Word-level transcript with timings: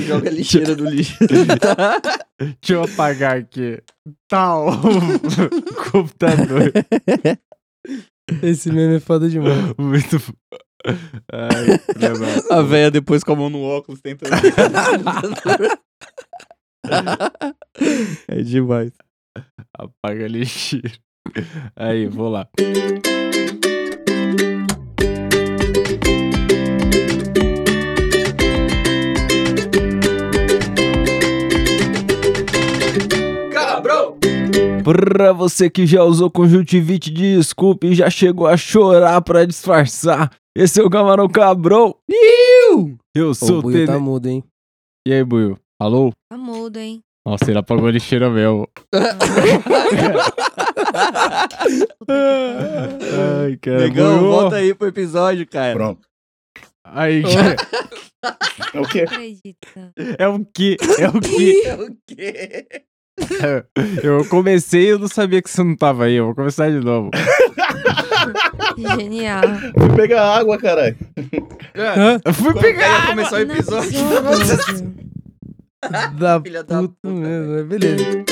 Joga 0.00 0.30
lixeira 0.30 0.74
no 0.76 0.88
lixo. 0.88 1.16
Deixa 2.38 2.72
eu 2.74 2.82
apagar 2.84 3.38
aqui. 3.38 3.82
Tal. 4.28 4.66
Computador. 5.92 6.72
Esse 8.42 8.70
meme 8.72 8.96
é 8.96 9.00
foda 9.00 9.28
demais. 9.28 9.72
Muito. 9.78 10.16
Ai, 11.32 11.66
lembra- 11.96 12.44
A 12.58 12.62
véia 12.62 12.90
depois 12.90 13.22
com 13.24 13.32
a 13.32 13.36
mão 13.36 13.50
no 13.50 13.62
óculos 13.62 14.00
tentando. 14.00 14.32
é 18.28 18.42
demais. 18.42 18.92
Apaga 19.76 20.26
lixeira. 20.28 20.92
Aí, 21.74 22.06
vou 22.06 22.28
lá. 22.30 22.48
Pra 34.86 35.32
você 35.32 35.68
que 35.68 35.84
já 35.84 36.04
usou 36.04 36.30
conjuntivite, 36.30 37.10
desculpe 37.10 37.88
e 37.88 37.94
já 37.96 38.08
chegou 38.08 38.46
a 38.46 38.56
chorar 38.56 39.20
pra 39.20 39.44
disfarçar. 39.44 40.30
Esse 40.56 40.80
é 40.80 40.84
o 40.84 40.88
Camarão 40.88 41.28
Cabrão. 41.28 41.96
Eu 43.12 43.30
Pô, 43.30 43.34
sou 43.34 43.56
o 43.56 43.58
o 43.58 43.62
Buiu 43.62 43.78
Tene... 43.78 43.88
tá 43.88 43.98
mudo, 43.98 44.28
hein? 44.28 44.44
E 45.04 45.12
aí, 45.12 45.24
Buiu? 45.24 45.58
Alô? 45.82 46.12
Tá 46.30 46.38
mudo, 46.38 46.76
hein? 46.76 47.00
Nossa, 47.26 47.50
ele 47.50 47.58
apagou 47.58 47.88
a 47.88 47.90
lixeira 47.90 48.30
mesmo. 48.30 48.68
Ai, 52.08 53.56
cara. 53.56 53.88
Negão, 53.88 54.18
Buiu. 54.20 54.30
volta 54.30 54.54
aí 54.54 54.72
pro 54.72 54.86
episódio, 54.86 55.44
cara. 55.48 55.74
Pronto. 55.74 56.06
Aí, 56.84 57.24
cara. 57.24 57.56
É 58.72 58.80
o 58.80 58.88
quê? 58.88 59.04
É 60.16 60.28
o 60.28 60.44
quê? 60.44 60.76
É 61.00 61.08
o 61.08 61.20
quê? 61.20 61.62
É 61.66 61.74
o 61.74 61.96
quê? 62.06 62.68
Eu 64.02 64.24
comecei 64.26 64.84
e 64.84 64.88
eu 64.88 64.98
não 64.98 65.08
sabia 65.08 65.40
que 65.42 65.48
você 65.50 65.62
não 65.62 65.74
tava 65.76 66.04
aí. 66.04 66.14
Eu 66.16 66.26
vou 66.26 66.34
começar 66.34 66.68
de 66.70 66.80
novo. 66.80 67.10
Genial. 68.98 69.42
Fui 69.78 69.96
pegar 69.96 70.36
água, 70.36 70.58
caralho. 70.58 70.96
Eu 72.24 72.32
fui 72.32 72.52
Quando 72.52 72.60
pegar. 72.62 73.00
ia 73.02 73.06
começar 73.06 73.36
o 73.36 73.40
episódio. 73.40 73.90
Da 76.18 76.40
Filha 76.40 76.64
da 76.64 76.80
puta 76.80 76.94
puta. 77.00 77.14
mesmo, 77.14 77.64
beleza. 77.64 78.24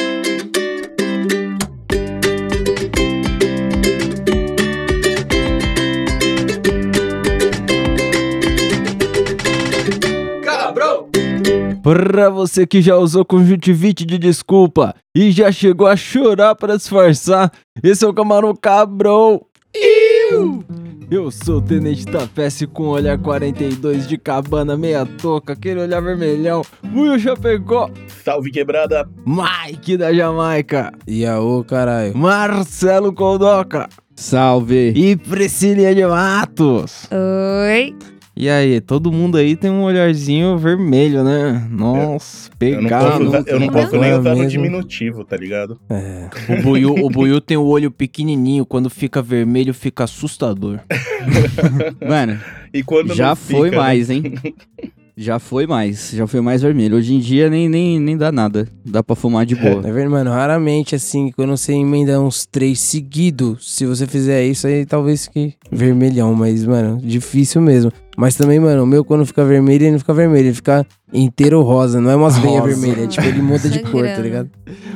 Pra 11.85 12.31
você 12.31 12.67
que 12.67 12.81
já 12.81 12.97
usou 12.97 13.27
conjuntivite 13.27 14.07
de 14.07 14.17
desculpa 14.17 14.95
e 15.15 15.31
já 15.31 15.53
chegou 15.53 15.87
a 15.87 15.95
chorar 15.95 16.55
pra 16.55 16.77
disfarçar, 16.77 17.53
esse 17.83 18.03
é 18.03 18.09
o 18.09 18.15
Camarão 18.15 18.57
Cabrão. 18.57 19.43
Eu 21.11 21.31
sou 21.31 21.59
o 21.59 21.61
Tenente 21.61 22.07
Tapece 22.07 22.67
com 22.67 22.85
olhar 22.85 23.19
42 23.19 24.09
de 24.09 24.17
cabana, 24.17 24.79
meia 24.79 25.05
toca, 25.05 25.53
aquele 25.53 25.79
olhar 25.81 26.01
vermelhão. 26.01 26.63
Will 26.95 27.19
Chapecó, 27.19 27.91
Salve 28.25 28.51
quebrada. 28.51 29.07
Mike 29.27 29.99
da 29.99 30.11
Jamaica, 30.11 30.91
E 31.07 31.27
aô, 31.27 31.63
caralho. 31.63 32.17
Marcelo 32.17 33.13
Coldoca 33.13 33.91
Salve! 34.17 34.95
e 34.97 35.17
Priscilia 35.17 35.95
de 35.95 36.07
Matos. 36.07 37.07
Oi. 37.13 37.95
E 38.37 38.49
aí, 38.49 38.81
todo 38.81 39.13
mundo 39.13 39.37
aí 39.39 39.55
tem 39.55 39.71
um 39.71 39.83
olharzinho 39.85 40.59
vermelho, 40.59 41.23
né? 41.23 41.69
Nossa, 41.71 42.51
Eu 42.61 42.83
não 42.83 42.83
pegado. 42.83 43.05
posso, 43.11 43.23
usar- 43.29 43.45
eu 43.47 43.61
não 43.61 43.69
posso 43.69 43.97
nem 43.99 44.13
usar 44.13 44.35
no 44.35 44.47
diminutivo, 44.47 45.25
tá 45.25 45.37
ligado? 45.37 45.79
É. 45.89 46.29
O 46.59 46.63
Buiu, 46.63 46.95
o 46.95 47.09
Buiu 47.09 47.41
tem 47.41 47.57
o 47.57 47.65
olho 47.65 47.93
pequenininho, 47.93 48.67
quando 48.67 48.91
fica 48.91 49.23
vermelho 49.23 49.73
fica 49.73 50.03
assustador. 50.03 50.81
Mano, 52.07 52.39
E 52.73 52.83
quando 52.83 53.15
já 53.15 53.37
foi 53.37 53.69
fica, 53.69 53.77
né? 53.77 53.83
mais, 53.85 54.11
hein? 54.11 54.35
Já 55.17 55.39
foi 55.39 55.65
mais, 55.65 56.11
já 56.13 56.27
foi 56.27 56.41
mais 56.41 56.61
vermelho. 56.63 56.97
Hoje 56.97 57.15
em 57.15 57.21
dia 57.21 57.49
nem, 57.49 57.69
nem, 57.69 58.01
nem 58.01 58.17
dá 58.17 58.33
nada. 58.33 58.67
Dá 58.85 59.01
pra 59.01 59.15
fumar 59.15 59.47
de 59.47 59.55
boa. 59.55 59.81
Tá 59.81 59.89
vendo, 59.93 60.11
mano? 60.11 60.31
Raramente, 60.33 60.97
assim, 60.97 61.31
quando 61.31 61.57
você 61.57 61.73
emenda 61.73 62.21
uns 62.21 62.45
três 62.45 62.81
seguidos, 62.81 63.73
se 63.77 63.87
você 63.87 64.09
fizer 64.09 64.45
isso 64.45 64.67
aí, 64.67 64.85
talvez 64.85 65.29
que 65.29 65.55
vermelhão, 65.71 66.35
mas, 66.35 66.67
mano, 66.67 66.99
difícil 67.01 67.61
mesmo. 67.63 67.93
Mas 68.17 68.37
também, 68.37 68.61
mano, 68.61 68.85
o 68.85 68.87
meu 68.87 69.05
quando 69.05 69.27
fica 69.27 69.45
vermelho, 69.45 69.83
ele 69.85 69.91
não 69.93 69.99
fica 69.99 70.15
vermelho, 70.15 70.47
ele 70.47 70.55
fica 70.55 70.87
inteiro 71.13 71.63
rosa, 71.63 72.01
não 72.01 72.11
é 72.11 72.17
umas 72.17 72.39
veias 72.39 72.65
vermelhas, 72.65 72.99
é 73.05 73.07
tipo, 73.09 73.27
ele 73.27 73.43
muda 73.43 73.69
de 73.69 73.81
cor, 73.81 74.05
tá 74.07 74.19
ligado? 74.23 74.51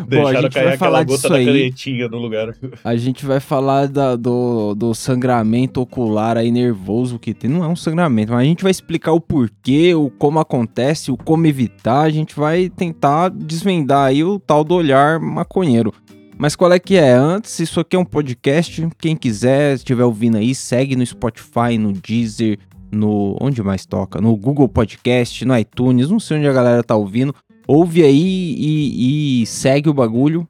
Bom, 0.08 0.26
a 0.26 0.34
gente 0.34 0.50
cair 0.54 0.64
vai 0.64 0.74
aquela 0.74 0.76
falar 0.76 0.98
gota 1.04 1.16
disso 1.16 1.28
da 1.28 1.34
aí. 1.36 1.46
canetinha 1.46 2.08
no 2.08 2.18
lugar. 2.18 2.54
A 2.84 2.96
gente 2.96 3.26
vai 3.26 3.40
falar 3.40 3.88
da- 3.88 4.14
do, 4.16 4.74
do 4.74 4.94
sangramento 4.94 5.80
ocular 5.80 6.36
aí 6.36 6.50
nervoso 6.52 7.18
que 7.18 7.34
tem. 7.34 7.50
Não 7.50 7.64
é 7.64 7.68
um 7.68 7.76
sangramento, 7.76 8.32
mas 8.32 8.40
a 8.40 8.44
gente 8.44 8.62
vai 8.62 8.70
explicar 8.70 9.12
o 9.12 9.20
porquê, 9.20 9.94
o 9.94 10.10
como 10.10 10.38
acontece, 10.38 11.10
o 11.10 11.16
como 11.16 11.46
evitar. 11.46 12.02
A 12.02 12.10
gente 12.10 12.36
vai 12.36 12.68
tentar 12.68 13.30
desvendar 13.30 14.06
aí 14.06 14.22
o 14.24 14.38
tal 14.38 14.62
do 14.64 14.74
olhar 14.74 15.18
maconheiro. 15.20 15.92
Mas 16.40 16.54
qual 16.54 16.72
é 16.72 16.78
que 16.78 16.96
é? 16.96 17.12
Antes, 17.14 17.58
isso 17.58 17.80
aqui 17.80 17.96
é 17.96 17.98
um 17.98 18.04
podcast. 18.04 18.86
Quem 18.96 19.16
quiser, 19.16 19.74
estiver 19.74 20.04
ouvindo 20.04 20.36
aí, 20.36 20.54
segue 20.54 20.94
no 20.94 21.04
Spotify, 21.04 21.76
no 21.76 21.92
Deezer, 21.92 22.60
no. 22.92 23.36
Onde 23.40 23.62
mais 23.62 23.84
toca? 23.86 24.20
No 24.20 24.36
Google 24.36 24.68
Podcast, 24.68 25.44
no 25.44 25.56
iTunes, 25.58 26.08
não 26.10 26.18
sei 26.20 26.38
onde 26.38 26.46
a 26.48 26.52
galera 26.52 26.82
tá 26.82 26.94
ouvindo. 26.96 27.34
Ouve 27.66 28.02
aí 28.02 28.54
e, 28.58 29.42
e 29.42 29.46
segue 29.46 29.88
o 29.88 29.94
bagulho. 29.94 30.46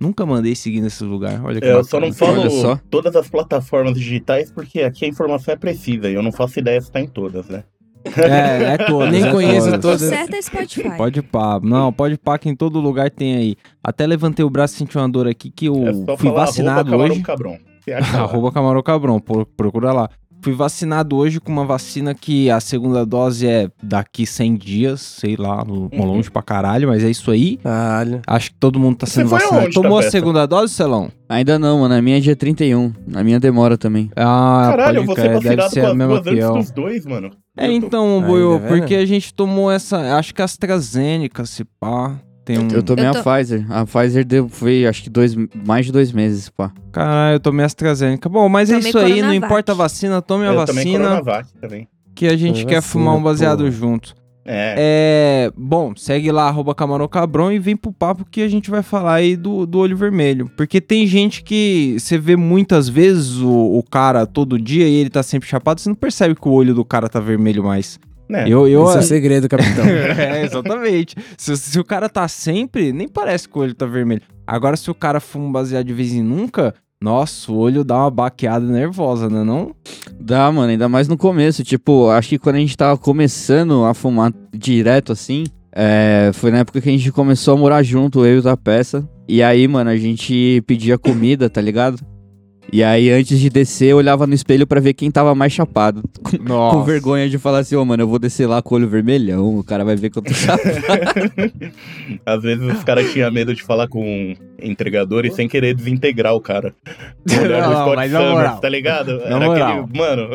Nunca 0.00 0.24
mandei 0.24 0.54
seguir 0.54 0.80
nesse 0.80 1.02
lugar. 1.02 1.42
Olha 1.44 1.60
que 1.60 1.66
É, 1.66 1.72
eu 1.72 1.82
só 1.82 1.98
bacana. 1.98 2.06
não 2.06 2.14
falo 2.14 2.50
só. 2.50 2.80
todas 2.90 3.16
as 3.16 3.28
plataformas 3.28 3.94
digitais 3.94 4.52
porque 4.52 4.82
aqui 4.82 5.04
a 5.04 5.08
informação 5.08 5.52
é 5.54 5.56
precisa 5.56 6.08
e 6.08 6.14
eu 6.14 6.22
não 6.22 6.30
faço 6.30 6.58
ideia 6.60 6.80
se 6.80 6.90
tá 6.92 7.00
em 7.00 7.08
todas, 7.08 7.48
né? 7.48 7.64
É, 8.04 8.74
é 8.74 8.78
todas. 8.78 9.10
Nem 9.12 9.24
é 9.26 9.32
conheço 9.32 9.66
todas. 9.66 9.80
todas. 9.80 10.00
Certo 10.02 10.34
é 10.34 10.42
Spotify. 10.42 10.96
Pode 10.96 11.20
pá. 11.22 11.58
Não, 11.60 11.92
pode 11.92 12.16
pá 12.16 12.38
que 12.38 12.48
em 12.48 12.54
todo 12.54 12.78
lugar 12.80 13.10
tem 13.10 13.34
aí. 13.34 13.56
Até 13.82 14.06
levantei 14.06 14.44
o 14.44 14.50
braço 14.50 14.74
e 14.74 14.78
senti 14.78 14.96
uma 14.96 15.08
dor 15.08 15.26
aqui 15.26 15.50
que 15.50 15.66
eu 15.66 15.88
É 15.88 15.92
só 15.92 16.16
fui 16.16 16.28
falar 16.30 16.44
vacinado 16.46 16.88
arroba 16.94 17.04
hoje. 17.12 17.22
camarão 17.22 17.58
cabrão. 17.58 17.68
Arroba 18.22 18.52
Camarão 18.52 18.82
Cabrão, 18.82 19.18
pro- 19.18 19.46
procura 19.46 19.92
lá. 19.92 20.10
Fui 20.40 20.52
vacinado 20.52 21.16
hoje 21.16 21.40
com 21.40 21.50
uma 21.52 21.64
vacina 21.64 22.14
que 22.14 22.48
a 22.50 22.60
segunda 22.60 23.04
dose 23.04 23.46
é 23.46 23.68
daqui 23.82 24.24
100 24.24 24.56
dias, 24.56 25.00
sei 25.00 25.36
lá, 25.36 25.64
no- 25.64 25.90
Uhum. 25.92 26.04
longe 26.04 26.30
pra 26.30 26.42
caralho, 26.42 26.88
mas 26.88 27.02
é 27.02 27.10
isso 27.10 27.30
aí. 27.30 27.56
Caralho. 27.58 28.20
Acho 28.26 28.50
que 28.52 28.56
todo 28.56 28.78
mundo 28.78 28.96
tá 28.98 29.06
sendo 29.06 29.28
vacinado. 29.28 29.70
Tomou 29.70 29.98
a 29.98 30.00
Tapeta? 30.02 30.10
segunda 30.10 30.46
dose, 30.46 30.72
Celão? 30.72 31.10
Ainda 31.28 31.58
não, 31.58 31.80
mano. 31.80 31.94
A 31.94 32.00
minha 32.00 32.16
é 32.18 32.20
dia 32.20 32.36
31. 32.36 32.92
A 33.14 33.22
minha 33.24 33.40
demora 33.40 33.76
também. 33.76 34.10
Ah, 34.16 34.68
Caralho, 34.70 34.98
eu 34.98 35.04
vou 35.04 35.14
pode 35.16 35.20
ser 35.28 35.28
crer, 35.38 35.42
deve 35.42 35.56
vacinado 35.62 35.74
ser 35.74 35.80
com 35.80 35.86
a 35.86 35.90
as 35.90 35.96
mesma 35.96 36.20
duas 36.20 36.24
que 36.24 36.30
antes 36.40 36.44
eu. 36.48 36.54
dos 36.54 36.70
dois, 36.70 37.06
mano. 37.06 37.30
É, 37.56 37.70
então, 37.72 38.20
tá 38.20 38.26
vendo? 38.28 38.60
porque 38.68 38.94
a 38.94 39.04
gente 39.04 39.34
tomou 39.34 39.70
essa, 39.70 40.16
acho 40.16 40.32
que 40.32 40.40
a 40.40 40.44
AstraZeneca, 40.44 41.44
se 41.44 41.64
pá, 41.80 42.16
tem 42.48 42.58
um... 42.58 42.68
Eu 42.72 42.82
tomei 42.82 43.04
Eu 43.04 43.10
a 43.10 43.14
tô- 43.14 43.22
Pfizer. 43.22 43.66
A 43.70 43.84
Pfizer 43.84 44.24
deu, 44.24 44.48
foi 44.48 44.86
acho 44.86 45.02
que 45.02 45.10
dois, 45.10 45.34
mais 45.66 45.84
de 45.84 45.92
dois 45.92 46.10
meses, 46.12 46.48
pá. 46.48 46.72
Caralho, 46.90 47.34
eu 47.36 47.40
tomei 47.40 47.66
AstraZeneca. 47.66 48.26
Bom, 48.26 48.48
mas 48.48 48.70
é 48.70 48.78
isso 48.78 48.98
aí, 48.98 49.20
não 49.20 49.34
importa 49.34 49.72
a 49.72 49.74
vacina, 49.74 50.22
tome 50.22 50.46
a 50.46 50.52
eu 50.52 50.54
vacina 50.56 51.22
também. 51.60 51.86
que 52.14 52.26
a 52.26 52.36
gente 52.36 52.64
quer 52.64 52.76
vacina, 52.76 52.82
fumar 52.82 53.14
um 53.16 53.22
baseado 53.22 53.58
porra. 53.58 53.70
junto. 53.70 54.14
É. 54.50 54.74
É, 54.78 55.52
bom, 55.54 55.92
segue 55.94 56.32
lá, 56.32 56.48
arroba 56.48 56.74
Camarão 56.74 57.06
Cabrão 57.06 57.52
e 57.52 57.58
vem 57.58 57.76
pro 57.76 57.92
papo 57.92 58.24
que 58.24 58.40
a 58.40 58.48
gente 58.48 58.70
vai 58.70 58.82
falar 58.82 59.16
aí 59.16 59.36
do, 59.36 59.66
do 59.66 59.78
olho 59.78 59.94
vermelho. 59.94 60.50
Porque 60.56 60.80
tem 60.80 61.06
gente 61.06 61.42
que 61.42 61.96
você 61.98 62.16
vê 62.16 62.34
muitas 62.34 62.88
vezes 62.88 63.36
o, 63.40 63.50
o 63.78 63.82
cara 63.82 64.24
todo 64.24 64.58
dia 64.58 64.88
e 64.88 64.94
ele 64.94 65.10
tá 65.10 65.22
sempre 65.22 65.46
chapado, 65.46 65.82
você 65.82 65.90
não 65.90 65.94
percebe 65.96 66.34
que 66.34 66.48
o 66.48 66.52
olho 66.52 66.74
do 66.74 66.82
cara 66.82 67.10
tá 67.10 67.20
vermelho 67.20 67.62
mais. 67.62 68.00
Né? 68.28 68.44
Eu, 68.48 68.68
eu, 68.68 68.84
Esse 68.84 68.96
é 68.96 69.00
o 69.00 69.02
segredo, 69.02 69.48
capitão. 69.48 69.84
é, 69.86 70.44
exatamente. 70.44 71.16
Se, 71.36 71.56
se 71.56 71.80
o 71.80 71.84
cara 71.84 72.08
tá 72.08 72.28
sempre, 72.28 72.92
nem 72.92 73.08
parece 73.08 73.48
que 73.48 73.58
o 73.58 73.62
olho 73.62 73.74
tá 73.74 73.86
vermelho. 73.86 74.22
Agora, 74.46 74.76
se 74.76 74.90
o 74.90 74.94
cara 74.94 75.20
fuma 75.20 75.50
baseado 75.50 75.86
de 75.86 75.92
vez 75.92 76.12
em 76.12 76.22
nunca, 76.22 76.74
nossa, 77.00 77.52
o 77.52 77.56
olho 77.56 77.84
dá 77.84 77.98
uma 77.98 78.10
baqueada 78.10 78.66
nervosa, 78.66 79.28
né 79.28 79.44
não? 79.44 79.74
Dá, 80.20 80.50
mano, 80.50 80.70
ainda 80.70 80.88
mais 80.88 81.06
no 81.06 81.16
começo. 81.16 81.62
Tipo, 81.62 82.10
acho 82.10 82.28
que 82.30 82.38
quando 82.38 82.56
a 82.56 82.60
gente 82.60 82.76
tava 82.76 82.98
começando 82.98 83.84
a 83.84 83.94
fumar 83.94 84.32
direto 84.52 85.12
assim, 85.12 85.44
é, 85.72 86.30
foi 86.34 86.50
na 86.50 86.58
época 86.58 86.80
que 86.80 86.88
a 86.88 86.92
gente 86.92 87.12
começou 87.12 87.54
a 87.54 87.56
morar 87.56 87.82
junto, 87.82 88.26
eu 88.26 88.36
e 88.36 88.38
o 88.38 88.42
da 88.42 88.56
peça. 88.56 89.08
E 89.28 89.42
aí, 89.42 89.68
mano, 89.68 89.90
a 89.90 89.96
gente 89.96 90.62
pedia 90.66 90.98
comida, 90.98 91.48
tá 91.48 91.60
ligado? 91.60 92.00
E 92.70 92.84
aí, 92.84 93.10
antes 93.10 93.38
de 93.40 93.48
descer, 93.48 93.86
eu 93.88 93.96
olhava 93.96 94.26
no 94.26 94.34
espelho 94.34 94.66
pra 94.66 94.78
ver 94.80 94.92
quem 94.92 95.10
tava 95.10 95.34
mais 95.34 95.52
chapado. 95.52 96.02
Com, 96.22 96.36
Nossa. 96.42 96.76
com 96.76 96.82
vergonha 96.84 97.28
de 97.28 97.38
falar 97.38 97.60
assim, 97.60 97.74
ô, 97.76 97.84
mano, 97.84 98.02
eu 98.02 98.08
vou 98.08 98.18
descer 98.18 98.46
lá 98.46 98.60
com 98.60 98.74
o 98.74 98.78
olho 98.78 98.88
vermelhão, 98.88 99.58
o 99.58 99.64
cara 99.64 99.84
vai 99.84 99.96
ver 99.96 100.10
que 100.10 100.18
eu 100.18 100.22
tô 100.22 100.32
chapado. 100.34 100.60
Às 102.26 102.42
vezes 102.42 102.62
os 102.64 102.84
caras 102.84 103.10
tinham 103.12 103.30
medo 103.32 103.54
de 103.54 103.62
falar 103.62 103.88
com 103.88 104.02
um 104.04 104.34
entregador 104.62 105.24
e 105.24 105.30
sem 105.30 105.48
querer 105.48 105.74
desintegrar 105.74 106.34
o 106.34 106.40
cara. 106.40 106.74
O 107.30 107.40
olhar 107.42 107.62
Não, 107.62 107.72
Scott 107.82 108.08
Summers, 108.10 108.30
moral. 108.32 108.58
tá 108.60 108.68
ligado? 108.68 109.18
Na 109.28 109.40
moral. 109.40 109.88
Mano, 109.94 110.28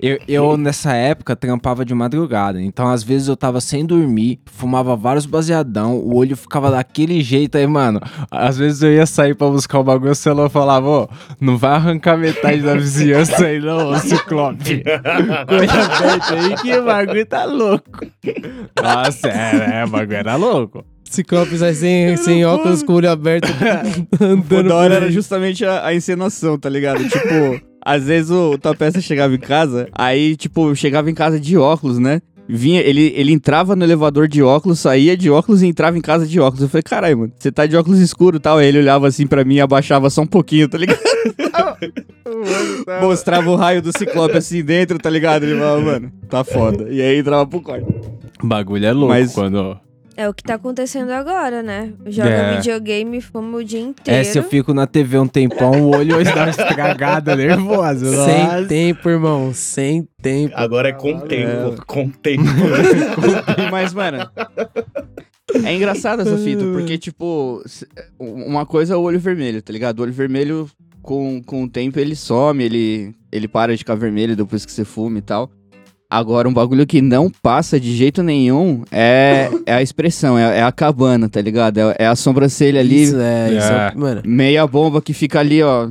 Eu, 0.00 0.18
eu, 0.28 0.56
nessa 0.56 0.94
época, 0.94 1.34
trampava 1.36 1.84
de 1.84 1.94
madrugada. 1.94 2.60
Então, 2.60 2.88
às 2.88 3.02
vezes, 3.02 3.28
eu 3.28 3.36
tava 3.36 3.60
sem 3.60 3.84
dormir, 3.86 4.40
fumava 4.46 4.94
vários 4.96 5.24
baseadão, 5.26 5.96
o 5.96 6.14
olho 6.16 6.36
ficava 6.36 6.70
daquele 6.70 7.22
jeito 7.22 7.56
aí, 7.56 7.66
mano. 7.66 8.00
Às 8.30 8.58
vezes 8.58 8.82
eu 8.82 8.92
ia 8.92 9.06
sair 9.06 9.34
pra 9.34 9.48
buscar 9.48 9.78
o 9.78 9.84
bagulho, 9.84 10.12
o 10.12 10.14
celular 10.14 10.48
falava, 10.50 10.86
ô, 10.88 11.08
não 11.46 11.56
vai 11.56 11.70
arrancar 11.70 12.18
metade 12.18 12.60
da 12.60 12.74
vizinhança 12.74 13.46
aí, 13.46 13.60
não, 13.60 13.90
ô 13.90 13.98
Ciclope. 13.98 14.82
Coisa 15.48 15.82
aberta 15.82 16.34
aí 16.34 16.56
que 16.56 16.76
o 16.76 16.84
bagulho 16.84 17.26
tá 17.26 17.44
louco. 17.44 18.06
Nossa, 18.82 19.28
é, 19.28 19.80
é, 19.80 19.84
o 19.84 19.88
bagulho 19.88 20.16
era 20.16 20.34
louco. 20.34 20.84
Ciclope 21.04 21.56
sai 21.56 21.72
sem, 21.74 22.16
sem 22.16 22.44
óculos 22.44 22.82
com 22.82 22.94
o 22.94 22.96
olho 22.96 23.10
aberto, 23.10 23.48
andando. 24.20 24.66
O 24.66 24.68
da 24.68 24.74
hora 24.74 24.94
era 24.96 25.10
justamente 25.10 25.64
a, 25.64 25.86
a 25.86 25.94
encenação, 25.94 26.58
tá 26.58 26.68
ligado? 26.68 27.08
Tipo, 27.08 27.64
às 27.80 28.04
vezes 28.04 28.32
o, 28.32 28.50
o 28.50 28.58
tua 28.58 28.74
peça 28.74 29.00
chegava 29.00 29.32
em 29.32 29.38
casa, 29.38 29.88
aí, 29.92 30.36
tipo, 30.36 30.74
chegava 30.74 31.08
em 31.08 31.14
casa 31.14 31.38
de 31.38 31.56
óculos, 31.56 32.00
né? 32.00 32.20
Vinha, 32.48 32.80
ele, 32.80 33.12
ele 33.16 33.32
entrava 33.32 33.74
no 33.74 33.84
elevador 33.84 34.28
de 34.28 34.42
óculos, 34.42 34.78
saía 34.78 35.16
de 35.16 35.28
óculos 35.30 35.62
e 35.62 35.66
entrava 35.66 35.98
em 35.98 36.00
casa 36.00 36.26
de 36.26 36.38
óculos. 36.38 36.62
Eu 36.62 36.68
falei, 36.68 36.82
caralho, 36.82 37.18
mano, 37.18 37.32
você 37.36 37.50
tá 37.50 37.66
de 37.66 37.76
óculos 37.76 37.98
escuro 37.98 38.36
e 38.36 38.40
tal. 38.40 38.58
Aí 38.58 38.68
ele 38.68 38.78
olhava 38.78 39.08
assim 39.08 39.26
pra 39.26 39.44
mim 39.44 39.56
e 39.56 39.60
abaixava 39.60 40.08
só 40.10 40.22
um 40.22 40.26
pouquinho, 40.26 40.68
tá 40.68 40.78
ligado? 40.78 41.00
Mostrava 43.02 43.50
o 43.50 43.56
raio 43.56 43.82
do 43.82 43.96
ciclope 43.96 44.36
assim 44.36 44.62
dentro, 44.62 44.98
tá 44.98 45.10
ligado? 45.10 45.44
Ele 45.44 45.58
falava, 45.58 45.80
mano, 45.80 46.12
tá 46.28 46.44
foda. 46.44 46.88
E 46.90 47.00
aí 47.00 47.18
entrava 47.18 47.46
pro 47.46 47.60
quarto. 47.60 47.86
O 48.42 48.46
bagulho 48.46 48.86
é 48.86 48.92
louco 48.92 49.08
Mas- 49.08 49.32
quando... 49.32 49.78
É 50.16 50.26
o 50.28 50.32
que 50.32 50.42
tá 50.42 50.54
acontecendo 50.54 51.10
agora, 51.10 51.62
né? 51.62 51.92
Joga 52.06 52.30
É. 52.30 52.56
videogame, 52.56 53.20
fuma 53.20 53.58
o 53.58 53.62
dia 53.64 53.80
inteiro. 53.80 54.18
É, 54.20 54.24
se 54.24 54.38
eu 54.38 54.42
fico 54.42 54.72
na 54.72 54.86
TV 54.86 55.18
um 55.18 55.28
tempão, 55.28 55.72
o 55.82 55.94
olho 55.94 56.24
dá 56.24 56.34
uma 56.44 56.48
estragada 56.48 57.36
nervosa. 57.36 58.06
Sem 58.24 58.44
Nossa. 58.44 58.64
tempo, 58.66 59.08
irmão. 59.10 59.52
Sem 59.52 60.08
tempo. 60.22 60.54
agora 60.56 60.88
é 60.88 60.92
com 60.92 61.20
tempo. 61.20 61.76
Com 61.86 62.08
tempo. 62.08 62.42
Mas, 63.70 63.92
mano. 63.92 64.28
É 65.64 65.74
engraçado 65.74 66.22
essa 66.22 66.36
fita, 66.38 66.64
porque, 66.64 66.96
tipo, 66.98 67.62
uma 68.18 68.66
coisa 68.66 68.94
é 68.94 68.96
o 68.96 69.00
olho 69.02 69.20
vermelho, 69.20 69.62
tá 69.62 69.72
ligado? 69.72 70.00
O 70.00 70.02
olho 70.02 70.12
vermelho, 70.12 70.68
com, 71.02 71.40
com 71.44 71.62
o 71.64 71.68
tempo, 71.68 72.00
ele 72.00 72.16
some, 72.16 72.64
ele, 72.64 73.14
ele 73.30 73.46
para 73.46 73.72
de 73.72 73.78
ficar 73.78 73.94
vermelho 73.94 74.34
depois 74.34 74.64
que 74.66 74.72
você 74.72 74.84
fuma 74.84 75.18
e 75.18 75.22
tal. 75.22 75.50
Agora, 76.08 76.48
um 76.48 76.54
bagulho 76.54 76.86
que 76.86 77.02
não 77.02 77.28
passa 77.28 77.80
de 77.80 77.94
jeito 77.94 78.22
nenhum 78.22 78.84
é, 78.92 79.50
é 79.66 79.74
a 79.74 79.82
expressão, 79.82 80.38
é, 80.38 80.58
é 80.58 80.62
a 80.62 80.70
cabana, 80.70 81.28
tá 81.28 81.40
ligado? 81.40 81.78
É, 81.78 81.96
é 81.98 82.06
a 82.06 82.14
sobrancelha 82.14 82.80
ali, 82.80 83.02
Isso, 83.02 83.18
é, 83.18 83.48
isso 83.52 83.72
é, 83.72 83.92
É. 84.24 84.28
meia 84.28 84.64
bomba 84.66 85.02
que 85.02 85.12
fica 85.12 85.40
ali, 85.40 85.62
ó. 85.62 85.88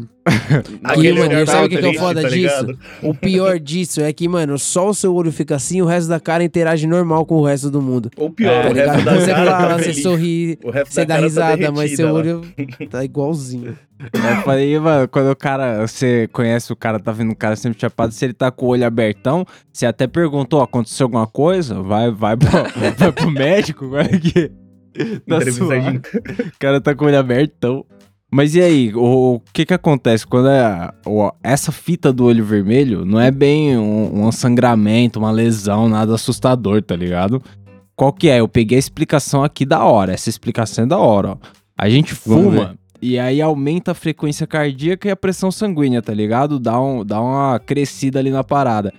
Aquele 0.84 1.20
mano, 1.20 1.30
olhar 1.36 1.48
sabe 1.48 1.66
o 1.68 1.70
que, 1.70 1.78
que 1.78 1.86
é 1.86 1.90
o 1.90 1.94
foda 1.94 2.22
tá 2.24 2.30
disso? 2.30 2.78
O 3.04 3.14
pior 3.14 3.60
disso 3.60 4.02
é 4.02 4.12
que, 4.12 4.28
mano, 4.28 4.58
só 4.58 4.90
o 4.90 4.94
seu 4.94 5.14
olho 5.14 5.32
fica 5.32 5.56
assim, 5.56 5.82
o 5.82 5.86
resto 5.86 6.10
da 6.10 6.20
cara 6.20 6.44
interage 6.44 6.88
normal 6.88 7.26
com 7.26 7.36
o 7.36 7.46
resto 7.46 7.70
do 7.70 7.82
mundo. 7.82 8.10
Ou 8.18 8.30
pior, 8.32 8.64
Tá 8.64 8.70
o 8.70 8.74
ligado? 8.74 8.96
resto 8.96 9.06
da 9.06 9.20
Você 9.20 9.32
cara 9.32 9.52
fala, 9.52 9.68
tá 9.68 9.78
você 9.78 9.84
feliz. 9.84 10.02
sorri, 10.04 10.60
você 10.64 11.06
dá 11.06 11.16
cara 11.16 11.20
tá 11.22 11.24
risada, 11.28 11.72
mas 11.72 11.96
seu 11.96 12.12
derretida 12.14 12.14
lá. 12.14 12.20
olho 12.20 12.42
tá 12.90 13.04
igualzinho. 13.06 13.78
Eu 14.00 14.42
falei, 14.44 14.78
mano, 14.80 15.08
quando 15.08 15.30
o 15.32 15.36
cara, 15.36 15.86
você 15.88 16.28
conhece 16.34 16.74
o 16.74 16.76
cara, 16.76 17.00
tá 17.00 17.12
vendo 17.12 17.32
o 17.32 17.36
cara 17.36 17.56
sempre 17.56 17.80
chapado, 17.80 18.12
se 18.12 18.26
ele 18.26 18.34
tá 18.34 18.52
com 18.52 18.66
o 18.66 18.70
olho 18.70 18.86
abertão, 18.86 19.46
você 19.72 19.86
até 19.86 20.06
perguntou, 20.08 20.62
aconteceu 20.62 21.06
alguma 21.06 21.28
coisa? 21.28 21.82
Vai, 21.82 22.12
vai, 22.12 22.36
pro, 22.36 22.50
vai 22.98 23.12
pro 23.12 23.32
médico, 23.32 23.88
vai 23.90 24.08
que 24.10 24.52
tá 25.28 25.38
O 25.38 26.60
cara 26.60 26.82
tá 26.82 26.96
com 26.96 27.06
o 27.06 27.08
olho 27.08 27.20
abertão. 27.20 27.86
Mas 28.36 28.54
e 28.54 28.62
aí, 28.62 28.92
o, 28.94 29.36
o 29.36 29.42
que 29.54 29.66
que 29.66 29.74
acontece 29.74 30.28
quando 30.28 30.50
é 30.50 30.92
o- 31.06 31.32
essa 31.42 31.72
fita 31.72 32.12
do 32.12 32.26
olho 32.26 32.44
vermelho 32.44 33.06
não 33.06 33.18
é 33.18 33.32
bem 33.32 33.78
um, 33.78 34.26
um 34.26 34.30
sangramento, 34.30 35.18
uma 35.20 35.32
lesão, 35.32 35.88
nada 35.88 36.16
assustador, 36.16 36.82
tá 36.82 36.98
ligado? 36.98 37.42
Qual 37.96 38.12
que 38.12 38.28
é? 38.28 38.42
Eu 38.42 38.48
peguei 38.50 38.78
a 38.78 38.80
explicação 38.80 39.42
aqui 39.42 39.66
da 39.66 39.86
hora. 39.86 40.12
Essa 40.12 40.28
explicação 40.30 40.84
é 40.84 40.88
da 40.88 40.98
hora, 40.98 41.30
ó. 41.30 41.38
A 41.78 41.90
gente 41.90 42.14
fuma 42.14 42.76
e 43.02 43.18
aí 43.18 43.42
aumenta 43.42 43.92
a 43.92 43.96
frequência 43.96 44.46
cardíaca 44.46 45.08
e 45.08 45.12
a 45.12 45.16
pressão 45.16 45.50
sanguínea, 45.50 46.02
tá 46.02 46.14
ligado? 46.14 46.60
Dá, 46.60 46.78
um, 46.82 47.06
dá 47.06 47.22
uma 47.22 47.58
crescida 47.58 48.20
ali 48.20 48.32
na 48.32 48.44
parada. 48.44 48.92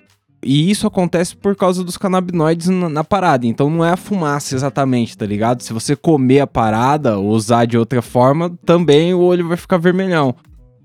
E 0.46 0.70
isso 0.70 0.86
acontece 0.86 1.34
por 1.34 1.56
causa 1.56 1.82
dos 1.82 1.96
canabinoides 1.96 2.68
na, 2.68 2.88
na 2.88 3.04
parada. 3.04 3.46
Então 3.46 3.68
não 3.68 3.84
é 3.84 3.90
a 3.90 3.96
fumaça 3.96 4.54
exatamente, 4.54 5.18
tá 5.18 5.26
ligado? 5.26 5.62
Se 5.62 5.72
você 5.72 5.96
comer 5.96 6.40
a 6.40 6.46
parada 6.46 7.18
ou 7.18 7.30
usar 7.30 7.64
de 7.64 7.76
outra 7.76 8.00
forma, 8.00 8.56
também 8.64 9.12
o 9.12 9.20
olho 9.20 9.48
vai 9.48 9.56
ficar 9.56 9.76
vermelhão. 9.76 10.34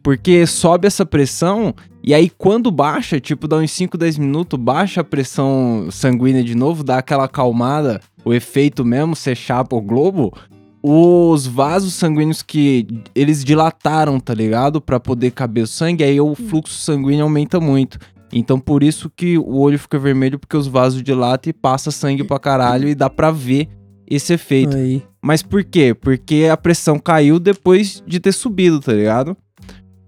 Porque 0.02 0.48
sobe 0.48 0.88
essa 0.88 1.06
pressão 1.06 1.76
e 2.04 2.14
aí 2.16 2.28
quando 2.28 2.72
baixa, 2.72 3.20
tipo, 3.20 3.48
dá 3.48 3.58
uns 3.58 3.72
5, 3.72 3.96
10 3.96 4.18
minutos, 4.18 4.60
baixa 4.60 5.02
a 5.02 5.04
pressão 5.04 5.88
sanguínea 5.92 6.44
de 6.44 6.56
novo, 6.56 6.84
dá 6.84 6.98
aquela 6.98 7.26
acalmada, 7.26 8.02
o 8.26 8.34
efeito 8.34 8.84
mesmo, 8.84 9.16
você 9.16 9.36
chapa 9.36 9.76
o 9.76 9.82
globo, 9.82 10.34
os 10.82 11.46
vasos 11.46 11.94
sanguíneos 11.94 12.42
que 12.42 12.88
eles 13.14 13.44
dilataram, 13.44 14.20
tá 14.20 14.34
ligado? 14.34 14.82
Pra 14.82 15.00
poder 15.00 15.30
caber 15.32 15.64
o 15.64 15.68
sangue, 15.68 16.04
aí 16.04 16.20
o 16.20 16.34
fluxo 16.34 16.74
sanguíneo 16.74 17.24
aumenta 17.24 17.60
muito. 17.60 18.00
Então 18.32 18.60
por 18.60 18.84
isso 18.84 19.10
que 19.10 19.38
o 19.38 19.58
olho 19.58 19.78
fica 19.78 20.00
vermelho, 20.00 20.40
porque 20.40 20.56
os 20.56 20.68
vasos 20.68 21.04
dilatam 21.04 21.50
e 21.50 21.54
passa 21.54 21.92
sangue 21.92 22.24
pra 22.24 22.40
caralho 22.40 22.88
e 22.88 22.96
dá 22.96 23.10
pra 23.10 23.32
ver 23.32 23.68
esse 24.08 24.34
efeito. 24.34 24.76
Aí. 24.76 25.04
Mas 25.22 25.44
por 25.44 25.64
quê? 25.64 25.94
Porque 25.94 26.48
a 26.52 26.58
pressão 26.58 26.98
caiu 26.98 27.40
depois 27.40 28.04
de 28.06 28.20
ter 28.20 28.32
subido, 28.32 28.80
tá 28.80 28.94
ligado? 28.94 29.36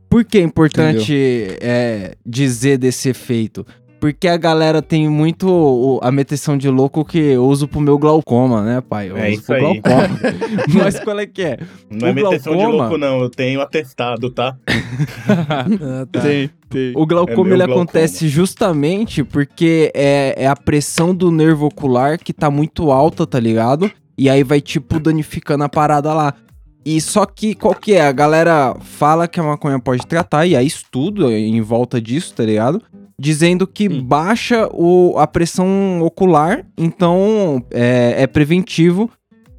Por 0.09 0.23
que 0.23 0.37
é 0.37 0.41
importante 0.41 1.13
é, 1.59 2.15
dizer 2.25 2.77
desse 2.77 3.09
efeito? 3.09 3.65
Porque 4.03 4.27
a 4.27 4.35
galera 4.35 4.81
tem 4.81 5.07
muito 5.07 5.47
o- 5.49 5.97
a 6.03 6.11
meteção 6.11 6.57
de 6.57 6.67
louco 6.69 7.05
que 7.05 7.17
eu 7.17 7.45
uso 7.45 7.69
pro 7.69 7.79
meu 7.79 7.97
glaucoma, 7.97 8.61
né, 8.61 8.81
pai? 8.81 9.09
Eu 9.09 9.15
É 9.15 9.29
uso 9.29 9.33
isso 9.35 9.45
pro 9.45 9.55
aí. 9.55 9.61
glaucoma. 9.61 10.19
Mas 10.83 10.99
qual 10.99 11.19
é 11.19 11.25
que 11.25 11.41
é? 11.41 11.57
Não 11.89 12.09
é 12.09 12.11
O 12.11 12.13
meteção 12.15 12.51
de 12.51 12.59
glaucoma- 12.59 12.83
louco, 12.83 12.97
não. 12.97 13.21
Eu 13.21 13.29
tenho 13.29 13.61
atestado, 13.61 14.29
tá? 14.29 14.57
Ah, 15.25 16.05
tá. 16.11 16.19
Tem, 16.19 16.49
tem. 16.69 16.91
O 16.97 17.05
glaucoma 17.05 17.49
É 17.49 17.53
ele 17.53 17.57
glaucoma. 17.65 17.83
acontece 17.83 18.27
justamente 18.27 19.23
porque 19.23 19.89
é, 19.95 20.35
é 20.37 20.47
a 20.47 20.55
pressão 20.57 21.15
do 21.15 21.31
nervo 21.31 21.67
ocular 21.67 22.17
que 22.17 22.33
tá 22.33 22.51
muito 22.51 22.91
alta, 22.91 23.25
tá 23.25 23.39
ligado? 23.39 23.89
E 24.17 24.29
aí 24.29 24.43
vai, 24.43 24.59
tipo, 24.59 24.99
danificando 24.99 25.63
a 25.63 25.69
parada 25.69 26.13
lá. 26.13 26.33
E 26.85 26.99
só 26.99 27.25
que, 27.25 27.55
qual 27.55 27.73
que 27.73 27.93
é? 27.93 28.01
A 28.05 28.11
galera 28.11 28.75
fala 28.81 29.29
que 29.29 29.39
a 29.39 29.43
maconha 29.43 29.79
pode 29.79 30.05
tratar, 30.05 30.45
e 30.45 30.57
há 30.57 30.61
estudo 30.61 31.31
em 31.31 31.61
volta 31.61 32.01
disso, 32.01 32.33
tá 32.35 32.43
ligado? 32.43 32.81
Dizendo 33.19 33.67
que 33.67 33.87
Sim. 33.87 34.01
baixa 34.01 34.67
o, 34.73 35.15
a 35.17 35.27
pressão 35.27 36.01
ocular, 36.01 36.65
então 36.77 37.63
é, 37.71 38.15
é 38.23 38.27
preventivo 38.27 39.09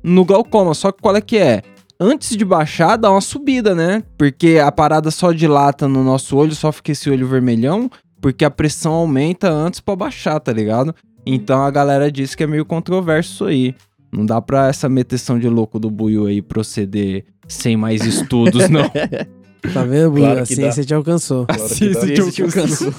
no 0.03 0.25
glaucoma. 0.25 0.75
Só 0.75 0.91
que 0.91 1.01
qual 1.01 1.17
é 1.17 1.21
que 1.21 1.39
é? 1.39 1.63
Antes 2.01 2.37
de 2.37 2.45
baixar, 2.45 2.97
dá 2.97 3.11
uma 3.11 3.21
subida, 3.21 3.75
né? 3.75 4.03
Porque 4.19 4.59
a 4.63 4.71
parada 4.73 5.11
só 5.11 5.33
dilata 5.33 5.87
no 5.87 6.03
nosso 6.03 6.37
olho, 6.37 6.55
só 6.55 6.73
fica 6.73 6.91
esse 6.93 7.09
olho 7.09 7.27
vermelhão, 7.29 7.89
porque 8.21 8.45
a 8.45 8.51
pressão 8.51 8.93
aumenta 8.93 9.49
antes 9.51 9.81
pra 9.81 9.95
baixar, 9.95 10.41
tá 10.41 10.53
ligado? 10.53 10.95
Então 11.25 11.63
a 11.63 11.71
galera 11.71 12.11
diz 12.11 12.35
que 12.35 12.43
é 12.43 12.47
meio 12.47 12.65
controverso 12.65 13.33
isso 13.33 13.45
aí. 13.45 13.75
Não 14.13 14.27
dá 14.27 14.41
pra 14.43 14.69
essa 14.69 14.89
meteção 14.89 15.39
de 15.39 15.49
louco 15.49 15.79
do 15.79 15.91
Buiu 15.91 16.27
aí 16.27 16.43
proceder 16.43 17.25
sem 17.49 17.77
mais 17.77 18.05
estudos, 18.05 18.69
não. 18.69 18.91
Tá 19.73 19.83
vendo, 19.83 20.11
Buiu? 20.11 20.25
Claro 20.25 20.41
a 20.41 20.47
que 20.47 20.55
ciência 20.55 20.85
te 20.85 20.93
alcançou. 20.93 21.47
Claro 21.47 21.63
que 21.63 21.73
Assim, 21.73 21.91
dá. 21.93 22.01
se 22.01 22.13
Esse 22.13 22.33
te 22.33 22.43
alcançou. 22.43 22.93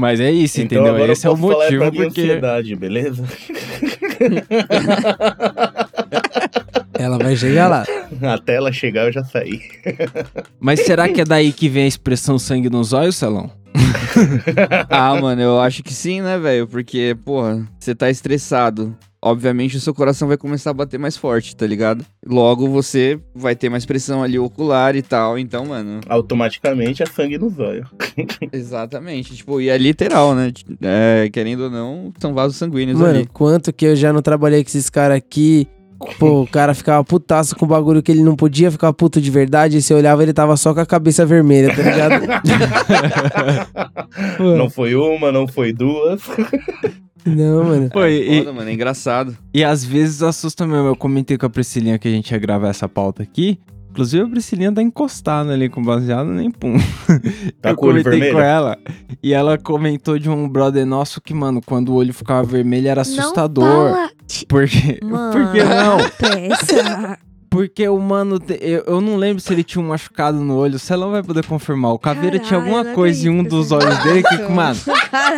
Mas 0.00 0.18
é 0.18 0.30
isso, 0.32 0.62
Então 0.62 0.78
entendeu? 0.78 0.94
agora 0.94 1.12
Esse 1.12 1.26
é 1.26 1.30
o 1.30 1.36
falar 1.36 1.52
motivo 1.66 1.82
pra 1.82 1.90
minha 1.90 2.04
porque. 2.04 2.20
ansiedade, 2.22 2.74
beleza? 2.74 3.22
Ela 6.98 7.18
vai 7.18 7.36
chegar 7.36 7.68
lá. 7.68 7.84
Até 8.34 8.54
ela 8.56 8.72
chegar 8.72 9.04
eu 9.06 9.12
já 9.12 9.22
saí. 9.24 9.60
Mas 10.58 10.80
será 10.80 11.08
que 11.08 11.20
é 11.20 11.24
daí 11.24 11.52
que 11.52 11.68
vem 11.68 11.84
a 11.84 11.88
expressão 11.88 12.38
sangue 12.38 12.68
nos 12.70 12.92
olhos, 12.94 13.16
Celão? 13.16 13.50
Ah, 14.90 15.14
mano, 15.20 15.40
eu 15.40 15.60
acho 15.60 15.82
que 15.82 15.94
sim, 15.94 16.20
né, 16.20 16.36
velho? 16.38 16.66
Porque, 16.66 17.16
porra, 17.24 17.66
você 17.78 17.94
tá 17.94 18.10
estressado. 18.10 18.94
Obviamente 19.22 19.76
o 19.76 19.80
seu 19.80 19.92
coração 19.92 20.26
vai 20.28 20.38
começar 20.38 20.70
a 20.70 20.74
bater 20.74 20.98
mais 20.98 21.16
forte, 21.16 21.54
tá 21.54 21.66
ligado? 21.66 22.04
Logo 22.26 22.68
você 22.68 23.20
vai 23.34 23.54
ter 23.54 23.68
mais 23.68 23.84
pressão 23.84 24.22
ali 24.22 24.38
ocular 24.38 24.96
e 24.96 25.02
tal. 25.02 25.38
Então, 25.38 25.66
mano, 25.66 26.00
Automaticamente 26.08 27.02
é 27.02 27.06
sangue 27.06 27.36
nos 27.36 27.58
olhos. 27.58 27.86
exatamente. 28.50 29.36
Tipo, 29.36 29.60
e 29.60 29.68
é 29.68 29.76
literal, 29.76 30.34
né? 30.34 30.52
É, 30.80 31.28
querendo 31.30 31.64
ou 31.64 31.70
não, 31.70 32.12
são 32.18 32.32
vasos 32.32 32.56
sanguíneos 32.56 32.98
Mano, 32.98 33.18
ali. 33.18 33.26
quanto 33.26 33.72
que 33.72 33.84
eu 33.84 33.96
já 33.96 34.12
não 34.12 34.22
trabalhei 34.22 34.64
com 34.64 34.68
esses 34.68 34.88
caras 34.88 35.18
aqui 35.18 35.68
Pô, 36.18 36.40
o 36.42 36.46
cara 36.46 36.72
ficava 36.72 37.04
putaço 37.04 37.54
com 37.54 37.66
o 37.66 37.68
bagulho 37.68 38.02
que 38.02 38.10
ele 38.10 38.22
não 38.22 38.34
podia 38.34 38.70
ficar 38.70 38.90
puto 38.92 39.20
de 39.20 39.30
verdade. 39.30 39.76
E 39.76 39.82
você 39.82 39.92
olhava, 39.92 40.22
ele 40.22 40.32
tava 40.32 40.56
só 40.56 40.72
com 40.72 40.80
a 40.80 40.86
cabeça 40.86 41.26
vermelha, 41.26 41.74
tá 41.76 41.82
ligado? 41.82 42.24
Não 44.56 44.70
foi 44.70 44.94
uma, 44.94 45.30
não 45.30 45.46
foi 45.46 45.72
duas. 45.72 46.20
Não, 47.24 47.64
mano. 47.64 47.90
Pô, 47.90 48.04
e, 48.06 48.38
Foda, 48.38 48.52
mano, 48.52 48.68
é 48.70 48.72
engraçado. 48.72 49.36
e 49.52 49.62
às 49.64 49.84
vezes 49.84 50.22
assusta 50.22 50.66
mesmo. 50.66 50.88
Eu 50.88 50.96
comentei 50.96 51.36
com 51.36 51.46
a 51.46 51.50
Priscilinha 51.50 51.98
que 51.98 52.08
a 52.08 52.10
gente 52.10 52.30
ia 52.30 52.38
gravar 52.38 52.68
essa 52.68 52.88
pauta 52.88 53.22
aqui. 53.22 53.58
Inclusive 53.90 54.22
a 54.24 54.28
Priscilinha 54.28 54.72
tá 54.72 54.80
encostada 54.80 55.52
ali 55.52 55.68
com 55.68 55.82
baseado, 55.82 56.28
nem 56.28 56.48
pum. 56.50 56.76
Tá 57.60 57.70
eu 57.70 57.74
com 57.76 57.86
comentei 57.88 58.12
vermelho? 58.12 58.34
com 58.34 58.40
ela. 58.40 58.78
E 59.20 59.34
ela 59.34 59.58
comentou 59.58 60.16
de 60.16 60.30
um 60.30 60.48
brother 60.48 60.86
nosso 60.86 61.20
que, 61.20 61.34
mano, 61.34 61.60
quando 61.64 61.88
o 61.88 61.94
olho 61.96 62.14
ficava 62.14 62.44
vermelho 62.44 62.86
era 62.88 63.00
assustador. 63.00 63.64
Não 63.64 63.94
fala... 63.94 64.10
Porque. 64.48 65.00
Mano, 65.02 65.32
Por 65.32 65.52
que 65.52 65.64
não? 65.64 65.98
Peça. 66.18 67.18
Porque 67.50 67.86
o 67.88 67.98
mano, 67.98 68.40
eu, 68.60 68.84
eu 68.86 69.00
não 69.00 69.16
lembro 69.16 69.40
se 69.42 69.52
ele 69.52 69.64
tinha 69.64 69.84
um 69.84 69.88
machucado 69.88 70.38
no 70.38 70.56
olho, 70.56 70.76
o 70.76 70.78
Celão 70.78 71.10
vai 71.10 71.22
poder 71.22 71.44
confirmar. 71.44 71.92
O 71.92 71.98
Caveira 71.98 72.38
tinha 72.38 72.60
Caralho, 72.60 72.66
alguma 72.66 72.80
eu 72.80 72.84
não 72.84 72.94
coisa 72.94 73.26
em 73.26 73.30
um 73.30 73.42
dos 73.42 73.72
olhos 73.72 73.98
dele 74.02 74.22
que, 74.22 74.36
mano, 74.50 74.78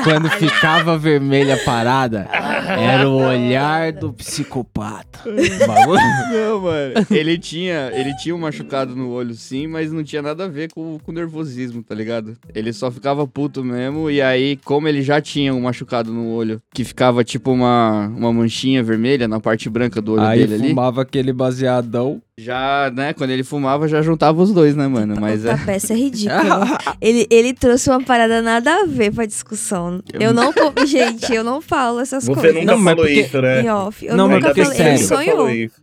quando 0.04 0.28
ficava 0.30 0.96
vermelha 0.98 1.54
a 1.54 1.64
parada, 1.64 2.28
era 2.30 3.08
o 3.08 3.16
olhar 3.16 3.92
do 3.92 4.12
psicopata. 4.12 5.20
Bagulho. 5.66 6.00
Não, 6.32 6.60
mano. 6.60 7.06
Ele 7.10 7.38
tinha, 7.38 7.90
ele 7.94 8.14
tinha 8.16 8.34
um 8.34 8.38
machucado 8.38 8.94
no 8.94 9.10
olho, 9.10 9.34
sim, 9.34 9.66
mas 9.66 9.90
não 9.90 10.04
tinha 10.04 10.22
nada 10.22 10.44
a 10.44 10.48
ver 10.48 10.70
com 10.72 10.98
com 11.02 11.12
nervosismo, 11.12 11.82
tá 11.82 11.94
ligado? 11.94 12.36
Ele 12.54 12.72
só 12.72 12.90
ficava 12.90 13.26
puto 13.26 13.64
mesmo, 13.64 14.10
e 14.10 14.20
aí, 14.20 14.58
como 14.64 14.88
ele 14.88 15.02
já 15.02 15.20
tinha 15.20 15.54
um 15.54 15.62
machucado 15.62 16.12
no 16.12 16.30
olho, 16.30 16.60
que 16.72 16.84
ficava 16.84 17.24
tipo 17.24 17.50
uma, 17.50 18.06
uma 18.08 18.32
manchinha 18.32 18.82
vermelha 18.82 19.26
na 19.26 19.40
parte 19.40 19.68
branca 19.68 20.00
do 20.00 20.12
olho 20.12 20.22
Aí 20.22 20.40
dele 20.40 20.54
ali, 20.54 20.68
fumava 20.70 21.02
aquele 21.02 21.32
baseadão. 21.32 22.01
Já, 22.38 22.90
né, 22.94 23.12
quando 23.12 23.30
ele 23.30 23.42
fumava, 23.44 23.86
já 23.88 24.00
juntava 24.02 24.40
os 24.42 24.52
dois, 24.52 24.74
né, 24.76 24.86
mano? 24.88 25.14
Mas 25.20 25.44
é. 25.44 25.52
A 25.52 25.58
peça 25.58 25.92
é 25.92 25.96
ridícula. 25.96 26.78
ele, 27.00 27.26
ele 27.30 27.52
trouxe 27.54 27.88
uma 27.90 28.02
parada 28.02 28.40
nada 28.42 28.82
a 28.82 28.86
ver 28.86 29.12
pra 29.12 29.26
discussão. 29.26 30.00
Eu 30.18 30.32
não. 30.32 30.52
Gente, 30.86 31.32
eu 31.32 31.44
não 31.44 31.60
falo 31.60 32.00
essas 32.00 32.24
Você 32.24 32.34
coisas. 32.34 32.54
nunca 32.54 32.66
Não, 32.76 32.82
falou 32.82 32.96
porque- 33.04 33.20
isso, 33.20 33.40
né? 33.42 33.62
Em 33.62 33.68
off. 33.70 34.04
Eu 34.06 34.16
Não, 34.16 34.26
mas 34.28 34.36
nunca 34.36 34.48
porque 34.48 34.62
falei. 34.64 34.76
sério. 34.78 34.92
Ele 34.98 35.04
sonhou. 35.06 35.50
isso. 35.50 35.82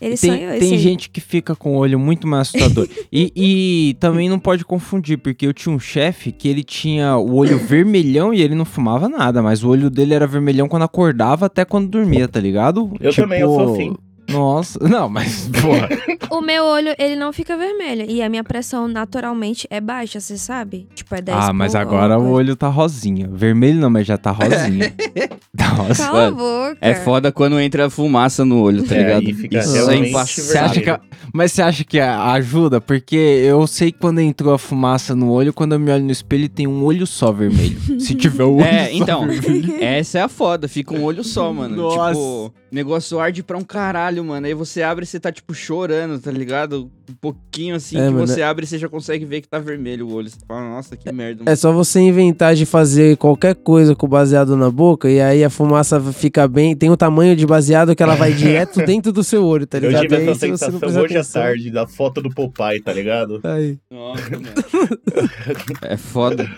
Ele 0.00 0.16
tem 0.16 0.30
sonhou 0.30 0.48
tem 0.52 0.56
esse 0.58 0.72
aí. 0.72 0.78
gente 0.78 1.10
que 1.10 1.20
fica 1.20 1.54
com 1.54 1.74
o 1.74 1.76
olho 1.76 1.98
muito 1.98 2.26
mais 2.26 2.48
assustador. 2.48 2.88
e, 3.12 3.30
e 3.36 3.94
também 4.00 4.30
não 4.30 4.38
pode 4.38 4.64
confundir, 4.64 5.18
porque 5.18 5.46
eu 5.46 5.52
tinha 5.52 5.74
um 5.74 5.78
chefe 5.78 6.32
que 6.32 6.48
ele 6.48 6.64
tinha 6.64 7.18
o 7.18 7.34
olho 7.34 7.58
vermelhão 7.58 8.32
e 8.32 8.40
ele 8.40 8.54
não 8.54 8.64
fumava 8.64 9.10
nada, 9.10 9.42
mas 9.42 9.62
o 9.62 9.68
olho 9.68 9.90
dele 9.90 10.14
era 10.14 10.26
vermelhão 10.26 10.68
quando 10.68 10.84
acordava 10.84 11.44
até 11.46 11.66
quando 11.66 11.86
dormia, 11.88 12.26
tá 12.26 12.40
ligado? 12.40 12.90
Eu 12.98 13.14
também, 13.14 13.40
eu 13.42 13.48
sou 13.48 13.74
assim. 13.74 13.94
Nossa, 14.30 14.78
não, 14.88 15.08
mas, 15.08 15.48
porra. 15.60 15.88
O 16.30 16.40
meu 16.40 16.62
olho, 16.64 16.94
ele 16.96 17.16
não 17.16 17.32
fica 17.32 17.56
vermelho. 17.56 18.06
E 18.08 18.22
a 18.22 18.28
minha 18.28 18.44
pressão 18.44 18.86
naturalmente 18.86 19.66
é 19.68 19.80
baixa, 19.80 20.20
você 20.20 20.38
sabe? 20.38 20.86
Tipo, 20.94 21.16
é 21.16 21.20
10 21.20 21.36
ah, 21.36 21.52
mas 21.52 21.72
por 21.72 21.78
agora 21.78 22.18
o 22.18 22.30
olho 22.30 22.54
tá 22.54 22.68
rosinha. 22.68 23.28
Vermelho 23.32 23.80
não, 23.80 23.90
mas 23.90 24.06
já 24.06 24.16
tá 24.16 24.30
rosinha. 24.30 24.94
tá 25.56 25.66
rosa. 25.66 26.04
Cala 26.04 26.28
a 26.28 26.30
boca. 26.30 26.78
É 26.80 26.94
foda 26.94 27.32
quando 27.32 27.58
entra 27.58 27.90
fumaça 27.90 28.44
no 28.44 28.60
olho, 28.62 28.84
tá 28.86 28.94
É, 28.94 28.98
ligado? 28.98 29.30
Isso 29.30 29.90
é 29.90 30.18
acha 30.60 30.80
que 30.80 31.00
Mas 31.34 31.52
você 31.52 31.62
acha 31.62 31.84
que 31.84 31.98
ajuda? 31.98 32.80
Porque 32.80 33.16
eu 33.16 33.66
sei 33.66 33.90
que 33.90 33.98
quando 33.98 34.20
entrou 34.20 34.54
a 34.54 34.58
fumaça 34.58 35.14
no 35.16 35.30
olho, 35.30 35.52
quando 35.52 35.72
eu 35.72 35.80
me 35.80 35.90
olho 35.90 36.04
no 36.04 36.12
espelho, 36.12 36.48
tem 36.48 36.66
um 36.68 36.84
olho 36.84 37.06
só 37.06 37.32
vermelho. 37.32 38.00
Se 38.00 38.14
tiver 38.14 38.44
o 38.44 38.56
olho 38.56 38.64
É, 38.64 38.86
só 38.86 38.92
então, 38.94 39.26
vermelho. 39.26 39.82
essa 39.82 40.18
é 40.18 40.22
a 40.22 40.28
foda, 40.28 40.68
fica 40.68 40.94
um 40.94 41.02
olho 41.02 41.24
só, 41.24 41.52
mano. 41.52 41.76
Nossa. 41.76 42.10
Tipo, 42.12 42.54
negócio 42.70 43.18
arde 43.18 43.42
pra 43.42 43.58
um 43.58 43.64
caralho, 43.64 44.19
mano. 44.24 44.46
Aí 44.46 44.54
você 44.54 44.82
abre 44.82 45.04
e 45.04 45.06
você 45.06 45.18
tá, 45.20 45.30
tipo, 45.32 45.52
chorando, 45.54 46.18
tá 46.20 46.30
ligado? 46.30 46.90
Um 47.08 47.14
pouquinho 47.20 47.74
assim, 47.74 47.96
É, 47.98 48.06
que 48.06 48.12
mano, 48.12 48.26
você 48.26 48.42
abre 48.42 48.64
e 48.64 48.68
você 48.68 48.78
já 48.78 48.88
consegue 48.88 49.24
ver 49.24 49.40
que 49.40 49.48
tá 49.48 49.58
vermelho 49.58 50.06
o 50.08 50.14
olho. 50.14 50.28
Você 50.28 50.38
fala, 50.46 50.62
nossa, 50.68 50.96
que 50.96 51.10
merda. 51.12 51.42
É 51.42 51.44
Mano. 51.46 51.56
só 51.56 51.72
você 51.72 52.00
inventar 52.00 52.54
de 52.54 52.64
fazer 52.66 53.16
qualquer 53.16 53.54
coisa 53.54 53.94
com 53.94 54.06
baseado 54.08 54.56
na 54.56 54.70
boca 54.70 55.10
e 55.10 55.20
aí 55.20 55.42
a 55.44 55.50
fumaça 55.50 56.00
fica 56.12 56.46
bem. 56.48 56.76
Tem 56.76 56.90
o 56.90 56.96
tamanho 56.96 57.34
de 57.34 57.46
baseado 57.46 57.94
que 57.96 58.02
ela 58.02 58.14
vai 58.14 58.32
direto 58.34 58.84
dentro 58.84 59.12
do 59.12 59.22
seu 59.24 59.44
olho, 59.44 59.66
tá 59.66 59.78
Eu 59.78 59.88
ligado? 59.88 60.02
tive 60.02 60.14
E 60.14 60.18
aí, 60.18 60.28
essa 60.28 60.40
sensação 60.40 60.80
hoje 61.02 61.16
à 61.16 61.24
tarde, 61.24 61.70
da 61.70 61.86
foto 61.86 62.20
do 62.22 62.30
Popeye, 62.30 62.80
tá 62.80 62.92
ligado? 62.92 63.40
Aí. 63.44 63.78
Nossa, 63.90 64.30
mano. 64.30 64.44
é 65.82 65.96
foda. 65.96 66.48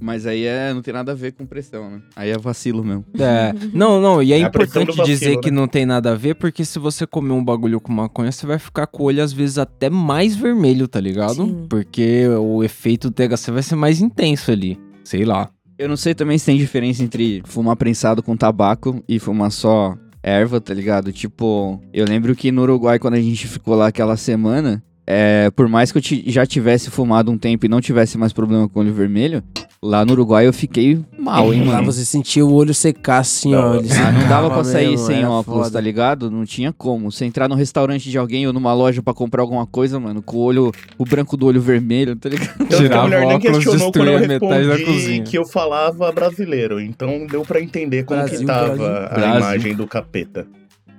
Mas 0.00 0.26
aí 0.26 0.44
é, 0.44 0.72
não 0.72 0.80
tem 0.80 0.94
nada 0.94 1.12
a 1.12 1.14
ver 1.14 1.32
com 1.32 1.44
pressão, 1.44 1.90
né? 1.90 2.00
Aí 2.16 2.30
é 2.30 2.38
vacilo 2.38 2.82
mesmo. 2.82 3.04
É. 3.20 3.52
Não, 3.74 4.00
não, 4.00 4.22
e 4.22 4.32
é, 4.32 4.36
É 4.36 4.40
importante 4.40 4.86
vacilo, 4.96 5.06
dizer 5.06 5.36
né? 5.36 5.40
que 5.42 5.50
não 5.50 5.68
tem 5.68 5.84
nada 5.84 6.12
a 6.12 6.14
ver, 6.14 6.34
porque 6.34 6.64
se 6.64 6.78
você 6.78 7.06
comer 7.06 7.32
um 7.32 7.44
bagulho 7.44 7.80
com 7.80 7.92
maconha, 7.92 8.32
você 8.32 8.46
vai 8.46 8.58
ficar 8.58 8.86
com 8.86 9.02
o 9.02 9.06
olho 9.06 9.22
às 9.22 9.32
vezes 9.32 9.58
até 9.58 9.90
mais 9.90 10.34
vermelho, 10.34 10.88
tá 10.88 10.98
ligado? 10.98 11.34
Sim. 11.34 11.66
Porque 11.68 12.26
o 12.28 12.64
efeito 12.64 13.10
do 13.10 13.14
THC 13.14 13.50
vai 13.50 13.62
ser 13.62 13.76
mais 13.76 14.00
intenso 14.00 14.50
ali. 14.50 14.78
Sei 15.04 15.24
lá. 15.24 15.50
Eu 15.78 15.88
não 15.88 15.96
sei 15.96 16.14
também 16.14 16.38
se 16.38 16.46
tem 16.46 16.56
diferença 16.56 17.02
entre 17.02 17.42
fumar 17.44 17.76
prensado 17.76 18.22
com 18.22 18.36
tabaco 18.36 19.02
e 19.08 19.18
fumar 19.18 19.50
só 19.50 19.96
erva, 20.22 20.60
tá 20.60 20.74
ligado? 20.74 21.12
Tipo, 21.12 21.80
eu 21.92 22.04
lembro 22.06 22.34
que 22.34 22.50
no 22.52 22.62
Uruguai, 22.62 22.98
quando 22.98 23.14
a 23.14 23.20
gente 23.20 23.46
ficou 23.46 23.74
lá 23.74 23.88
aquela 23.88 24.16
semana, 24.16 24.82
é, 25.06 25.50
por 25.50 25.68
mais 25.68 25.90
que 25.90 25.98
eu 25.98 26.02
já 26.26 26.46
tivesse 26.46 26.90
fumado 26.90 27.30
um 27.30 27.38
tempo 27.38 27.66
e 27.66 27.68
não 27.68 27.80
tivesse 27.80 28.16
mais 28.16 28.32
problema 28.32 28.68
com 28.68 28.80
olho 28.80 28.92
vermelho, 28.92 29.42
lá 29.82 30.04
no 30.04 30.12
Uruguai 30.12 30.46
eu 30.46 30.52
fiquei 30.52 31.00
mal, 31.18 31.52
hein, 31.52 31.64
Lá 31.64 31.74
mano? 31.76 31.86
você 31.92 32.04
sentia 32.04 32.44
o 32.46 32.52
olho 32.52 32.72
secar 32.72 33.18
assim, 33.18 33.54
ó. 33.54 33.74
Ele 33.76 33.88
Ah, 33.92 34.12
não 34.12 34.28
dava 34.28 34.50
pra 34.50 34.62
sair 34.62 34.90
mesmo, 34.90 35.06
sem 35.06 35.24
óculos, 35.24 35.62
foda. 35.64 35.70
tá 35.72 35.80
ligado? 35.80 36.30
Não 36.30 36.44
tinha 36.44 36.72
como. 36.72 37.10
Você 37.10 37.24
entrar 37.24 37.48
no 37.48 37.54
restaurante 37.56 38.08
de 38.10 38.16
alguém 38.18 38.46
ou 38.46 38.52
numa 38.52 38.72
loja 38.72 39.02
pra 39.02 39.12
comprar 39.14 39.42
alguma 39.42 39.66
coisa, 39.66 39.98
mano, 39.98 40.22
com 40.22 40.36
o 40.36 40.40
olho, 40.40 40.70
o 40.98 41.04
branco 41.04 41.36
do 41.36 41.46
olho 41.46 41.60
vermelho, 41.60 42.14
tá 42.14 42.28
ligado? 42.28 42.50
Então, 42.60 42.78
a 42.78 42.82
Tirava 42.82 43.02
mulher 43.04 43.24
o 43.24 43.26
nem 43.28 43.36
óculos, 43.36 43.56
questionou 43.56 43.92
quando 43.92 44.06
eu 44.08 44.18
destruía 44.18 44.28
metade 44.28 44.66
da 44.68 44.74
respondi 44.74 44.98
cozinha. 45.00 45.24
que 45.24 45.38
eu 45.38 45.44
falava 45.46 46.12
brasileiro. 46.12 46.80
Então 46.80 47.26
deu 47.26 47.42
pra 47.42 47.60
entender 47.60 48.04
como 48.04 48.20
Brasil, 48.20 48.38
que 48.40 48.44
tava 48.46 48.66
Brasil. 48.76 48.86
a 48.86 49.08
Brasil. 49.08 49.36
imagem 49.38 49.74
do 49.74 49.86
capeta. 49.86 50.46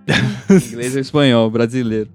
Inglês 0.49 0.95
ou 0.95 1.01
espanhol, 1.01 1.49
brasileiro. 1.49 2.09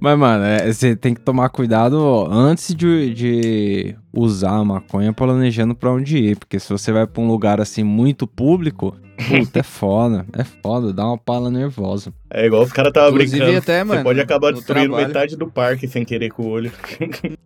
Mas, 0.00 0.18
mano, 0.18 0.44
é, 0.44 0.72
você 0.72 0.96
tem 0.96 1.14
que 1.14 1.20
tomar 1.20 1.48
cuidado 1.50 2.26
antes 2.30 2.74
de, 2.74 3.12
de 3.12 3.96
usar 4.12 4.56
a 4.56 4.64
maconha 4.64 5.12
planejando 5.12 5.74
pra 5.74 5.92
onde 5.92 6.16
ir. 6.18 6.36
Porque 6.38 6.58
se 6.58 6.70
você 6.70 6.92
vai 6.92 7.06
pra 7.06 7.22
um 7.22 7.26
lugar 7.28 7.60
assim 7.60 7.82
muito 7.82 8.26
público, 8.26 8.96
puta, 9.28 9.60
é 9.60 9.62
foda. 9.64 10.26
É 10.32 10.44
foda, 10.44 10.92
dá 10.92 11.06
uma 11.06 11.18
pala 11.18 11.50
nervosa. 11.50 12.12
É 12.30 12.46
igual 12.46 12.62
os 12.62 12.72
caras 12.72 12.92
tava 12.92 13.08
Inclusive, 13.10 13.36
brincando. 13.38 13.58
até, 13.58 13.78
Você 13.78 13.84
mano, 13.84 14.02
pode 14.04 14.20
acabar 14.20 14.50
no 14.52 14.56
destruindo 14.58 14.86
trabalho. 14.88 15.08
metade 15.08 15.36
do 15.36 15.46
parque 15.50 15.86
sem 15.86 16.04
querer 16.04 16.30
com 16.30 16.42
o 16.44 16.48
olho. 16.48 16.72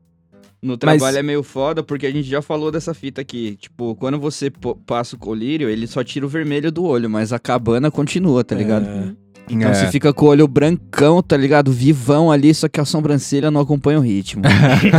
No 0.62 0.72
Mas- 0.72 0.78
trabalho 0.78 1.16
é 1.16 1.22
meio 1.22 1.42
foda 1.42 1.82
porque 1.82 2.04
a 2.04 2.10
gente 2.10 2.28
já 2.28 2.42
falou 2.42 2.70
dessa 2.70 2.92
fita 2.92 3.22
aqui. 3.22 3.56
Tipo, 3.56 3.94
quando 3.96 4.18
você 4.20 4.52
passa 4.84 5.16
o 5.16 5.18
colírio, 5.18 5.70
ele 5.70 5.86
só 5.86 6.04
tira 6.04 6.26
o 6.26 6.28
vermelho 6.28 6.70
do 6.70 6.84
olho, 6.84 7.08
mas 7.08 7.32
a 7.32 7.38
cabana 7.38 7.90
continua, 7.90 8.44
tá 8.44 8.54
ligado? 8.54 9.16
Então 9.50 9.70
É. 9.70 9.74
você 9.74 9.86
fica 9.88 10.12
com 10.12 10.26
o 10.26 10.28
olho 10.28 10.46
brancão, 10.46 11.22
tá 11.22 11.36
ligado? 11.36 11.72
Vivão 11.72 12.30
ali, 12.30 12.54
só 12.54 12.68
que 12.68 12.80
a 12.80 12.84
sobrancelha 12.84 13.50
não 13.50 13.60
acompanha 13.60 13.98
o 13.98 14.02
ritmo. 14.02 14.42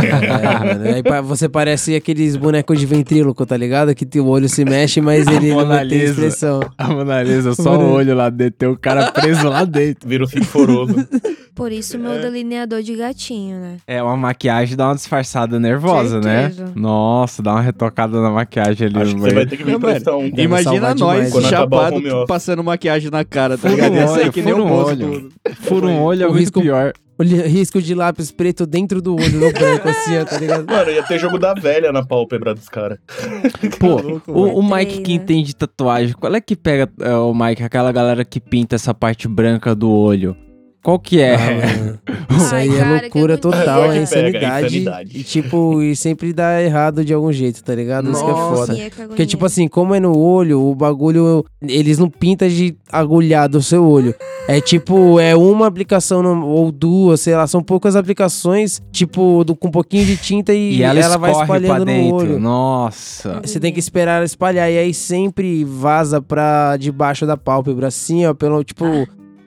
É, 0.02 0.64
mano. 0.74 0.94
Aí 0.94 1.02
pa- 1.02 1.20
você 1.20 1.48
parece 1.48 1.94
aqueles 1.94 2.36
bonecos 2.36 2.78
de 2.78 2.86
ventríloco, 2.86 3.44
tá 3.46 3.56
ligado? 3.56 3.94
Que 3.94 4.20
o 4.20 4.26
olho 4.26 4.48
se 4.48 4.64
mexe, 4.64 5.00
mas 5.00 5.26
ele 5.26 5.48
não 5.50 5.56
Mona 5.56 5.78
tem 5.80 5.88
Lisa. 5.98 6.12
expressão. 6.12 6.60
A 6.76 6.88
Mona 6.88 7.22
Lisa, 7.22 7.54
só 7.54 7.76
o 7.78 7.92
olho 7.92 8.14
lá 8.14 8.28
dentro, 8.30 8.54
tem 8.58 8.68
o 8.68 8.76
cara 8.76 9.10
preso 9.12 9.48
lá 9.48 9.64
dentro. 9.64 10.08
Vira 10.08 10.24
o 10.24 10.26
sinforoso. 10.26 10.94
Por 11.54 11.70
isso, 11.70 11.98
meu 11.98 12.20
delineador 12.20 12.82
de 12.82 12.94
gatinho, 12.96 13.58
né? 13.60 13.76
É, 13.86 14.02
uma 14.02 14.16
maquiagem 14.16 14.76
dá 14.76 14.86
uma 14.88 14.94
disfarçada 14.94 15.60
nervosa, 15.60 16.22
Certeza. 16.22 16.64
né? 16.66 16.72
Nossa, 16.74 17.42
dá 17.42 17.52
uma 17.52 17.60
retocada 17.60 18.20
na 18.22 18.30
maquiagem 18.30 18.86
ali 18.88 18.96
Acho 18.98 19.10
no 19.16 19.22
que 19.22 19.28
você 19.28 19.34
vai 19.34 19.46
ter 19.46 19.56
que 19.58 19.64
Não, 19.64 19.78
prestar 19.78 20.16
um. 20.16 20.30
Deve 20.30 20.42
Imagina 20.42 20.72
salvar 20.72 20.94
nós, 20.96 21.14
demais. 21.16 21.32
Quando 21.32 21.46
acabar 21.46 21.76
o 21.76 21.80
chapado, 21.80 21.96
home 21.96 22.10
office. 22.10 22.26
passando 22.26 22.64
maquiagem 22.64 23.10
na 23.10 23.24
cara, 23.24 23.58
tá 23.58 23.68
Fura 23.68 23.74
ligado? 23.74 23.92
um 23.92 23.96
Ia 23.96 24.08
sair 24.08 24.22
olho, 24.22 24.32
que 24.32 24.42
nem 24.42 24.52
fura 24.54 24.64
um 24.64 24.68
moço 24.68 24.90
olho. 24.90 25.28
Fura 25.60 25.86
um 25.86 26.02
olho 26.02 26.22
é 26.22 26.26
O 26.26 26.30
muito 26.30 26.40
risco- 26.40 26.60
pior. 26.62 26.92
O 27.18 27.22
li- 27.22 27.42
risco 27.46 27.82
de 27.82 27.94
lápis 27.94 28.32
preto 28.32 28.66
dentro 28.66 29.02
do 29.02 29.14
olho, 29.14 29.38
no 29.38 29.52
branco, 29.52 29.86
assim, 29.88 30.16
ó, 30.18 30.24
tá 30.24 30.38
ligado? 30.38 30.64
Mano, 30.66 30.90
ia 30.90 31.02
ter 31.02 31.18
jogo 31.18 31.38
da 31.38 31.52
velha 31.52 31.92
na 31.92 32.02
pálpebra 32.04 32.54
dos 32.54 32.68
caras. 32.70 32.98
Pô, 33.78 34.00
louco, 34.00 34.32
o, 34.32 34.58
o 34.58 34.62
Mike 34.62 35.02
que 35.02 35.10
né? 35.18 35.22
entende 35.22 35.54
tatuagem, 35.54 36.14
qual 36.18 36.34
é 36.34 36.40
que 36.40 36.56
pega 36.56 36.88
é, 37.00 37.14
o 37.14 37.34
Mike, 37.34 37.62
aquela 37.62 37.92
galera 37.92 38.24
que 38.24 38.40
pinta 38.40 38.74
essa 38.76 38.94
parte 38.94 39.28
branca 39.28 39.74
do 39.74 39.90
olho? 39.90 40.34
Qual 40.82 40.98
que 40.98 41.20
é? 41.20 41.34
Ah, 41.36 41.38
mano. 41.38 41.98
Isso 42.42 42.54
Ai, 42.54 42.62
aí 42.68 42.74
é 42.74 42.78
cara, 42.78 42.96
que 42.98 43.02
loucura 43.18 43.38
total, 43.38 43.92
é 43.92 43.98
insanidade. 44.02 44.66
insanidade. 44.78 45.18
E 45.18 45.22
tipo, 45.22 45.80
e 45.80 45.94
sempre 45.94 46.32
dá 46.32 46.60
errado 46.60 47.04
de 47.04 47.14
algum 47.14 47.30
jeito, 47.32 47.62
tá 47.62 47.72
ligado? 47.74 48.10
Isso 48.10 48.24
que 48.24 48.30
é 48.30 48.32
Nossa. 48.32 48.66
foda. 48.66 48.78
É 48.78 48.90
que 48.90 49.02
Porque, 49.06 49.26
tipo 49.26 49.44
assim, 49.46 49.68
como 49.68 49.94
é 49.94 50.00
no 50.00 50.18
olho, 50.18 50.60
o 50.60 50.74
bagulho, 50.74 51.44
eles 51.62 51.98
não 51.98 52.10
pintam 52.10 52.48
de 52.48 52.74
agulhar 52.90 53.48
do 53.48 53.62
seu 53.62 53.84
olho. 53.86 54.12
É 54.48 54.60
tipo, 54.60 55.20
é 55.20 55.36
uma 55.36 55.68
aplicação 55.68 56.20
no- 56.20 56.46
ou 56.48 56.72
duas, 56.72 57.20
sei 57.20 57.36
lá, 57.36 57.46
são 57.46 57.62
poucas 57.62 57.94
aplicações, 57.94 58.82
tipo, 58.90 59.44
do- 59.44 59.54
com 59.54 59.68
um 59.68 59.70
pouquinho 59.70 60.04
de 60.04 60.16
tinta 60.16 60.52
e, 60.52 60.78
E 60.78 60.82
ela, 60.82 60.98
ela 60.98 61.16
vai 61.16 61.30
espalhando 61.30 61.78
no 61.80 61.84
dentro. 61.84 62.16
olho. 62.16 62.40
Nossa. 62.40 63.40
Você 63.44 63.60
tem 63.60 63.72
que 63.72 63.78
esperar 63.78 64.16
ela 64.16 64.24
espalhar. 64.24 64.68
E 64.70 64.78
aí 64.78 64.92
sempre 64.92 65.64
vaza 65.64 66.20
pra 66.20 66.76
debaixo 66.76 67.24
da 67.24 67.36
pálpebra, 67.36 67.86
assim, 67.86 68.26
ó, 68.26 68.34
pelo, 68.34 68.64
tipo, 68.64 68.84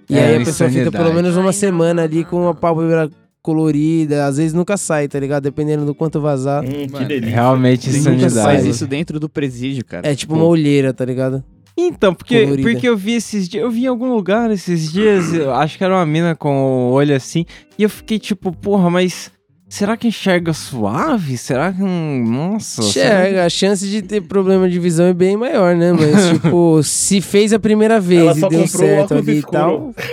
E 0.09 0.15
É, 0.17 0.25
aí 0.25 0.35
a 0.41 0.45
pessoa 0.45 0.69
fica 0.69 0.91
pelo 0.91 1.13
menos 1.13 1.35
uma 1.35 1.51
semana 1.51 2.03
ali 2.03 2.17
não. 2.17 2.24
com 2.25 2.47
a 2.47 2.53
pálpebra 2.53 3.09
colorida. 3.41 4.25
Às 4.25 4.38
vezes 4.38 4.53
nunca 4.53 4.75
sai, 4.77 5.07
tá 5.07 5.19
ligado? 5.19 5.43
Dependendo 5.43 5.85
do 5.85 5.93
quanto 5.93 6.19
vazar. 6.19 6.63
Hum, 6.63 6.67
que 6.88 6.91
Mano, 6.91 7.07
delícia. 7.07 7.33
Realmente 7.35 7.89
insanidade. 7.89 8.33
Faz 8.33 8.65
isso 8.65 8.88
dentro 8.88 9.19
do 9.19 9.29
presídio, 9.29 9.85
cara. 9.85 10.07
É 10.07 10.15
tipo 10.15 10.33
uma 10.33 10.45
olheira, 10.45 10.93
tá 10.93 11.05
ligado? 11.05 11.43
Então, 11.77 12.13
porque, 12.13 12.41
Colorida. 12.43 12.69
porque 12.71 12.88
eu 12.88 12.95
vi 12.95 13.15
esses 13.15 13.50
dias, 13.50 13.62
eu 13.62 13.69
vi 13.69 13.83
em 13.83 13.88
algum 13.88 14.13
lugar 14.13 14.50
esses 14.50 14.89
dias, 14.93 15.33
eu 15.33 15.53
acho 15.53 15.77
que 15.77 15.83
era 15.83 15.93
uma 15.93 16.05
mina 16.05 16.33
com 16.33 16.88
o 16.88 16.91
olho 16.91 17.13
assim, 17.13 17.45
e 17.77 17.83
eu 17.83 17.89
fiquei 17.89 18.17
tipo, 18.17 18.50
porra, 18.53 18.89
mas 18.89 19.29
será 19.75 19.98
que 19.98 20.08
enxerga 20.08 20.53
suave? 20.53 21.38
Será 21.38 21.72
que. 21.74 21.82
Nossa. 21.82 22.82
será 22.82 22.91
que- 22.94 23.00
Enxerga, 23.20 23.46
a 23.46 23.50
chance 23.50 23.88
de 23.88 24.01
ter 24.01 24.22
problema 24.22 24.70
de 24.70 24.79
visão 24.79 25.05
é 25.08 25.13
bem 25.13 25.36
maior, 25.36 25.75
né? 25.75 25.91
Mas, 25.91 26.29
tipo, 26.41 26.82
se 26.84 27.20
fez 27.22 27.51
a 27.53 27.60
primeira 27.60 28.00
vez 28.00 28.22
Ela 28.22 28.48
e 28.48 28.50
deu 28.50 28.67
certo 28.67 29.13
ali 29.15 29.39
e 29.39 29.41
tal. 29.44 29.94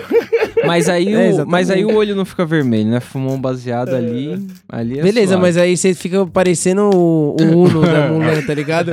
Mas 0.64 0.88
aí, 0.88 1.12
É, 1.12 1.32
o, 1.42 1.46
mas 1.46 1.70
aí 1.70 1.84
o 1.84 1.92
olho 1.96 2.14
não 2.14 2.24
fica 2.24 2.46
vermelho, 2.46 2.88
né? 2.88 3.00
Fumou 3.00 3.34
um 3.34 3.40
baseado 3.40 3.96
ali. 3.96 4.46
ali 4.68 5.00
é 5.00 5.02
Beleza, 5.02 5.28
suave. 5.32 5.42
mas 5.42 5.56
aí 5.56 5.76
você 5.76 5.92
fica 5.92 6.24
parecendo 6.24 6.82
o, 6.94 7.34
o 7.36 7.42
Uno 7.64 7.80
da 7.80 8.06
Mulan, 8.12 8.42
tá 8.46 8.54
ligado? 8.54 8.92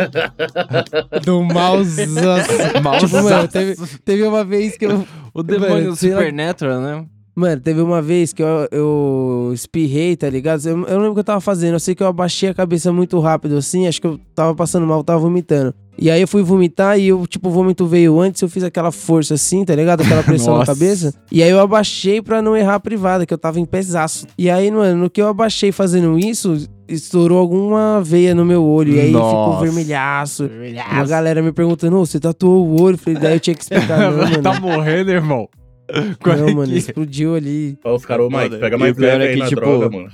Do 1.24 1.44
mouse. 1.44 2.08
tipo, 2.08 3.22
mano, 3.24 3.48
teve, 3.48 3.76
teve 4.04 4.24
uma 4.24 4.44
vez 4.44 4.78
que 4.78 4.86
eu. 4.88 5.06
O 5.32 5.44
demônio 5.44 5.74
Mano, 5.76 5.90
do 5.92 5.96
Supernatural, 5.96 6.82
né? 6.82 7.06
Mano, 7.40 7.62
teve 7.62 7.80
uma 7.80 8.02
vez 8.02 8.34
que 8.34 8.44
eu, 8.44 8.68
eu 8.70 9.52
espirrei, 9.54 10.14
tá 10.18 10.30
ligado? 10.30 10.66
Eu, 10.66 10.72
eu 10.72 10.76
não 10.96 10.98
lembro 10.98 11.12
o 11.12 11.14
que 11.14 11.20
eu 11.22 11.24
tava 11.24 11.40
fazendo. 11.40 11.76
Eu 11.76 11.80
sei 11.80 11.96
que 11.96 12.04
eu 12.04 12.08
abaixei 12.08 12.50
a 12.50 12.54
cabeça 12.54 12.92
muito 12.92 13.18
rápido 13.20 13.56
assim. 13.56 13.88
Acho 13.88 14.02
que 14.02 14.08
eu 14.08 14.20
tava 14.36 14.54
passando 14.54 14.86
mal, 14.86 15.02
tava 15.06 15.20
vomitando. 15.20 15.74
E 15.98 16.12
aí 16.12 16.20
eu 16.20 16.28
fui 16.28 16.44
vomitar 16.44 17.00
e 17.00 17.08
eu, 17.08 17.26
tipo, 17.28 17.48
o 17.48 17.52
vômito 17.52 17.88
veio 17.88 18.20
antes. 18.20 18.42
Eu 18.42 18.50
fiz 18.50 18.62
aquela 18.62 18.92
força 18.92 19.36
assim, 19.36 19.64
tá 19.64 19.74
ligado? 19.74 20.02
Aquela 20.02 20.22
pressão 20.22 20.54
na 20.54 20.60
Nossa. 20.68 20.74
cabeça. 20.74 21.14
E 21.32 21.42
aí 21.42 21.50
eu 21.50 21.60
abaixei 21.62 22.22
pra 22.22 22.42
não 22.42 22.58
errar 22.58 22.76
a 22.76 22.80
privada, 22.80 23.26
que 23.26 23.34
eu 23.34 23.38
tava 23.38 23.58
em 23.58 23.66
pesaço. 23.66 24.28
E 24.38 24.50
aí, 24.50 24.70
mano, 24.70 25.04
no 25.04 25.10
que 25.10 25.22
eu 25.22 25.28
abaixei 25.30 25.72
fazendo 25.72 26.20
isso, 26.20 26.68
estourou 26.90 27.38
alguma 27.38 28.02
veia 28.04 28.36
no 28.36 28.44
meu 28.44 28.64
olho. 28.66 28.96
E 28.96 29.00
aí 29.00 29.08
ficou 29.08 29.22
Nossa. 29.22 29.64
vermelhaço. 29.66 30.50
Uma 30.92 31.06
galera 31.06 31.42
me 31.42 31.54
perguntando, 31.54 31.98
ô, 31.98 32.06
você 32.06 32.20
tatuou 32.20 32.66
o 32.68 32.82
olho? 32.82 32.96
Eu 32.96 32.98
Falei, 32.98 33.20
daí 33.20 33.34
eu 33.36 33.40
tinha 33.40 33.56
que 33.56 33.64
explicar, 33.64 33.98
não, 34.12 34.18
mano. 34.18 34.42
tá 34.42 34.60
morrendo, 34.60 35.12
irmão. 35.12 35.48
Qual 36.22 36.36
é 36.36 36.40
Não, 36.40 36.56
mano, 36.56 36.72
que- 36.72 36.78
explodiu 36.78 37.36
ali. 37.36 37.78
Ó, 37.84 37.96
os 37.96 38.06
caras, 38.06 38.26
ô 38.26 38.30
Mike, 38.30 38.58
pega 38.58 38.78
mais 38.78 38.98
leve 38.98 39.24
é 39.24 39.28
aí 39.28 39.34
que, 39.34 39.40
na 39.40 39.48
tipo, 39.48 39.62
droga, 39.62 39.90
mano. 39.90 40.10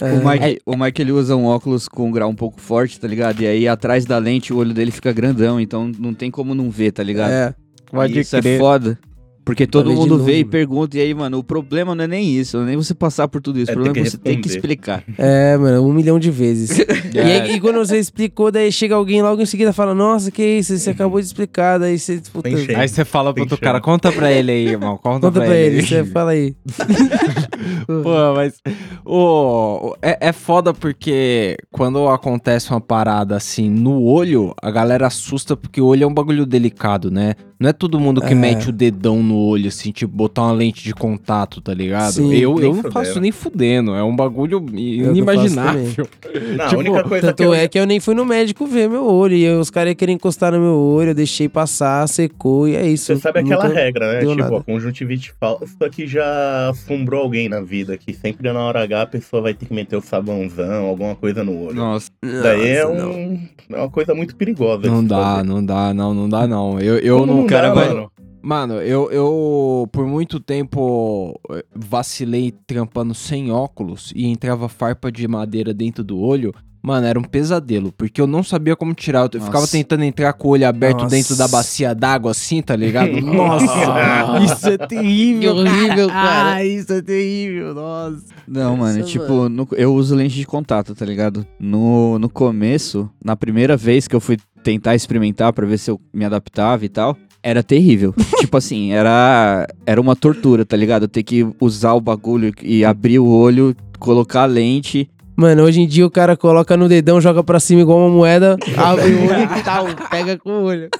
É. 0.00 0.12
O 0.12 0.28
Mike, 0.28 0.60
o 0.66 0.76
Mike 0.76 1.02
ele 1.02 1.12
usa 1.12 1.36
um 1.36 1.44
óculos 1.46 1.88
com 1.88 2.08
um 2.08 2.12
grau 2.12 2.28
um 2.30 2.34
pouco 2.34 2.60
forte, 2.60 2.98
tá 3.00 3.08
ligado? 3.08 3.40
E 3.40 3.46
aí 3.46 3.68
atrás 3.68 4.04
da 4.04 4.18
lente 4.18 4.52
o 4.52 4.56
olho 4.58 4.74
dele 4.74 4.90
fica 4.90 5.12
grandão, 5.12 5.60
então 5.60 5.90
não 5.98 6.12
tem 6.14 6.30
como 6.30 6.54
não 6.54 6.70
ver, 6.70 6.92
tá 6.92 7.02
ligado? 7.02 7.30
É. 7.30 7.54
Pode 7.90 8.18
isso 8.18 8.38
crer. 8.40 8.56
é 8.56 8.58
foda. 8.58 8.98
Porque 9.44 9.66
todo 9.66 9.92
mundo 9.92 10.16
novo, 10.16 10.24
vê 10.24 10.38
e 10.38 10.44
pergunta, 10.44 10.96
e 10.96 11.00
aí, 11.00 11.12
mano, 11.12 11.38
o 11.38 11.44
problema 11.44 11.94
não 11.94 12.04
é 12.04 12.06
nem 12.06 12.34
isso, 12.34 12.56
não 12.56 12.64
é 12.64 12.68
nem 12.68 12.76
você 12.76 12.94
passar 12.94 13.28
por 13.28 13.42
tudo 13.42 13.58
isso. 13.58 13.70
É 13.70 13.74
o 13.74 13.74
problema 13.74 13.98
é 13.98 14.02
que 14.02 14.10
você 14.10 14.16
ter 14.16 14.36
que 14.36 14.48
explicar. 14.48 15.04
É, 15.18 15.56
mano, 15.58 15.86
um 15.86 15.92
milhão 15.92 16.18
de 16.18 16.30
vezes. 16.30 16.78
E, 17.14 17.18
aí, 17.20 17.54
e 17.54 17.60
quando 17.60 17.76
você 17.76 17.96
explicou, 17.96 18.50
daí 18.50 18.72
chega 18.72 18.96
alguém 18.96 19.22
logo 19.22 19.40
em 19.40 19.46
seguida 19.46 19.70
e 19.70 19.72
fala, 19.72 19.94
nossa, 19.94 20.32
que 20.32 20.42
isso, 20.42 20.76
você 20.76 20.90
acabou 20.90 21.20
de 21.20 21.26
explicar, 21.26 21.78
daí 21.78 21.96
você, 21.96 22.20
puta, 22.32 22.50
Tem. 22.50 22.74
Aí 22.74 22.88
você 22.88 23.04
fala 23.04 23.32
pro 23.32 23.34
Tem 23.34 23.42
outro 23.44 23.58
cara, 23.58 23.80
conta 23.80 24.10
pra 24.10 24.32
ele 24.32 24.50
aí, 24.50 24.68
irmão. 24.68 24.96
Conta, 24.96 25.28
conta 25.28 25.40
pra 25.40 25.56
ele, 25.56 25.78
aí. 25.78 25.86
você 25.86 26.04
fala 26.04 26.32
aí. 26.32 26.56
Pô, 27.86 28.34
mas. 28.34 28.60
ô, 29.04 29.96
é, 30.02 30.28
é 30.28 30.32
foda 30.32 30.74
porque 30.74 31.56
quando 31.70 32.08
acontece 32.08 32.70
uma 32.70 32.80
parada 32.80 33.36
assim 33.36 33.70
no 33.70 34.02
olho, 34.02 34.54
a 34.60 34.70
galera 34.70 35.06
assusta 35.06 35.56
porque 35.56 35.80
o 35.80 35.86
olho 35.86 36.04
é 36.04 36.06
um 36.06 36.14
bagulho 36.14 36.46
delicado, 36.46 37.10
né? 37.10 37.34
Não 37.64 37.70
é 37.70 37.72
todo 37.72 37.98
mundo 37.98 38.20
que 38.20 38.32
É. 38.32 38.34
mete 38.36 38.68
o 38.68 38.72
dedão 38.72 39.22
no 39.22 39.36
olho, 39.38 39.68
assim, 39.68 39.90
tipo, 39.90 40.14
botar 40.14 40.42
uma 40.42 40.52
lente 40.52 40.84
de 40.84 40.92
contato, 40.94 41.62
tá 41.62 41.72
ligado? 41.72 42.12
Sim, 42.12 42.30
eu 42.34 42.58
eu 42.60 42.68
não 42.68 42.74
fudendo. 42.76 42.92
faço 42.92 43.20
nem 43.20 43.32
fudendo. 43.32 43.94
É 43.94 44.02
um 44.04 44.14
bagulho 44.14 44.62
inimaginável. 44.74 45.82
Não, 45.84 45.94
Tipo, 45.94 46.74
a 46.74 46.78
única 46.78 47.04
coisa 47.04 47.26
Tanto 47.28 47.36
que 47.36 47.42
eu... 47.44 47.54
é 47.54 47.68
que 47.68 47.78
eu 47.78 47.86
nem 47.86 48.00
fui 48.00 48.14
no 48.14 48.24
médico 48.24 48.66
ver 48.66 48.88
meu 48.88 49.06
olho. 49.06 49.34
E 49.34 49.48
os 49.56 49.70
caras 49.70 49.94
queriam 49.94 50.14
encostar 50.14 50.52
no 50.52 50.60
meu 50.60 50.74
olho, 50.76 51.10
eu 51.10 51.14
deixei 51.14 51.48
passar, 51.48 52.06
secou 52.08 52.68
e 52.68 52.76
é 52.76 52.86
isso. 52.86 53.06
Você 53.06 53.16
sabe 53.16 53.40
aquela 53.40 53.66
regra, 53.68 54.12
né? 54.12 54.20
Tipo, 54.20 54.34
nada. 54.36 54.56
a 54.58 54.62
conjuntivite 54.62 55.32
falsa 55.40 55.88
que 55.90 56.06
já 56.06 56.68
assombrou 56.70 57.22
alguém 57.22 57.48
na 57.48 57.60
vida, 57.60 57.96
que 57.96 58.12
sempre 58.12 58.52
na 58.52 58.60
hora 58.60 58.82
H 58.82 59.02
a 59.02 59.06
pessoa 59.06 59.42
vai 59.42 59.54
ter 59.54 59.66
que 59.66 59.74
meter 59.74 59.96
o 59.96 60.00
sabãozão, 60.00 60.84
alguma 60.86 61.14
coisa 61.14 61.42
no 61.42 61.66
olho. 61.66 61.74
Nossa. 61.76 62.10
Daí 62.22 62.68
é, 62.68 62.84
Nossa, 62.84 62.94
não. 63.02 63.10
um, 63.12 63.48
é 63.70 63.76
uma 63.76 63.90
coisa 63.90 64.14
muito 64.14 64.36
perigosa. 64.36 64.86
Não 64.86 65.04
dá, 65.04 65.36
fazer. 65.36 65.48
não 65.48 65.64
dá, 65.64 65.94
não, 65.94 66.14
não 66.14 66.28
dá, 66.28 66.46
não. 66.46 66.80
Eu, 66.80 66.98
eu 66.98 67.18
Como 67.20 67.34
não. 67.34 67.46
Cara 67.54 67.74
vai- 67.74 67.88
mano? 67.88 68.10
Mano, 68.42 68.74
eu, 68.74 69.10
eu 69.10 69.88
por 69.90 70.06
muito 70.06 70.38
tempo 70.38 71.40
eh, 71.50 71.64
vacilei 71.74 72.52
trampando 72.66 73.14
sem 73.14 73.50
óculos 73.50 74.12
e 74.14 74.26
entrava 74.26 74.68
farpa 74.68 75.10
de 75.10 75.26
madeira 75.26 75.72
dentro 75.72 76.04
do 76.04 76.18
olho. 76.18 76.52
Mano, 76.86 77.06
era 77.06 77.18
um 77.18 77.22
pesadelo, 77.24 77.90
porque 77.96 78.20
eu 78.20 78.26
não 78.26 78.42
sabia 78.42 78.76
como 78.76 78.92
tirar. 78.92 79.20
Eu 79.20 79.30
Nossa. 79.38 79.46
ficava 79.46 79.66
tentando 79.66 80.04
entrar 80.04 80.34
com 80.34 80.48
o 80.48 80.50
olho 80.50 80.68
aberto 80.68 81.04
Nossa. 81.04 81.16
dentro 81.16 81.34
da 81.34 81.48
bacia 81.48 81.94
d'água, 81.94 82.32
assim, 82.32 82.60
tá 82.60 82.76
ligado? 82.76 83.08
Nossa, 83.22 84.44
isso 84.44 84.68
é 84.68 84.76
terrível, 84.76 85.54
Que 85.54 85.60
horrível, 85.62 86.08
cara. 86.08 86.52
Ah, 86.56 86.64
isso 86.64 86.92
é 86.92 87.00
terrível, 87.00 87.72
nossa. 87.72 88.22
Não, 88.46 88.76
mano, 88.76 88.98
Nossa, 88.98 89.10
tipo, 89.10 89.48
no- 89.48 89.66
eu 89.72 89.94
uso 89.94 90.14
lente 90.14 90.34
de 90.34 90.44
contato, 90.44 90.94
tá 90.94 91.06
ligado? 91.06 91.46
No, 91.58 92.18
no 92.18 92.28
começo, 92.28 93.08
na 93.24 93.34
primeira 93.34 93.74
vez 93.78 94.06
que 94.06 94.14
eu 94.14 94.20
fui 94.20 94.36
tentar 94.62 94.94
experimentar 94.94 95.52
pra 95.54 95.66
ver 95.66 95.78
se 95.78 95.90
eu 95.90 95.98
me 96.12 96.24
adaptava 96.24 96.84
e 96.84 96.88
tal, 96.90 97.16
era 97.44 97.62
terrível. 97.62 98.14
tipo 98.40 98.56
assim, 98.56 98.92
era, 98.92 99.68
era 99.86 100.00
uma 100.00 100.16
tortura, 100.16 100.64
tá 100.64 100.76
ligado? 100.76 101.06
Ter 101.06 101.22
que 101.22 101.46
usar 101.60 101.92
o 101.92 102.00
bagulho 102.00 102.52
e 102.62 102.84
abrir 102.84 103.18
o 103.18 103.28
olho, 103.28 103.76
colocar 103.98 104.44
a 104.44 104.46
lente. 104.46 105.10
Mano, 105.36 105.64
hoje 105.64 105.80
em 105.80 105.86
dia 105.86 106.06
o 106.06 106.10
cara 106.10 106.36
coloca 106.36 106.76
no 106.76 106.88
dedão, 106.88 107.20
joga 107.20 107.44
pra 107.44 107.60
cima 107.60 107.82
igual 107.82 107.98
uma 107.98 108.08
moeda, 108.08 108.56
abre 108.76 109.12
o 109.12 109.24
olho 109.24 109.58
e 109.58 109.62
tal, 109.62 109.86
pega 110.08 110.38
com 110.38 110.50
o 110.50 110.62
olho. 110.64 110.88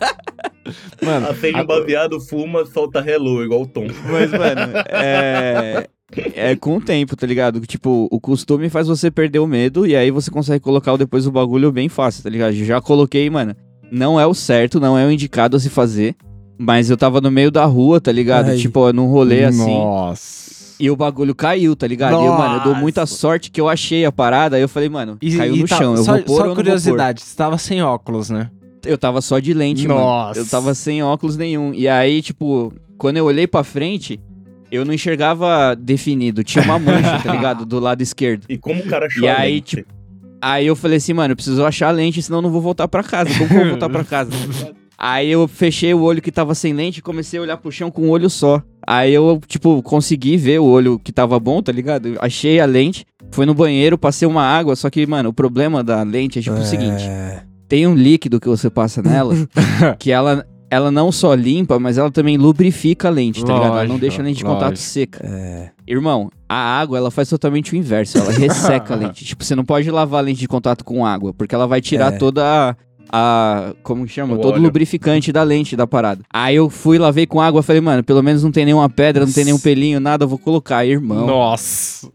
Mano, 1.03 1.29
Acende 1.29 1.61
um 1.61 1.67
baseado, 1.67 2.19
fuma, 2.21 2.65
solta 2.65 2.99
hello, 3.07 3.45
igual 3.45 3.63
o 3.63 3.67
Tom. 3.67 3.87
Mas, 4.11 4.31
mano, 4.31 4.73
é. 4.89 5.87
É 6.35 6.57
com 6.57 6.79
o 6.79 6.81
tempo, 6.81 7.15
tá 7.15 7.27
ligado? 7.27 7.61
Tipo, 7.61 8.09
o 8.11 8.19
costume 8.19 8.71
faz 8.71 8.89
você 8.89 9.11
perder 9.11 9.41
o 9.41 9.47
medo 9.47 9.87
e 9.87 9.95
aí 9.95 10.11
você 10.11 10.31
consegue 10.31 10.61
colocar 10.61 10.97
depois 10.97 11.27
o 11.27 11.31
bagulho 11.31 11.71
bem 11.71 11.91
fácil, 11.91 12.23
tá 12.23 12.31
ligado? 12.31 12.55
Já 12.55 12.81
coloquei, 12.81 13.29
mano. 13.29 13.55
Não 13.93 14.19
é 14.19 14.27
o 14.27 14.33
certo, 14.33 14.81
não 14.81 14.97
é 14.97 15.05
o 15.05 15.11
indicado 15.11 15.57
a 15.57 15.61
se 15.61 15.69
fazer. 15.69 16.17
Mas 16.59 16.89
eu 16.91 16.97
tava 16.97 17.21
no 17.21 17.31
meio 17.31 17.51
da 17.51 17.65
rua, 17.65 18.01
tá 18.01 18.13
ligado? 18.13 18.51
Ai. 18.51 18.57
Tipo, 18.57 18.93
num 18.93 19.07
rolê 19.07 19.45
assim. 19.45 19.75
Nossa. 19.75 20.45
E 20.79 20.91
o 20.91 20.97
bagulho 20.97 21.35
caiu, 21.35 21.75
tá 21.77 21.87
ligado? 21.87 22.21
E 22.21 22.27
eu, 22.27 22.33
mano, 22.33 22.57
eu 22.57 22.61
dou 22.65 22.75
muita 22.75 23.03
Nossa. 23.03 23.15
sorte 23.15 23.51
que 23.51 23.61
eu 23.61 23.69
achei 23.69 24.05
a 24.05 24.13
parada. 24.13 24.57
Aí 24.57 24.63
eu 24.63 24.69
falei, 24.69 24.89
mano, 24.89 25.17
E- 25.23 25.37
caiu 25.37 25.57
e 25.57 25.61
no 25.63 25.69
tá- 25.69 25.77
chão. 25.79 25.95
Eu 25.95 26.05
só, 26.05 26.13
vou 26.15 26.23
pôr 26.23 26.27
só 26.29 26.33
ou 26.35 26.39
não 26.41 26.47
vou 26.47 26.55
curiosidade, 26.57 27.21
você 27.23 27.37
tava 27.37 27.59
sem 27.59 27.83
óculos, 27.83 28.31
né? 28.31 28.51
Eu 28.85 28.99
tava 28.99 29.21
só 29.21 29.39
de 29.39 29.55
lente, 29.55 29.87
Nossa. 29.89 30.05
mano. 30.05 30.33
Eu 30.37 30.47
tava 30.47 30.75
sem 30.75 31.03
óculos 31.03 31.37
nenhum. 31.37 31.73
E 31.73 31.89
aí, 31.89 32.21
tipo, 32.21 32.73
quando 32.99 33.17
eu 33.17 33.25
olhei 33.25 33.47
pra 33.47 33.65
frente, 33.65 34.21
eu 34.71 34.85
não 34.85 34.93
enxergava 34.93 35.75
definido. 35.77 36.43
Tinha 36.45 36.65
uma 36.65 36.79
mancha, 36.79 37.21
tá 37.23 37.33
ligado? 37.33 37.65
Do 37.65 37.79
lado 37.81 38.03
esquerdo. 38.03 38.45
E 38.49 38.59
como 38.59 38.81
o 38.81 38.87
cara 38.87 39.09
chora. 39.09 39.27
E 39.27 39.29
aí, 39.29 39.61
tipo, 39.61 39.89
Aí 40.43 40.67
eu 40.67 40.77
falei 40.77 40.99
assim, 40.99 41.15
mano, 41.15 41.33
eu 41.33 41.37
preciso 41.37 41.65
achar 41.65 41.89
a 41.89 41.91
lente, 41.91 42.21
senão 42.21 42.39
eu 42.39 42.43
não 42.43 42.51
vou 42.51 42.61
voltar 42.61 42.87
pra 42.87 43.03
casa. 43.03 43.31
Como 43.39 43.49
que 43.49 43.55
eu 43.55 43.61
vou 43.61 43.69
voltar 43.71 43.89
pra 43.89 44.05
casa? 44.05 44.31
Aí 45.07 45.31
eu 45.31 45.47
fechei 45.47 45.93
o 45.93 46.01
olho 46.01 46.23
que 46.23 46.33
tava 46.33 46.55
sem 46.55 46.73
lente 46.73 46.99
e 47.01 47.03
comecei 47.03 47.39
a 47.39 47.43
olhar 47.43 47.57
pro 47.59 47.71
chão 47.71 47.91
com 47.91 48.03
um 48.03 48.09
olho 48.11 48.31
só. 48.31 48.63
Aí 48.87 49.13
eu, 49.13 49.39
tipo, 49.47 49.83
consegui 49.83 50.39
ver 50.39 50.61
o 50.61 50.65
olho 50.65 50.99
que 50.99 51.13
tava 51.13 51.39
bom, 51.39 51.61
tá 51.63 51.71
ligado? 51.71 52.09
Eu 52.09 52.17
achei 52.21 52.59
a 52.59 52.65
lente, 52.65 53.05
fui 53.31 53.45
no 53.45 53.53
banheiro, 53.53 53.99
passei 53.99 54.27
uma 54.27 54.43
água, 54.43 54.75
só 54.75 54.89
que, 54.89 55.07
mano, 55.07 55.29
o 55.29 55.33
problema 55.35 55.85
da 55.85 56.03
lente 56.03 56.39
é 56.39 56.43
tipo 56.43 56.57
o 56.57 56.65
seguinte: 56.65 57.05
tem 57.69 57.87
um 57.87 57.95
líquido 57.95 58.41
que 58.41 58.49
você 58.49 58.71
passa 58.71 59.03
nela 59.03 59.35
que 59.99 60.11
ela, 60.11 60.47
ela 60.71 60.91
não 60.91 61.13
só 61.13 61.35
limpa, 61.35 61.79
mas 61.79 61.99
ela 61.99 62.11
também 62.11 62.39
lubrifica 62.39 63.09
a 63.09 63.11
lente, 63.11 63.45
tá 63.45 63.53
ligado? 63.53 63.67
Ela 63.73 63.75
não 63.83 63.89
Lógico, 63.89 63.99
deixa 64.01 64.23
a 64.23 64.25
lente 64.25 64.39
de 64.39 64.45
contato 64.45 64.71
lógico. 64.71 64.79
seca. 64.89 65.21
É. 65.23 65.71
Irmão, 65.87 66.31
a 66.49 66.79
água, 66.81 66.97
ela 66.97 67.11
faz 67.11 67.29
totalmente 67.29 67.75
o 67.75 67.77
inverso. 67.77 68.17
Ela 68.17 68.33
resseca 68.33 68.95
a 68.95 68.97
lente. 68.99 69.23
Tipo, 69.23 69.45
você 69.45 69.55
não 69.55 69.65
pode 69.67 69.91
lavar 69.91 70.21
a 70.21 70.23
lente 70.23 70.41
de 70.41 70.49
contato 70.49 70.83
com 70.83 71.05
água, 71.05 71.35
porque 71.35 71.55
ela 71.55 71.67
vai 71.67 71.83
tirar 71.83 72.15
É. 72.15 72.17
toda 72.17 72.43
a... 72.71 72.77
a- 73.11 73.73
como 73.83 74.05
que 74.07 74.13
chama? 74.13 74.35
O 74.35 74.39
Todo 74.39 74.55
óleo. 74.55 74.63
lubrificante 74.65 75.33
da 75.33 75.43
lente 75.43 75.77
da 75.77 75.87
parada. 75.87 76.23
Aí 76.33 76.57
eu 76.57 76.69
fui, 76.71 76.99
lavei 76.99 77.27
com 77.27 77.41
água, 77.41 77.63
falei, 77.63 77.81
mano, 77.81 78.03
pelo 78.03 78.23
menos 78.23 78.43
não 78.43 78.51
tem 78.51 78.65
nenhuma 78.65 78.89
pedra, 78.89 79.25
não 79.25 79.33
tem 79.33 79.45
nenhum 79.45 79.59
pelinho, 79.59 80.01
nada, 80.01 80.25
eu 80.25 80.29
vou 80.29 80.39
colocar. 80.39 80.85
Irmão, 80.85 81.27
Nossa. 81.27 82.09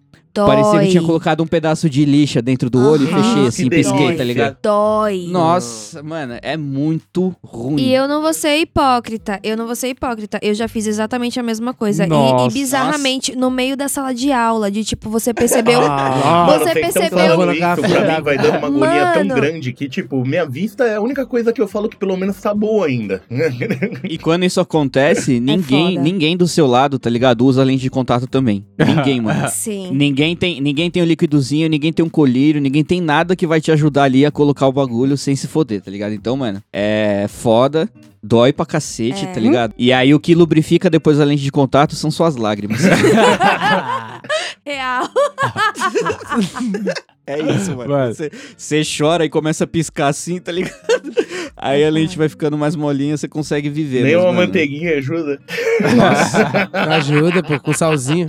Parecia 0.45 0.80
que 0.82 0.88
tinha 0.89 1.04
colocado 1.04 1.41
um 1.43 1.47
pedaço 1.47 1.89
de 1.89 2.06
lixa 2.06 2.41
dentro 2.41 2.69
do 2.69 2.80
olho 2.88 3.04
e 3.04 3.08
fechei 3.08 3.41
Que 3.41 3.47
assim, 3.47 3.69
pisquei, 3.69 4.15
tá 4.15 4.23
ligado? 4.23 4.58
Dói. 4.62 5.28
Nossa, 5.30 6.02
mano, 6.04 6.36
é 6.41 6.56
muito 6.58 7.36
ruim. 7.43 7.82
E 7.82 7.93
eu 7.93 8.08
não 8.08 8.21
vou 8.21 8.34
ser 8.34 8.58
hipócrita, 8.58 9.39
eu 9.43 9.56
não 9.58 9.65
vou 9.65 9.75
ser 9.75 9.89
hipócrita. 9.89 10.39
Eu 10.41 10.54
já 10.54 10.67
fiz 10.67 10.86
exatamente 10.88 11.39
a 11.39 11.43
mesma 11.43 11.73
coisa. 11.73 12.04
E- 12.04 12.08
E, 12.08 12.10
Nossa. 12.10 12.54
bizarramente, 12.54 13.36
no 13.36 13.49
meio 13.49 13.75
da 13.78 13.88
sala 13.88 14.13
de 14.13 14.32
aula, 14.32 14.69
de 14.71 14.84
tipo, 14.84 15.10
você 15.10 15.34
percebeu. 15.34 15.80
Ah, 16.32 16.45
Você 16.60 16.73
percebeu- 16.73 17.38
na 17.45 17.52
isso, 17.54 17.60
garrafa 17.62 17.82
pra 17.82 17.89
mim 17.89 18.06
d'água. 18.08 18.21
vai 18.21 18.38
dando 18.38 18.58
uma 18.58 18.67
agonia 18.67 19.12
tão 19.13 19.23
Mano. 19.25 19.36
grande 19.36 19.73
que, 19.73 19.88
tipo, 19.89 20.23
minha 20.25 20.45
vista 20.45 20.84
é 20.84 20.95
a 20.95 21.02
única 21.02 21.25
coisa 21.25 21.52
que 21.54 21.62
eu 21.62 21.67
falo 21.67 21.88
que 21.89 21.97
pelo 21.97 22.15
menos 22.17 22.38
tá 22.38 22.54
boa 22.54 22.86
ainda. 22.88 23.21
E 24.04 24.17
quando 24.17 24.43
isso 24.43 24.60
acontece, 24.60 25.39
ninguém, 25.39 25.89
foda. 25.95 26.02
ninguém 26.02 26.38
do 26.38 26.47
seu 26.47 26.67
lado, 26.67 26.99
tá 26.99 27.10
ligado? 27.10 27.45
Usa 27.45 27.63
lente 27.63 27.82
de 27.82 27.89
contato 27.89 28.28
também. 28.28 28.65
Ninguém, 28.78 29.21
mano. 29.21 29.47
Sim. 29.49 29.89
Ninguém 29.91 30.29
tem, 30.36 30.60
ninguém 30.62 30.89
tem 30.92 31.02
um 31.02 31.06
liquidozinho, 31.06 31.70
ninguém 31.70 31.92
tem 31.94 32.04
um 32.06 32.10
colírio, 32.10 32.60
ninguém 32.62 32.84
tem 32.84 33.00
nada 33.02 33.36
que 33.36 33.48
vai 33.48 33.60
te 33.62 33.72
ajudar 33.72 34.04
ali 34.04 34.26
a 34.26 34.32
colocar 34.32 34.68
o 34.68 34.72
bagulho 34.72 35.18
sem 35.18 35.36
se 35.36 35.48
foder, 35.48 35.82
tá 35.82 35.89
ligado? 35.92 36.13
Então, 36.13 36.36
mano, 36.38 36.62
é 36.74 37.26
foda, 37.30 37.89
dói 38.22 38.52
pra 38.54 38.65
cacete, 38.65 39.26
É. 39.26 39.28
tá 39.32 39.39
ligado? 39.39 39.74
E 39.78 39.92
aí 39.94 40.13
o 40.13 40.20
que 40.20 40.34
lubrifica 40.36 40.89
depois 40.89 41.18
da 41.18 41.24
lente 41.24 41.44
de 41.44 41.52
contato 41.52 41.96
são 41.96 42.10
suas 42.12 42.36
lágrimas. 42.36 42.82
Real. 44.65 45.10
é 47.26 47.39
isso, 47.54 47.76
mano. 47.76 47.94
Você, 48.58 48.82
chora 48.98 49.26
e 49.26 49.30
começa 49.30 49.63
a 49.63 49.68
piscar 49.68 50.08
assim, 50.10 50.39
tá 50.39 50.52
ligado? 50.52 50.76
Aí 51.56 51.84
a 51.84 51.89
lente 51.89 52.18
vai 52.18 52.30
ficando 52.30 52.58
mais 52.58 52.76
molinha, 52.76 53.18
você 53.18 53.28
consegue 53.28 53.70
viver. 53.70 54.04
Nem 54.04 54.15
mas, 54.15 54.24
uma 54.24 54.32
mano, 54.34 54.48
manteiguinha 54.48 54.98
ajuda. 54.98 55.39
Ajuda, 56.74 57.44
pô, 57.44 57.60
com 57.60 57.74
salzinho. 57.74 58.28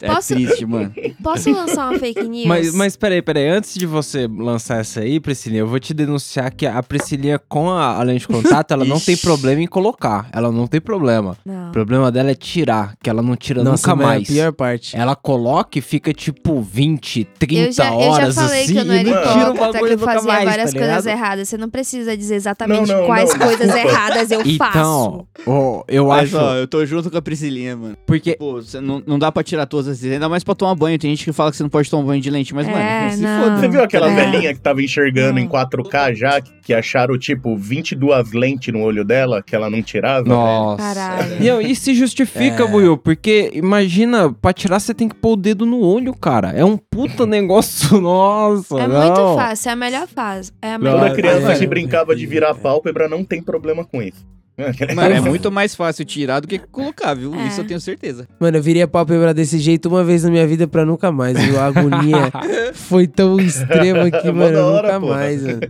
É 0.00 0.06
Posso- 0.06 0.34
triste, 0.34 0.64
mano. 0.66 0.92
Posso 1.22 1.50
lançar 1.50 1.90
uma 1.90 1.98
fake 1.98 2.22
news? 2.28 2.46
Mas, 2.46 2.74
mas 2.74 2.96
peraí, 2.96 3.22
peraí. 3.22 3.48
Antes 3.48 3.74
de 3.74 3.86
você 3.86 4.26
lançar 4.28 4.80
essa 4.80 5.00
aí, 5.00 5.18
Priscilinha, 5.20 5.60
eu 5.60 5.66
vou 5.66 5.78
te 5.80 5.92
denunciar 5.94 6.52
que 6.52 6.66
a 6.66 6.82
Priscilinha 6.82 7.38
com 7.38 7.70
a, 7.70 7.96
a 7.98 8.02
lente 8.02 8.20
de 8.20 8.28
contato, 8.28 8.72
ela 8.72 8.84
não 8.84 8.98
tem 9.00 9.16
problema 9.16 9.62
em 9.62 9.66
colocar. 9.66 10.28
Ela 10.32 10.50
não 10.52 10.66
tem 10.66 10.80
problema. 10.80 11.36
Não. 11.44 11.68
O 11.68 11.72
problema 11.72 12.10
dela 12.12 12.30
é 12.30 12.34
tirar, 12.34 12.94
que 13.02 13.08
ela 13.10 13.22
não 13.22 13.36
tira 13.36 13.62
Nossa, 13.64 13.88
nunca 13.88 14.02
mais. 14.06 14.20
É 14.28 14.32
a 14.32 14.34
pior 14.34 14.52
parte. 14.52 14.96
Ela 14.96 15.16
coloca 15.16 15.78
e 15.78 15.82
fica 15.82 16.12
tipo 16.12 16.60
20, 16.60 17.24
30 17.38 17.54
Eu 17.66 17.72
já, 17.72 17.92
eu 17.92 17.98
horas 17.98 18.34
já 18.34 18.42
falei 18.42 18.62
assim 18.64 18.72
que 18.72 18.78
eu 18.78 18.84
não 18.84 18.94
e 18.94 18.98
era 18.98 19.08
hipócrita, 19.10 19.86
que 19.86 19.92
eu 19.92 19.98
fazia 19.98 20.32
mais, 20.32 20.44
várias 20.44 20.72
tá 20.72 20.78
coisas 20.78 21.06
erradas. 21.06 21.48
Você 21.48 21.56
não 21.58 21.68
precisa 21.70 22.16
dizer 22.16 22.34
exatamente 22.34 22.88
Não, 22.88 23.00
não, 23.00 23.06
quais 23.06 23.30
não, 23.32 23.38
coisas 23.38 23.66
desculpa. 23.66 23.88
erradas 23.88 24.30
eu 24.30 24.38
faço. 24.56 24.70
Então, 24.78 25.26
ó, 25.46 25.82
eu 25.88 26.06
Mas, 26.08 26.34
acho. 26.34 26.44
ó, 26.44 26.54
eu 26.54 26.66
tô 26.66 26.84
junto 26.86 27.10
com 27.10 27.16
a 27.16 27.22
Priscilinha, 27.22 27.76
mano. 27.76 27.96
Porque 28.06 28.36
Pô, 28.36 28.54
você 28.60 28.80
não, 28.80 29.02
não 29.06 29.18
dá 29.18 29.30
pra 29.32 29.42
tirar 29.42 29.66
todas 29.78 29.88
as 29.88 30.04
ainda 30.04 30.28
mais 30.28 30.42
pra 30.44 30.54
tomar 30.54 30.74
banho. 30.74 30.98
Tem 30.98 31.10
gente 31.10 31.24
que 31.24 31.32
fala 31.32 31.50
que 31.50 31.56
você 31.56 31.62
não 31.62 31.70
pode 31.70 31.90
tomar 31.90 32.04
banho 32.04 32.20
de 32.20 32.30
lente, 32.30 32.54
mas, 32.54 32.66
É, 32.66 32.70
mano, 32.72 33.12
se 33.12 33.22
não. 33.22 33.42
foda. 33.44 33.56
Você 33.58 33.68
viu 33.68 33.82
aquela 33.82 34.10
É. 34.10 34.14
velhinha 34.14 34.54
que 34.54 34.60
tava 34.60 34.82
enxergando 34.82 35.34
Não. 35.34 35.38
em 35.38 35.48
4K 35.48 36.14
já, 36.14 36.40
que 36.40 36.74
acharam, 36.74 37.16
tipo, 37.18 37.56
22 37.56 38.32
lentes 38.32 38.72
no 38.72 38.80
olho 38.82 39.04
dela, 39.04 39.42
que 39.42 39.54
ela 39.54 39.70
não 39.70 39.82
tirava? 39.82 40.28
Nossa. 40.28 40.82
Caralho. 40.82 41.44
Não, 41.44 41.60
e 41.60 41.74
se 41.74 41.94
justifica, 41.94 42.64
É. 42.64 42.66
Buiu, 42.66 42.96
porque 42.98 43.50
imagina, 43.54 44.32
pra 44.32 44.52
tirar 44.52 44.80
você 44.80 44.92
tem 44.92 45.08
que 45.08 45.14
pôr 45.14 45.32
o 45.32 45.36
dedo 45.36 45.64
no 45.64 45.80
olho, 45.80 46.12
cara. 46.14 46.50
É 46.52 46.64
um 46.64 46.76
puta 46.76 47.24
negócio, 47.26 48.00
nossa. 48.00 48.78
É 48.80 48.86
não. 48.88 49.00
muito 49.06 49.34
fácil, 49.36 49.68
é 49.68 49.72
a 49.72 49.76
melhor 49.76 50.06
fase. 50.08 50.52
É 50.60 50.72
a 50.74 50.78
Não, 50.78 50.84
melhor 50.92 51.00
Toda 51.08 51.14
criança 51.14 51.52
é. 51.52 51.58
que 51.58 51.66
brincava 51.66 52.14
de 52.16 52.26
virar 52.26 52.54
pálpebra 52.54 53.08
não 53.08 53.24
tem 53.24 53.42
problema 53.42 53.84
com 53.84 54.02
isso. 54.02 54.26
Mano, 54.94 55.14
é 55.14 55.20
muito 55.20 55.50
mais 55.52 55.74
fácil 55.74 56.04
tirar 56.04 56.40
do 56.40 56.48
que 56.48 56.58
colocar, 56.58 57.14
viu? 57.14 57.34
É. 57.34 57.46
Isso 57.46 57.60
eu 57.60 57.66
tenho 57.66 57.80
certeza. 57.80 58.26
Mano, 58.40 58.56
eu 58.58 58.62
virei 58.62 58.82
a 58.82 58.88
pálpebra 58.88 59.32
desse 59.32 59.58
jeito 59.58 59.88
uma 59.88 60.02
vez 60.02 60.24
na 60.24 60.30
minha 60.30 60.46
vida 60.46 60.66
pra 60.66 60.84
nunca 60.84 61.12
mais. 61.12 61.38
viu? 61.40 61.58
A 61.60 61.66
agonia 61.66 62.30
foi 62.74 63.06
tão 63.06 63.38
extrema 63.38 64.10
que, 64.10 64.32
mano, 64.32 64.58
hora, 64.58 64.88
nunca 64.94 65.00
porra. 65.00 65.14
mais, 65.14 65.42
mano. 65.42 65.60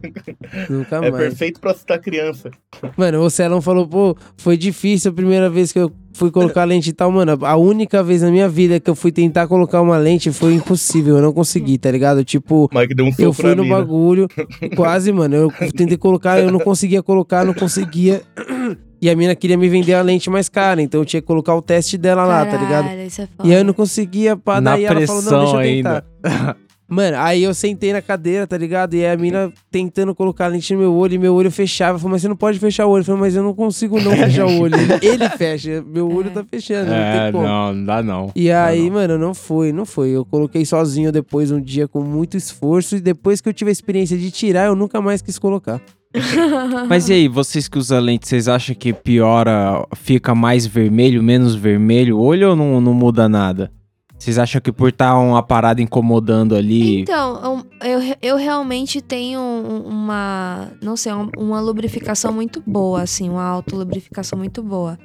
Nunca 0.70 0.96
É 0.96 1.00
mais. 1.10 1.14
perfeito 1.14 1.60
pra 1.60 1.72
assustar 1.72 1.98
criança. 2.00 2.50
Mano, 2.96 3.20
o 3.20 3.28
Celão 3.30 3.60
falou, 3.60 3.86
pô, 3.86 4.16
foi 4.36 4.56
difícil 4.56 5.10
a 5.10 5.14
primeira 5.14 5.50
vez 5.50 5.70
que 5.70 5.78
eu 5.78 5.92
fui 6.18 6.30
colocar 6.30 6.64
lente 6.64 6.90
e 6.90 6.92
tal, 6.92 7.10
mano. 7.12 7.38
A 7.46 7.56
única 7.56 8.02
vez 8.02 8.22
na 8.22 8.30
minha 8.30 8.48
vida 8.48 8.80
que 8.80 8.90
eu 8.90 8.94
fui 8.94 9.12
tentar 9.12 9.46
colocar 9.46 9.80
uma 9.80 9.96
lente 9.96 10.32
foi 10.32 10.54
impossível, 10.54 11.16
eu 11.16 11.22
não 11.22 11.32
consegui, 11.32 11.78
tá 11.78 11.90
ligado? 11.90 12.24
Tipo, 12.24 12.68
O 12.72 12.78
Mike 12.78 12.94
deu 12.94 13.06
um 13.06 13.12
eu 13.18 13.32
fui 13.32 13.50
na 13.50 13.54
no 13.56 13.62
mina. 13.62 13.76
bagulho, 13.76 14.28
quase, 14.74 15.12
mano. 15.12 15.34
Eu 15.36 15.52
tentei 15.72 15.96
colocar, 15.96 16.40
eu 16.40 16.50
não 16.50 16.58
conseguia 16.58 17.02
colocar, 17.02 17.44
não 17.44 17.54
conseguia. 17.54 18.22
E 19.00 19.08
a 19.08 19.14
mina 19.14 19.32
queria 19.36 19.56
me 19.56 19.68
vender 19.68 19.94
a 19.94 20.02
lente 20.02 20.28
mais 20.28 20.48
cara, 20.48 20.82
então 20.82 21.00
eu 21.00 21.04
tinha 21.04 21.22
que 21.22 21.26
colocar 21.28 21.54
o 21.54 21.62
teste 21.62 21.96
dela 21.96 22.24
lá, 22.24 22.44
tá 22.44 22.56
ligado? 22.56 22.82
Caralho, 22.86 23.06
isso 23.06 23.22
é 23.22 23.28
foda. 23.28 23.48
E 23.48 23.52
aí 23.54 23.60
eu 23.60 23.64
não 23.64 23.72
conseguia, 23.72 24.36
pá, 24.36 24.60
Na 24.60 24.72
daí 24.72 24.86
ela 24.86 25.06
falou, 25.06 25.22
não, 25.22 25.38
deixa 25.38 25.54
eu 25.54 25.58
pressão 25.60 26.02
tentar. 26.20 26.56
Mano, 26.90 27.18
aí 27.18 27.42
eu 27.42 27.52
sentei 27.52 27.92
na 27.92 28.00
cadeira, 28.00 28.46
tá 28.46 28.56
ligado? 28.56 28.94
E 28.94 29.04
aí 29.04 29.12
a 29.12 29.16
mina 29.16 29.52
tentando 29.70 30.14
colocar 30.14 30.46
a 30.46 30.48
lente 30.48 30.72
no 30.72 30.80
meu 30.80 30.94
olho 30.94 31.14
e 31.14 31.18
meu 31.18 31.34
olho 31.34 31.50
fechava. 31.50 31.96
Eu 31.96 31.98
falei, 32.00 32.12
mas 32.12 32.22
você 32.22 32.28
não 32.28 32.36
pode 32.36 32.58
fechar 32.58 32.86
o 32.86 32.90
olho. 32.90 33.02
Eu 33.02 33.04
falei, 33.04 33.20
mas 33.20 33.36
eu 33.36 33.42
não 33.42 33.52
consigo 33.54 34.00
não 34.00 34.12
fechar 34.16 34.46
o 34.46 34.58
olho. 34.60 34.74
Ele 35.02 35.28
fecha, 35.30 35.84
meu 35.86 36.10
olho 36.10 36.30
tá 36.30 36.42
fechando, 36.50 36.88
não 36.88 36.96
É, 36.96 37.24
tem 37.24 37.32
como. 37.32 37.44
não, 37.46 37.74
não 37.74 37.84
dá 37.84 38.02
não. 38.02 38.32
E 38.34 38.50
aí, 38.50 38.86
não. 38.86 38.92
mano, 38.94 39.18
não 39.18 39.34
foi, 39.34 39.70
não 39.70 39.84
foi. 39.84 40.08
Eu 40.10 40.24
coloquei 40.24 40.64
sozinho 40.64 41.12
depois 41.12 41.50
um 41.50 41.60
dia 41.60 41.86
com 41.86 42.02
muito 42.02 42.38
esforço 42.38 42.96
e 42.96 43.00
depois 43.00 43.42
que 43.42 43.50
eu 43.50 43.52
tive 43.52 43.68
a 43.70 43.72
experiência 43.72 44.16
de 44.16 44.30
tirar, 44.30 44.64
eu 44.66 44.74
nunca 44.74 44.98
mais 45.02 45.20
quis 45.20 45.38
colocar. 45.38 45.80
Mas 46.88 47.10
e 47.10 47.12
aí, 47.12 47.28
vocês 47.28 47.68
que 47.68 47.78
usam 47.78 48.00
lente, 48.00 48.26
vocês 48.26 48.48
acham 48.48 48.74
que 48.74 48.94
piora, 48.94 49.86
fica 49.94 50.34
mais 50.34 50.66
vermelho, 50.66 51.22
menos 51.22 51.54
vermelho 51.54 52.16
o 52.16 52.22
olho 52.22 52.48
ou 52.50 52.56
não, 52.56 52.80
não 52.80 52.94
muda 52.94 53.28
nada? 53.28 53.70
Vocês 54.18 54.36
acham 54.38 54.60
que 54.60 54.72
por 54.72 54.88
estar 54.88 55.16
uma 55.18 55.42
parada 55.42 55.80
incomodando 55.80 56.56
ali. 56.56 57.00
Então, 57.00 57.64
eu, 57.82 58.00
eu 58.20 58.36
realmente 58.36 59.00
tenho 59.00 59.38
um- 59.40 59.82
uma, 59.88 60.68
não 60.82 60.96
sei, 60.96 61.12
um- 61.12 61.30
uma 61.38 61.60
lubrificação 61.60 62.32
muito 62.32 62.62
boa, 62.66 63.02
assim, 63.02 63.28
uma 63.30 63.44
autolubrificação 63.44 64.38
muito 64.38 64.62
boa. 64.62 64.98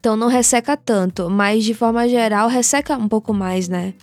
Então 0.00 0.16
não 0.16 0.28
resseca 0.28 0.76
tanto, 0.76 1.28
mas 1.28 1.64
de 1.64 1.74
forma 1.74 2.08
geral 2.08 2.48
resseca 2.48 2.96
um 2.96 3.08
pouco 3.08 3.34
mais, 3.34 3.68
né? 3.68 3.94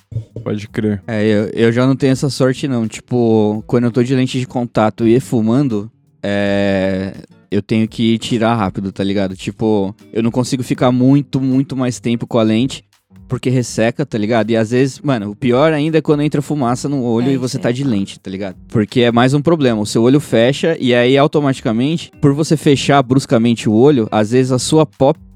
Pode 0.43 0.67
crer. 0.67 1.01
É, 1.07 1.23
eu, 1.25 1.45
eu 1.53 1.71
já 1.71 1.87
não 1.87 1.95
tenho 1.95 2.11
essa 2.11 2.29
sorte, 2.29 2.67
não. 2.67 2.85
Tipo, 2.87 3.63
quando 3.65 3.85
eu 3.85 3.91
tô 3.91 4.03
de 4.03 4.13
lente 4.13 4.37
de 4.37 4.45
contato 4.45 5.07
e 5.07 5.19
fumando, 5.21 5.89
é. 6.21 7.13
Eu 7.51 7.61
tenho 7.61 7.87
que 7.87 8.17
tirar 8.17 8.55
rápido, 8.55 8.91
tá 8.91 9.01
ligado? 9.03 9.35
Tipo, 9.37 9.95
eu 10.11 10.21
não 10.21 10.31
consigo 10.31 10.61
ficar 10.63 10.91
muito, 10.91 11.39
muito 11.39 11.77
mais 11.77 11.99
tempo 12.01 12.27
com 12.27 12.37
a 12.37 12.43
lente. 12.43 12.83
Porque 13.27 13.49
resseca, 13.49 14.05
tá 14.05 14.17
ligado? 14.17 14.51
E 14.51 14.55
às 14.55 14.69
vezes, 14.71 14.99
mano, 14.99 15.31
o 15.31 15.35
pior 15.35 15.73
ainda 15.73 15.97
é 15.97 16.01
quando 16.01 16.21
entra 16.21 16.41
fumaça 16.41 16.87
no 16.87 17.03
olho 17.03 17.29
É, 17.29 17.33
e 17.33 17.37
você 17.37 17.57
tá 17.57 17.69
aí. 17.69 17.73
de 17.73 17.83
lente, 17.83 18.19
tá 18.19 18.29
ligado? 18.29 18.55
Porque 18.67 19.01
é 19.01 19.11
mais 19.11 19.33
um 19.33 19.41
problema. 19.41 19.81
O 19.81 19.85
seu 19.85 20.03
olho 20.03 20.19
fecha 20.19 20.77
e 20.79 20.93
aí 20.93 21.17
automaticamente, 21.17 22.11
por 22.21 22.33
você 22.33 22.55
fechar 22.55 23.01
bruscamente 23.01 23.67
o 23.67 23.73
olho, 23.73 24.07
às 24.11 24.29
vezes 24.31 24.51
a 24.51 24.59
sua 24.59 24.85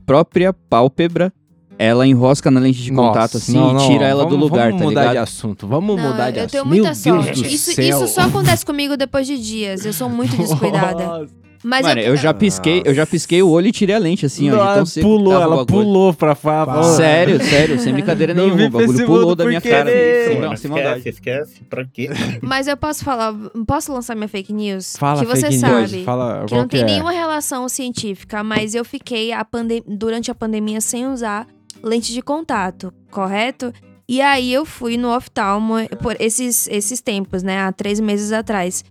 própria 0.05 0.53
pálpebra 0.53 1.33
ela 1.79 2.05
enrosca 2.05 2.51
na 2.51 2.59
lente 2.59 2.83
de 2.83 2.91
contato 2.91 3.33
Nossa, 3.33 3.37
assim 3.37 3.53
não, 3.55 3.71
e 3.71 3.73
não, 3.73 3.87
tira 3.87 4.05
ela 4.05 4.23
do 4.25 4.31
vamos- 4.31 4.49
lugar, 4.49 4.65
vamos 4.67 4.79
tá 4.81 4.83
mudar 4.89 4.99
ligado? 5.01 5.13
de 5.13 5.17
assunto, 5.19 5.65
vamos 5.67 5.95
Não, 5.95 6.11
mudar 6.11 6.29
de 6.31 6.39
eu 6.39 6.43
assunto. 6.45 6.51
tenho 6.51 6.65
Meu 6.65 6.83
muita 6.83 7.01
Deus 7.01 7.25
sorte. 7.25 7.41
do 7.41 7.47
Isso, 7.47 7.81
isso 7.81 8.07
só 8.09 8.21
acontece 8.21 8.65
comigo 8.65 8.97
depois 8.97 9.25
de 9.25 9.37
dias. 9.39 9.85
Eu 9.85 9.93
sou 9.93 10.09
muito 10.09 10.35
descuidada. 10.37 11.05
Nossa. 11.05 11.39
Mas 11.63 11.85
Mano, 11.85 11.99
eu, 11.99 12.09
eu 12.09 12.15
já 12.15 12.33
pisquei, 12.33 12.81
eu 12.85 12.93
já 12.93 13.05
pisquei 13.05 13.41
o 13.43 13.49
olho 13.49 13.67
e 13.67 13.71
tirei 13.71 13.95
a 13.95 13.99
lente, 13.99 14.25
assim, 14.25 14.49
ó, 14.49 14.55
Nossa, 14.55 14.85
seco 14.85 15.07
que 15.07 15.13
pulou, 15.13 15.33
tava 15.33 15.49
o 15.49 15.53
ela 15.53 15.65
pulou 15.65 16.13
pra 16.13 16.35
falar. 16.35 16.83
Sério, 16.83 17.43
sério, 17.43 17.79
sem 17.79 17.91
brincadeira 17.93 18.33
Não 18.33 18.45
nenhuma. 18.45 18.67
O 18.67 18.69
bagulho 18.69 19.05
pulou 19.05 19.35
da 19.35 19.45
minha 19.45 19.61
cara. 19.61 19.89
Mano, 20.29 20.41
não, 20.41 20.55
sem 20.55 20.71
maldade. 20.71 21.07
esquece. 21.07 21.61
Pra 21.69 21.85
quê? 21.85 22.09
mas 22.41 22.67
eu 22.67 22.77
posso 22.77 23.03
falar, 23.03 23.33
posso 23.67 23.91
lançar 23.91 24.15
minha 24.15 24.29
fake 24.29 24.53
news? 24.53 24.95
Fala, 24.97 25.19
que 25.19 25.25
você 25.25 25.47
fake 25.47 25.59
sabe. 25.59 25.91
news, 25.91 26.05
fala 26.05 26.45
que 26.47 26.55
não 26.55 26.67
tem 26.67 26.81
é. 26.81 26.85
nenhuma 26.85 27.11
relação 27.11 27.67
científica, 27.67 28.43
mas 28.43 28.73
eu 28.73 28.85
fiquei 28.85 29.33
a 29.33 29.45
durante 29.85 30.31
a 30.31 30.35
pandemia 30.35 30.79
sem 30.79 31.07
usar 31.07 31.45
lente 31.83 32.13
de 32.13 32.21
contato, 32.21 32.93
correto? 33.11 33.73
E 34.07 34.21
aí 34.21 34.51
eu 34.51 34.65
fui 34.65 34.97
no 34.97 35.15
oftalmo 35.15 35.75
por 36.01 36.15
esses, 36.19 36.67
esses 36.67 36.99
tempos, 37.01 37.43
né? 37.43 37.59
Há 37.61 37.71
três 37.71 37.99
meses 37.99 38.31
atrás. 38.31 38.83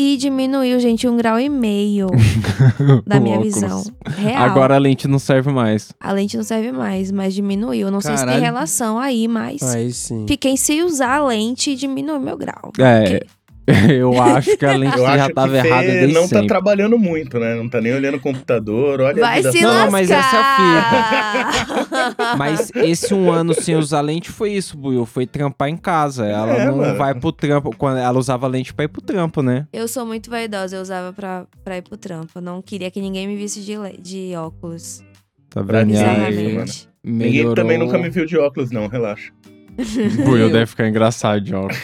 E 0.00 0.16
diminuiu, 0.16 0.78
gente, 0.78 1.08
um 1.08 1.16
grau 1.16 1.40
e 1.40 1.48
meio 1.48 2.06
da 3.04 3.18
minha 3.18 3.36
Óculos. 3.36 3.54
visão. 3.54 3.82
Real. 4.16 4.44
Agora 4.44 4.76
a 4.76 4.78
lente 4.78 5.08
não 5.08 5.18
serve 5.18 5.50
mais. 5.50 5.92
A 5.98 6.12
lente 6.12 6.36
não 6.36 6.44
serve 6.44 6.70
mais, 6.70 7.10
mas 7.10 7.34
diminuiu. 7.34 7.90
Não 7.90 8.00
sei 8.00 8.12
se 8.12 8.18
tem 8.18 8.26
Caralho. 8.34 8.44
relação 8.44 8.96
aí, 8.96 9.26
mas 9.26 9.60
Aí 9.62 9.92
sim. 9.92 10.24
fiquei 10.28 10.56
sem 10.56 10.84
usar 10.84 11.16
a 11.16 11.26
lente 11.26 11.72
e 11.72 11.74
diminuiu 11.74 12.20
meu 12.20 12.36
grau. 12.36 12.70
É, 12.78 13.26
eu 13.98 14.22
acho 14.22 14.56
que 14.56 14.64
a 14.64 14.76
lente 14.76 14.96
Eu 14.98 15.04
já 15.04 15.24
acho 15.26 15.34
tava 15.34 15.60
que 15.60 15.66
errada 15.66 15.86
desde 15.86 16.14
não 16.14 16.22
tá 16.22 16.28
sempre. 16.28 16.46
trabalhando 16.48 16.98
muito, 16.98 17.38
né? 17.38 17.54
Não 17.54 17.68
tá 17.68 17.80
nem 17.80 17.92
olhando 17.94 18.16
o 18.16 18.20
computador. 18.20 19.00
Olha 19.00 19.16
a 19.22 19.26
Vai 19.28 19.36
vida 19.38 19.52
se 19.52 19.60
Não, 19.60 19.90
mas 19.90 20.10
essa 20.10 20.36
é 20.36 20.40
lascar! 20.40 22.36
Mas 22.38 22.70
esse 22.74 23.12
um 23.14 23.30
ano 23.30 23.54
sem 23.54 23.76
usar 23.76 24.00
lente 24.00 24.30
foi 24.30 24.52
isso, 24.52 24.76
Buiu. 24.76 25.04
Foi 25.06 25.26
trampar 25.26 25.68
em 25.68 25.76
casa. 25.76 26.26
Ela 26.26 26.52
É, 26.54 26.66
não 26.66 26.76
mano. 26.78 26.96
vai 26.96 27.14
pro 27.14 27.32
trampo. 27.32 27.74
Quando 27.76 27.98
ela 27.98 28.18
usava 28.18 28.46
lente 28.46 28.72
pra 28.72 28.84
ir 28.84 28.88
pro 28.88 29.00
trampo, 29.02 29.42
né? 29.42 29.66
Eu 29.72 29.86
sou 29.88 30.04
muito 30.06 30.30
vaidosa, 30.30 30.76
eu 30.76 30.82
usava 30.82 31.12
pra, 31.12 31.46
pra 31.64 31.76
ir 31.78 31.82
pro 31.82 31.96
trampo. 31.96 32.30
Eu 32.36 32.42
não 32.42 32.62
queria 32.62 32.90
que 32.90 33.00
ninguém 33.00 33.26
me 33.26 33.36
visse 33.36 33.60
de, 33.60 33.74
de 34.00 34.34
óculos. 34.36 35.02
Tá 35.50 35.62
vendo? 35.62 35.86
ninguém, 35.86 36.04
aí, 36.04 36.14
mano. 36.16 36.30
Bizarramente. 36.64 36.88
Ninguém 37.04 37.54
também 37.54 37.78
nunca 37.78 37.98
me 37.98 38.10
viu 38.10 38.26
de 38.26 38.36
óculos, 38.38 38.70
não, 38.70 38.86
relaxa. 38.88 39.32
O 40.20 40.24
Buiu 40.24 40.50
deve 40.50 40.66
ficar 40.66 40.88
engraçado 40.88 41.40
de 41.40 41.54
óculos. 41.54 41.76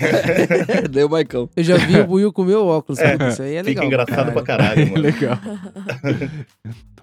Deu 0.91 1.09
Maicão. 1.09 1.49
Eu 1.57 1.63
já 1.63 1.77
vi 1.77 2.01
o 2.01 2.07
Buiu 2.07 2.33
com 2.33 2.45
meu 2.45 2.67
óculos. 2.67 2.99
É, 2.99 3.17
isso 3.29 3.43
aí 3.43 3.55
é 3.55 3.63
legal. 3.63 3.85
Fica 3.85 3.87
engraçado 3.87 4.33
pra 4.33 4.43
caralho, 4.43 4.87
mano. 4.91 5.03
Legal. 5.03 5.39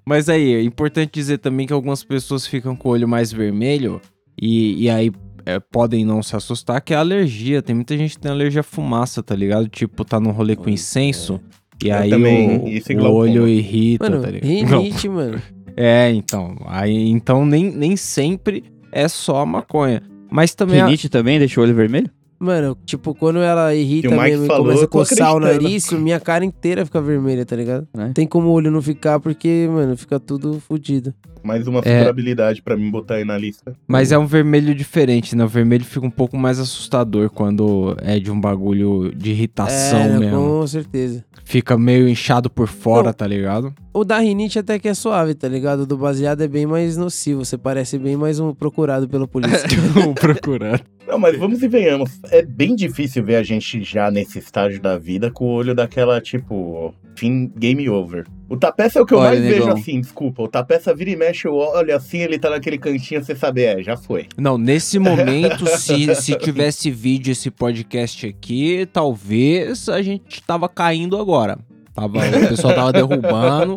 Mas 0.06 0.28
aí, 0.28 0.54
é 0.54 0.62
importante 0.62 1.12
dizer 1.14 1.38
também 1.38 1.66
que 1.66 1.74
algumas 1.74 2.04
pessoas 2.04 2.46
ficam 2.46 2.76
com 2.76 2.90
o 2.90 2.92
olho 2.92 3.08
mais 3.08 3.32
vermelho 3.32 4.02
e, 4.40 4.84
e 4.84 4.90
aí 4.90 5.12
é, 5.46 5.60
podem 5.60 6.04
não 6.04 6.22
se 6.22 6.36
assustar, 6.36 6.82
que 6.82 6.94
é 6.94 6.98
alergia. 6.98 7.62
Tem 7.62 7.76
muita 7.76 7.98
gente 7.98 8.16
que 8.16 8.20
tem 8.20 8.32
alergia 8.32 8.62
à 8.62 8.64
fumaça, 8.64 9.24
tá 9.24 9.36
ligado? 9.36 9.70
Tipo, 9.70 10.04
tá 10.04 10.20
num 10.20 10.32
rolê 10.32 10.56
com 10.56 10.70
incenso 10.70 11.40
e 11.82 11.90
Eu 11.90 11.96
aí 11.96 12.10
também, 12.10 12.58
o, 12.60 12.68
e 12.68 12.96
o 12.98 13.12
olho 13.12 13.48
irrita, 13.48 14.10
Mano, 14.10 14.22
tá 14.22 14.30
ligado? 14.30 14.48
rinite, 14.48 15.08
mano. 15.08 15.42
É, 15.78 16.12
então. 16.12 16.58
Aí, 16.66 17.08
então 17.10 17.46
nem, 17.46 17.72
nem 17.72 17.96
sempre 17.96 18.64
é 18.92 19.08
só 19.08 19.38
a 19.38 19.46
maconha. 19.46 20.11
Mas 20.32 20.56
também. 20.56 20.80
a- 20.82 20.86
Rinite 20.86 21.10
também 21.10 21.38
deixa 21.38 21.60
o 21.60 21.64
olho 21.64 21.76
vermelho? 21.76 22.10
Mano, 22.40 22.76
tipo, 22.86 23.14
quando 23.14 23.38
ela 23.38 23.76
irrita 23.76 24.10
Mike 24.10 24.22
mesmo 24.38 24.46
e 24.46 24.48
começa 24.48 24.86
a 24.86 24.88
coçar 24.88 25.36
o 25.36 25.40
nariz, 25.40 25.92
minha 25.92 26.20
cara 26.20 26.44
inteira 26.44 26.84
fica 26.84 27.00
vermelha, 27.00 27.46
tá 27.46 27.56
ligado? 27.56 27.88
É. 27.96 28.10
Tem 28.14 28.26
como 28.26 28.48
o 28.48 28.52
olho 28.52 28.72
não 28.72 28.82
ficar, 28.82 29.20
porque, 29.20 29.70
mano, 29.72 29.96
fica 29.96 30.20
tudo 30.20 30.60
fodido. 30.60 31.14
Mais 31.44 31.68
uma 31.68 31.80
É. 31.80 31.82
vulnerabilidade 31.84 32.62
pra 32.62 32.78
mim 32.78 32.90
botar 32.92 33.16
aí 33.16 33.26
na 33.26 33.38
lista. 33.38 33.74
Mas 33.88 34.12
é 34.12 34.18
um 34.18 34.26
vermelho 34.26 34.74
diferente, 34.76 35.36
né? 35.36 35.44
O 35.44 35.48
vermelho 35.48 35.84
fica 35.84 36.06
um 36.06 36.10
pouco 36.12 36.38
mais 36.38 36.60
assustador 36.60 37.30
quando 37.30 37.96
é 38.02 38.20
de 38.20 38.32
um 38.32 38.40
bagulho 38.40 39.12
de 39.16 39.32
irritação 39.32 40.00
é, 40.00 40.20
mesmo. 40.20 40.38
com 40.38 40.68
certeza. 40.68 41.24
Fica 41.44 41.78
meio 41.78 42.08
inchado 42.08 42.50
por 42.50 42.68
fora, 42.68 43.08
Não. 43.08 43.14
tá 43.14 43.28
ligado? 43.28 43.74
O 43.94 44.04
da 44.06 44.20
rinite 44.20 44.58
até 44.60 44.80
que 44.80 44.88
é 44.88 44.94
suave, 44.94 45.34
tá 45.34 45.48
ligado? 45.48 45.82
O 45.82 45.86
do 45.86 45.98
baseado 45.98 46.42
é 46.42 46.48
bem 46.48 46.66
mais 46.66 46.96
nocivo. 46.96 47.44
Você 47.44 47.58
parece 47.58 47.98
bem 47.98 48.16
mais 48.16 48.40
um 48.40 48.54
procurado 48.54 49.10
pela 49.10 49.28
polícia. 49.28 49.68
Vou 49.94 50.14
procurando. 50.14 50.82
Não, 51.08 51.18
mas 51.20 51.38
vamos 51.38 51.62
e 51.62 51.68
venhamos. 51.68 52.12
É 52.30 52.42
bem 52.42 52.74
difícil 52.76 53.24
ver 53.26 53.36
a 53.36 53.44
gente 53.44 53.84
já 53.84 54.10
nesse 54.10 54.40
estágio 54.40 54.80
da 54.82 54.98
vida 54.98 55.30
com 55.30 55.44
o 55.46 55.50
olho 55.50 55.76
daquela, 55.76 56.22
tipo, 56.22 56.94
fim 57.18 57.52
game 57.58 57.90
over. 57.90 58.26
O 58.52 58.58
Tapeça 58.58 59.00
é 59.00 59.02
o 59.02 59.06
que 59.06 59.14
eu 59.14 59.18
Olha, 59.18 59.30
mais 59.30 59.42
vejo 59.42 59.60
negão. 59.62 59.78
assim, 59.78 60.02
desculpa. 60.02 60.44
O 60.44 60.48
Tapeça 60.50 60.94
vira 60.94 61.10
e 61.12 61.16
mexe, 61.16 61.48
eu 61.48 61.56
olho 61.56 61.96
assim, 61.96 62.18
ele 62.18 62.38
tá 62.38 62.50
naquele 62.50 62.78
cantinho, 62.78 63.24
você 63.24 63.34
sabe, 63.34 63.64
é, 63.64 63.82
já 63.82 63.96
foi. 63.96 64.28
Não, 64.38 64.58
nesse 64.58 65.00
momento, 65.00 65.66
se, 65.80 66.14
se 66.16 66.36
tivesse 66.36 66.92
vídeo 66.92 67.32
esse 67.32 67.50
podcast 67.50 68.28
aqui, 68.28 68.86
talvez 68.92 69.88
a 69.88 70.02
gente 70.02 70.44
tava 70.44 70.68
caindo 70.68 71.18
agora. 71.18 71.58
Tava, 71.94 72.18
o 72.20 72.48
pessoal 72.50 72.74
tava 72.76 72.92
derrubando, 72.92 73.76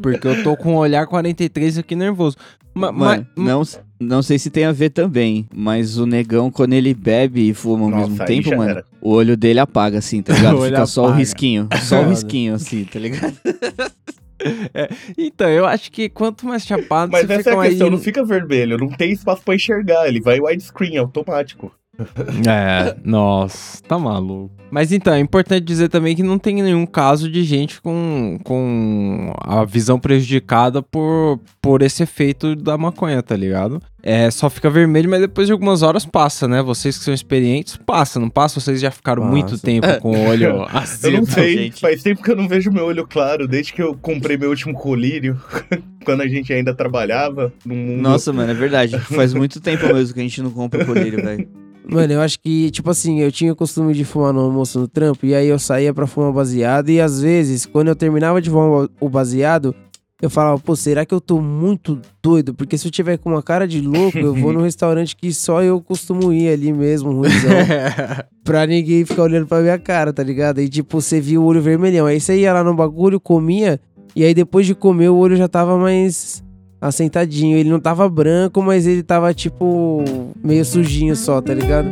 porque 0.00 0.26
eu 0.26 0.42
tô 0.42 0.56
com 0.56 0.74
o 0.74 0.78
olhar 0.78 1.06
43 1.06 1.76
aqui 1.78 1.94
nervoso. 1.94 2.36
Ma- 2.74 2.90
Mano, 2.92 3.26
ma- 3.36 3.44
não, 3.44 3.62
não 4.00 4.22
sei 4.22 4.38
se 4.38 4.48
tem 4.50 4.64
a 4.64 4.72
ver 4.72 4.88
também, 4.90 5.46
mas 5.54 5.96
o 5.98 6.06
negão, 6.06 6.50
quando 6.50 6.72
ele 6.72 6.92
bebe 6.94 7.50
e 7.50 7.54
fuma 7.54 7.84
ao 7.84 7.90
Nossa, 7.90 8.08
mesmo 8.08 8.24
tempo, 8.24 8.50
mano, 8.56 8.70
era. 8.70 8.84
o 9.00 9.10
olho 9.12 9.36
dele 9.36 9.60
apaga, 9.60 9.98
assim, 9.98 10.20
tá 10.22 10.32
ligado? 10.34 10.60
Fica 10.62 10.86
só 10.86 11.02
o 11.02 11.04
apaga. 11.06 11.18
risquinho. 11.20 11.68
Só 11.82 12.00
o 12.02 12.08
risquinho, 12.08 12.54
assim, 12.54 12.84
tá 12.84 12.98
ligado? 12.98 13.34
Então, 15.16 15.48
eu 15.48 15.66
acho 15.66 15.90
que 15.90 16.08
quanto 16.08 16.46
mais 16.46 16.64
chapado 16.64 17.10
Mas 17.10 17.26
você 17.26 17.32
essa 17.34 17.38
fica 17.42 17.50
é 17.50 17.52
a 17.52 17.56
mais... 17.56 17.70
questão, 17.70 17.90
não 17.90 17.98
fica 17.98 18.24
vermelho, 18.24 18.78
não 18.78 18.88
tem 18.88 19.12
espaço 19.12 19.42
pra 19.42 19.54
enxergar, 19.54 20.06
ele 20.06 20.20
vai 20.20 20.40
widescreen, 20.40 20.98
automático. 20.98 21.72
É, 22.46 22.96
nossa, 23.04 23.82
tá 23.82 23.98
maluco. 23.98 24.52
Mas 24.70 24.90
então, 24.92 25.14
é 25.14 25.20
importante 25.20 25.64
dizer 25.64 25.88
também 25.88 26.16
que 26.16 26.22
não 26.22 26.38
tem 26.38 26.60
nenhum 26.62 26.84
caso 26.84 27.30
de 27.30 27.44
gente 27.44 27.80
com, 27.80 28.38
com 28.42 29.32
a 29.40 29.64
visão 29.64 29.98
prejudicada 29.98 30.82
por, 30.82 31.38
por 31.62 31.82
esse 31.82 32.02
efeito 32.02 32.56
da 32.56 32.76
maconha, 32.76 33.22
tá 33.22 33.36
ligado? 33.36 33.80
É, 34.02 34.30
só 34.30 34.50
fica 34.50 34.68
vermelho, 34.68 35.08
mas 35.08 35.20
depois 35.20 35.46
de 35.46 35.52
algumas 35.52 35.82
horas 35.82 36.04
passa, 36.04 36.46
né? 36.48 36.60
Vocês 36.60 36.98
que 36.98 37.04
são 37.04 37.14
experientes, 37.14 37.76
passa, 37.76 38.18
não 38.20 38.28
passa? 38.28 38.60
Vocês 38.60 38.80
já 38.80 38.90
ficaram 38.90 39.22
Passa. 39.22 39.34
muito 39.34 39.58
tempo 39.58 39.86
com 40.00 40.10
o 40.10 40.28
olho 40.28 40.44
Eu 40.44 40.62
assim. 40.70 41.12
não 41.12 41.24
sei, 41.24 41.56
gente. 41.56 41.80
faz 41.80 42.02
tempo 42.02 42.22
que 42.22 42.30
eu 42.30 42.36
não 42.36 42.48
vejo 42.48 42.70
meu 42.70 42.84
olho 42.84 43.06
claro, 43.06 43.48
desde 43.48 43.72
que 43.72 43.82
eu 43.82 43.94
comprei 43.94 44.36
meu 44.36 44.50
último 44.50 44.74
colírio, 44.74 45.40
quando 46.04 46.20
a 46.20 46.28
gente 46.28 46.52
ainda 46.52 46.74
trabalhava 46.74 47.52
num 47.64 47.76
mundo... 47.76 48.02
Nossa, 48.02 48.32
mano, 48.32 48.50
é 48.50 48.54
verdade. 48.54 48.98
Faz 48.98 49.32
muito 49.32 49.60
tempo 49.60 49.86
mesmo 49.86 50.12
que 50.12 50.20
a 50.20 50.24
gente 50.24 50.42
não 50.42 50.50
compra 50.50 50.84
colírio, 50.84 51.22
velho. 51.22 51.63
Mano, 51.86 52.12
eu 52.12 52.20
acho 52.20 52.40
que, 52.40 52.70
tipo 52.70 52.90
assim, 52.90 53.20
eu 53.20 53.30
tinha 53.30 53.52
o 53.52 53.56
costume 53.56 53.92
de 53.92 54.04
fumar 54.04 54.32
no 54.32 54.40
almoço 54.40 54.80
no 54.80 54.88
trampo, 54.88 55.26
e 55.26 55.34
aí 55.34 55.48
eu 55.48 55.58
saía 55.58 55.92
pra 55.92 56.06
fumar 56.06 56.32
baseado, 56.32 56.88
e 56.88 57.00
às 57.00 57.20
vezes, 57.20 57.66
quando 57.66 57.88
eu 57.88 57.96
terminava 57.96 58.40
de 58.40 58.48
fumar 58.48 58.88
o 58.98 59.08
baseado, 59.08 59.74
eu 60.22 60.30
falava, 60.30 60.58
pô, 60.58 60.74
será 60.74 61.04
que 61.04 61.12
eu 61.12 61.20
tô 61.20 61.40
muito 61.40 62.00
doido? 62.22 62.54
Porque 62.54 62.78
se 62.78 62.86
eu 62.86 62.90
tiver 62.90 63.18
com 63.18 63.30
uma 63.30 63.42
cara 63.42 63.68
de 63.68 63.80
louco, 63.80 64.16
eu 64.16 64.34
vou 64.34 64.52
num 64.54 64.62
restaurante 64.62 65.14
que 65.14 65.32
só 65.34 65.62
eu 65.62 65.82
costumo 65.82 66.32
ir 66.32 66.48
ali 66.48 66.72
mesmo, 66.72 67.12
ruimzão, 67.12 67.50
pra 68.42 68.66
ninguém 68.66 69.04
ficar 69.04 69.24
olhando 69.24 69.46
pra 69.46 69.60
minha 69.60 69.78
cara, 69.78 70.12
tá 70.12 70.22
ligado? 70.22 70.60
E 70.60 70.68
tipo, 70.68 71.00
você 71.00 71.20
via 71.20 71.38
o 71.38 71.44
olho 71.44 71.60
vermelhão. 71.60 72.06
Aí 72.06 72.20
você 72.20 72.38
ia 72.38 72.54
lá 72.54 72.64
no 72.64 72.74
bagulho, 72.74 73.20
comia, 73.20 73.78
e 74.16 74.24
aí 74.24 74.32
depois 74.32 74.66
de 74.66 74.74
comer 74.74 75.10
o 75.10 75.16
olho 75.16 75.36
já 75.36 75.48
tava 75.48 75.76
mais 75.76 76.42
assentadinho. 76.88 77.56
Ele 77.56 77.70
não 77.70 77.80
tava 77.80 78.08
branco, 78.08 78.62
mas 78.62 78.86
ele 78.86 79.02
tava 79.02 79.32
tipo 79.34 80.02
meio 80.42 80.64
sujinho 80.64 81.16
só, 81.16 81.40
tá 81.40 81.52
ligado? 81.54 81.88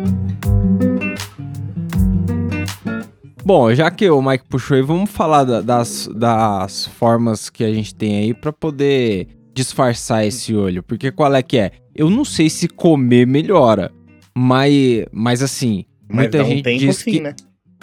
Bom, 3.44 3.74
já 3.74 3.90
que 3.90 4.08
o 4.08 4.22
Mike 4.22 4.44
puxou 4.48 4.76
aí, 4.76 4.82
vamos 4.82 5.10
falar 5.10 5.42
da- 5.44 5.60
das, 5.60 6.08
das 6.14 6.86
formas 6.86 7.50
que 7.50 7.64
a 7.64 7.72
gente 7.72 7.94
tem 7.94 8.18
aí 8.18 8.32
pra 8.34 8.52
poder 8.52 9.26
disfarçar 9.52 10.24
esse 10.24 10.54
olho. 10.54 10.82
Porque 10.82 11.10
qual 11.10 11.34
é 11.34 11.42
que 11.42 11.58
é? 11.58 11.72
Eu 11.94 12.08
não 12.08 12.24
sei 12.24 12.48
se 12.48 12.68
comer 12.68 13.26
melhora, 13.26 13.90
mas, 14.36 15.04
mas 15.10 15.42
assim, 15.42 15.84
Mas 16.08 16.16
muita 16.18 16.38
dá 16.38 16.44
um 16.44 16.46
gente 16.48 16.62
tempo 16.62 16.78
diz 16.78 16.96
sim, 16.98 17.10
que... 17.10 17.20
né? 17.20 17.34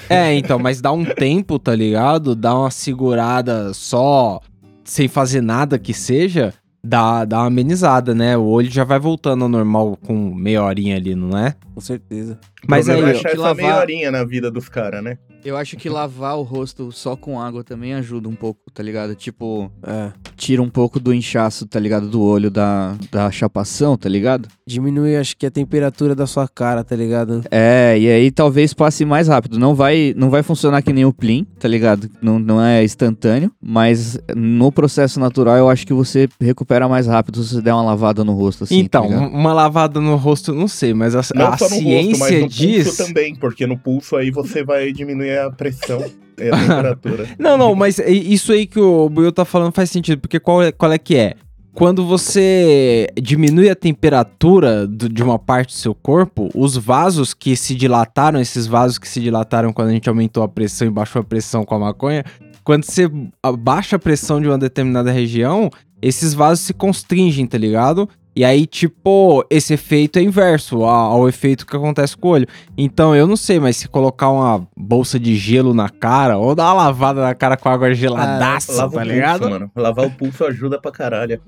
É, 0.10 0.34
então, 0.34 0.58
mas 0.58 0.80
dá 0.80 0.94
um 0.94 1.04
tempo, 1.14 1.60
tá 1.60 1.76
ligado? 1.76 2.36
Dá 2.36 2.56
uma 2.58 2.72
segurada 2.72 3.74
só, 3.74 4.40
sem 4.86 5.10
fazer 5.10 5.42
nada 5.42 5.78
que 5.78 5.94
seja, 5.94 6.54
dá, 6.90 7.24
dá 7.24 7.38
uma 7.40 7.48
amenizada, 7.48 8.16
né? 8.16 8.36
O 8.36 8.46
olho 8.46 8.70
já 8.70 8.84
vai 8.84 9.00
voltando 9.00 9.44
ao 9.44 9.50
normal 9.50 9.96
com 10.06 10.34
meia 10.34 10.64
horinha 10.64 10.96
ali, 10.98 11.14
não 11.14 11.38
é? 11.38 11.56
Com 11.76 11.80
certeza. 11.80 12.40
Mas 12.68 12.90
aí, 12.90 13.02
é 13.02 13.12
achar 13.12 13.22
que 13.30 13.36
essa 13.36 13.38
lavar- 13.42 13.56
meia 13.56 13.78
horinha 13.80 14.12
na 14.12 14.24
vida 14.24 14.50
dos 14.52 14.68
caras, 14.70 15.04
né? 15.04 15.18
Eu 15.46 15.56
acho 15.56 15.78
que 15.78 15.88
lavar 15.88 16.38
o 16.38 16.42
rosto 16.42 16.92
só 16.92 17.16
com 17.16 17.40
água 17.40 17.64
também 17.64 17.94
ajuda 17.94 18.28
um 18.28 18.36
pouco, 18.36 18.60
tá 18.74 18.84
ligado? 18.84 19.16
Tipo, 19.16 19.72
É. 19.88 20.12
tira 20.36 20.62
um 20.62 20.70
pouco 20.70 21.00
do 21.00 21.14
inchaço, 21.14 21.66
tá 21.66 21.80
ligado? 21.80 22.10
Do 22.10 22.22
olho, 22.22 22.52
da, 22.52 22.94
da 23.10 23.32
chapação, 23.32 23.96
tá 23.96 24.10
ligado? 24.10 24.50
Diminui, 24.68 25.16
acho 25.16 25.38
que 25.38 25.46
a 25.46 25.52
temperatura 25.52 26.14
da 26.14 26.28
sua 26.28 26.46
cara, 26.46 26.84
tá 26.84 26.94
ligado? 26.94 27.42
É, 27.50 27.98
e 27.98 28.10
aí 28.10 28.30
talvez 28.32 28.74
passe 28.74 29.06
mais 29.06 29.30
rápido. 29.30 29.58
Não 29.58 29.74
vai, 29.74 30.14
não 30.18 30.30
vai 30.30 30.44
funcionar 30.44 30.82
que 30.82 30.92
nem 30.92 31.06
o 31.06 31.14
Plim, 31.14 31.46
tá 31.58 31.70
ligado? 31.70 32.10
Não, 32.22 32.38
não 32.38 32.62
é 32.62 32.84
instantâneo, 32.84 33.50
mas 33.62 34.20
no 34.36 34.74
processo 34.74 35.22
natural 35.22 35.56
eu 35.56 35.70
acho 35.70 35.88
que 35.88 35.94
você 35.94 36.28
recupera 36.42 36.90
mais 36.90 37.08
rápido 37.08 37.42
se 37.42 37.56
você 37.56 37.62
der 37.62 37.74
uma 37.74 37.84
lavada 37.84 38.26
no 38.26 38.34
rosto, 38.34 38.66
assim. 38.66 38.78
então, 38.78 39.08
tá 39.08 39.18
uma 39.20 39.54
lavada 39.54 40.02
no 40.02 40.18
rosto, 40.18 40.52
eu 40.52 40.56
não 40.56 40.68
sei, 40.68 40.94
mas 40.94 41.16
a, 41.16 41.22
Não 41.34 41.48
a 41.48 41.58
só 41.58 41.64
no 41.70 41.76
rosto, 41.76 41.80
ciência 41.82 42.18
mas 42.20 42.42
no 42.42 42.49
diz. 42.50 42.84
pulso 42.88 43.06
também, 43.06 43.36
porque 43.36 43.66
no 43.68 43.78
pulso 43.78 44.16
aí 44.16 44.32
você 44.32 44.64
vai 44.64 44.92
diminuir 44.92 45.38
a 45.40 45.52
pressão 45.52 46.04
e 46.40 46.50
a 46.50 46.52
temperatura. 46.60 47.28
Não, 47.38 47.58
não, 47.58 47.76
mas 47.76 48.00
é 48.00 48.10
isso 48.12 48.52
aí 48.52 48.66
que 48.66 48.80
o 48.80 49.10
Buiu 49.10 49.32
tá 49.32 49.46
falando 49.46 49.72
faz 49.74 49.90
sentido, 49.90 50.20
porque 50.20 50.40
qual 50.40 50.62
é, 50.64 50.72
qual 50.72 50.92
é 50.92 50.98
que 50.98 51.16
é? 51.16 51.36
Quando 51.74 52.06
você 52.06 53.08
diminui 53.22 53.70
a 53.70 53.76
temperatura 53.76 54.86
do- 54.88 55.08
de 55.08 55.24
uma 55.24 55.38
parte 55.40 55.68
do 55.68 55.78
seu 55.80 55.94
corpo, 55.94 56.50
os 56.54 56.76
vasos 56.76 57.34
que 57.34 57.56
se 57.56 57.76
dilataram, 57.76 58.40
esses 58.42 58.66
vasos 58.68 58.98
que 58.98 59.08
se 59.08 59.22
dilataram 59.22 59.72
quando 59.72 59.90
a 59.90 59.92
gente 59.92 60.10
aumentou 60.10 60.44
a 60.44 60.48
pressão 60.50 60.88
e 60.88 60.92
baixou 60.92 61.22
a 61.22 61.24
pressão 61.24 61.64
com 61.64 61.76
a 61.76 61.80
maconha, 61.80 62.26
quando 62.64 62.84
você 62.84 63.10
abaixa 63.42 63.96
a 63.96 64.00
pressão 64.00 64.42
de 64.42 64.48
uma 64.48 64.58
determinada 64.58 65.12
região, 65.12 65.70
esses 66.02 66.34
vasos 66.34 66.66
se 66.66 66.74
constringem, 66.74 67.46
tá 67.46 67.58
ligado? 67.58 68.10
E 68.40 68.46
aí, 68.46 68.66
tipo, 68.66 69.46
esse 69.50 69.74
efeito 69.74 70.18
é 70.18 70.22
inverso 70.22 70.86
ao, 70.86 71.12
ao 71.12 71.28
efeito 71.28 71.68
que 71.68 71.76
acontece 71.76 72.16
com 72.16 72.30
o 72.30 72.32
olho. 72.32 72.48
Então, 72.78 73.14
eu 73.14 73.28
não 73.28 73.36
sei, 73.36 73.60
mas 73.60 73.76
se 73.76 73.90
colocar 73.90 74.30
uma 74.30 74.66
bolsa 74.78 75.20
de 75.20 75.36
gelo 75.36 75.74
na 75.74 75.90
cara, 75.90 76.38
ou 76.38 76.56
dar 76.56 76.68
uma 76.68 76.84
lavada 76.86 77.22
na 77.22 77.36
cara 77.36 77.58
com 77.58 77.68
água 77.68 77.94
geladaça, 77.94 78.72
Lava 78.72 78.94
tá 78.94 79.02
o 79.02 79.04
ligado? 79.04 79.40
pulso, 79.40 79.52
mano. 79.52 79.72
Lavar 79.76 80.06
o 80.06 80.12
pulso 80.12 80.46
ajuda 80.46 80.80
pra 80.80 80.90
caralho. 80.90 81.42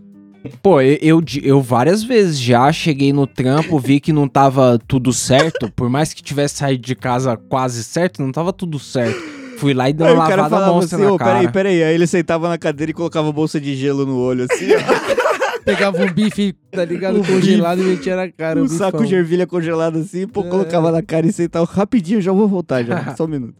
Pô, 0.62 0.82
eu, 0.82 0.97
eu, 1.01 1.23
eu 1.41 1.62
várias 1.62 2.04
vezes 2.04 2.38
já 2.38 2.69
cheguei 2.73 3.13
no 3.13 3.25
trampo, 3.25 3.80
vi 3.80 4.01
que 4.01 4.12
não 4.12 4.27
tava 4.27 4.77
tudo 4.86 5.13
certo, 5.13 5.71
por 5.73 5.89
mais 5.89 6.13
que 6.13 6.21
tivesse 6.21 6.56
saído 6.56 6.84
de 6.86 6.93
casa 6.93 7.38
quase 7.38 7.86
certo, 7.86 8.21
não 8.21 8.34
tava 8.34 8.51
tudo 8.51 8.77
certo. 8.77 9.17
Fui 9.60 9.73
lá 9.73 9.89
e 9.89 9.93
dei 9.93 10.08
Aí 10.08 10.13
uma 10.13 10.27
cara 10.27 10.41
lavada 10.41 10.56
falava 10.65 10.73
monstra 10.73 10.97
assim, 10.97 11.06
na 11.06 11.13
ô, 11.13 11.17
cara. 11.17 11.32
peraí, 11.36 11.51
peraí. 11.54 11.84
Aí 11.84 11.93
ele 11.93 12.08
sentava 12.08 12.49
na 12.49 12.58
cadeira 12.58 12.91
e 12.91 12.93
colocava 12.93 13.32
bolsa 13.32 13.62
de 13.62 13.77
gelo 13.77 14.06
no 14.06 14.17
olho, 14.17 14.45
assim, 14.51 14.71
ó. 14.73 15.21
Pegava 15.65 16.04
um 16.04 16.12
bife, 16.12 16.54
tá 16.71 16.84
ligado? 16.86 17.17
Um 17.21 17.24
Congelado 17.24 17.82
e 17.82 17.86
metia 17.86 18.15
na 18.15 18.32
cara. 18.32 18.60
um 18.62 18.63
o 18.65 18.67
saco 18.69 18.93
bifão. 18.97 19.06
de 19.08 19.15
ervilha 19.15 19.45
congelado 19.45 19.97
assim, 20.00 20.28
pô, 20.28 20.41
É. 20.41 20.43
colocava 20.50 20.91
na 20.91 21.02
cara 21.02 21.26
e 21.28 21.32
sentava 21.34 21.65
rapidinho, 21.65 22.21
já 22.21 22.32
vou 22.32 22.47
voltar 22.47 22.84
já, 22.84 23.13
só 23.15 23.26
um 23.26 23.28
minuto. 23.28 23.56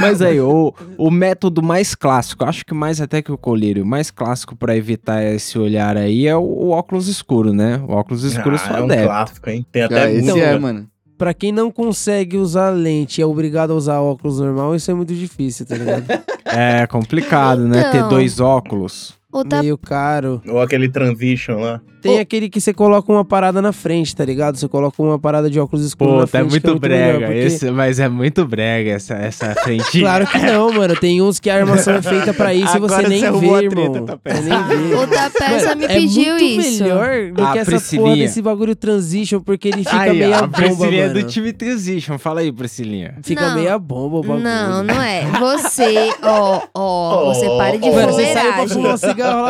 Mas 0.00 0.22
aí, 0.22 0.40
o, 0.40 0.72
o 0.96 1.10
método 1.10 1.62
mais 1.62 1.94
clássico, 1.94 2.44
acho 2.44 2.64
que 2.64 2.74
mais 2.74 3.00
até 3.00 3.20
que 3.22 3.32
o 3.32 3.38
colírio, 3.38 3.84
mais 3.84 4.10
clássico 4.10 4.54
pra 4.54 4.76
evitar 4.76 5.22
esse 5.24 5.58
olhar 5.58 5.96
aí 5.96 6.26
é 6.26 6.36
o, 6.36 6.40
o 6.42 6.68
óculos 6.70 7.08
escuro, 7.08 7.52
né? 7.52 7.82
O 7.88 7.92
óculos 7.92 8.22
escuro 8.24 8.54
ah, 8.56 8.58
só 8.58 8.76
é 8.76 8.82
um 8.82 8.86
deve. 8.86 9.04
clássico, 9.06 9.50
hein? 9.50 9.66
Tem 9.72 9.82
até 9.82 10.02
Ah, 10.04 10.10
esse 10.12 10.22
música. 10.28 10.46
é, 10.46 10.58
mano. 10.58 10.86
pra 11.18 11.34
quem 11.34 11.52
não 11.52 11.70
consegue 11.70 12.36
usar 12.36 12.70
lente 12.70 13.20
e 13.20 13.22
é 13.22 13.26
obrigado 13.26 13.72
a 13.72 13.74
usar 13.74 14.00
óculos 14.00 14.38
normal, 14.40 14.74
isso 14.74 14.90
é 14.90 14.94
muito 14.94 15.14
difícil, 15.14 15.66
tá 15.66 15.76
ligado? 15.76 16.04
É 16.52 16.84
complicado, 16.88 17.60
né? 17.68 17.90
Ter 17.92 18.02
dois 18.08 18.40
óculos. 18.40 19.14
O 19.32 19.44
tá... 19.44 19.62
Meio 19.62 19.78
caro. 19.78 20.42
Ou 20.46 20.60
aquele 20.60 20.88
transition 20.88 21.60
lá. 21.60 21.80
Tem 22.02 22.18
aquele 22.18 22.48
que 22.48 22.60
você 22.60 22.72
coloca 22.72 23.10
uma 23.12 23.24
parada 23.24 23.60
na 23.62 23.72
frente, 23.72 24.14
tá 24.16 24.24
ligado? 24.24 24.56
Você 24.56 24.68
coloca 24.68 25.02
uma 25.02 25.18
parada 25.18 25.50
de 25.50 25.58
óculos 25.60 25.84
escuros 25.84 26.14
na 26.14 26.20
Pô, 26.20 26.26
tá 26.26 26.38
frente. 26.38 26.50
muito, 26.50 26.62
que 26.62 26.66
é 26.66 26.70
muito 26.70 26.80
brega. 26.80 27.12
melhor, 27.14 27.26
porque- 27.26 27.38
esse, 27.40 27.70
mas 27.70 27.98
é 28.00 28.08
muito 28.08 28.46
brega 28.46 28.90
essa, 28.90 29.14
essa 29.14 29.54
frente. 29.62 30.00
Claro 30.00 30.26
que 30.26 30.38
não, 30.38 30.72
mano. 30.72 30.96
Tem 30.96 31.20
uns 31.22 31.38
que 31.40 31.48
a 31.50 31.56
armação 31.56 31.94
é 31.94 32.02
feita 32.02 32.32
pra 32.34 32.54
isso 32.54 32.76
e 32.76 32.80
você 32.80 33.08
nem 33.08 33.20
você 33.20 33.26
arrumou 33.26 33.56
vê, 33.58 33.64
irmão. 33.64 34.04
tá 34.04 34.18
Você 34.24 34.40
nem 34.40 34.62
vê. 34.64 34.94
O 34.94 35.06
da 35.06 35.30
peça 35.30 35.74
me 35.74 35.84
é 35.84 35.88
pediu 35.88 36.32
muito 36.34 36.44
isso. 36.60 36.82
melhor 36.82 37.32
do 37.32 37.44
A 37.44 37.52
que 37.52 37.58
essa 37.58 37.70
Priscilinha. 37.70 38.04
porra 38.06 38.16
desse 38.16 38.42
bagulho 38.42 38.76
transition, 38.76 39.40
porque 39.40 39.68
ele 39.68 39.84
fica 39.84 40.00
Aí, 40.00 40.18
meia 40.18 40.38
a 40.38 40.42
bomba, 40.42 40.56
Priscilinha 40.56 41.02
é 41.04 41.08
mano. 41.08 41.20
do 41.22 41.26
time 41.28 41.52
Transition. 41.52 42.18
Fala 42.18 42.40
aí, 42.40 42.50
Priscilinha. 42.52 43.14
Fica 43.22 43.48
Não. 43.48 43.54
meia 43.56 43.78
bomba 43.78 44.16
o 44.18 44.20
bagulho. 44.22 44.42
Não, 44.44 44.82
não 44.82 45.02
é. 45.02 45.24
Você, 45.38 46.10
ó, 46.22 46.60
ó, 46.74 47.34
você 47.34 47.46
pare 47.58 47.78
de 47.78 47.90
Mano, 47.90 48.12
você 48.12 48.26
fuleiragem. 48.26 48.82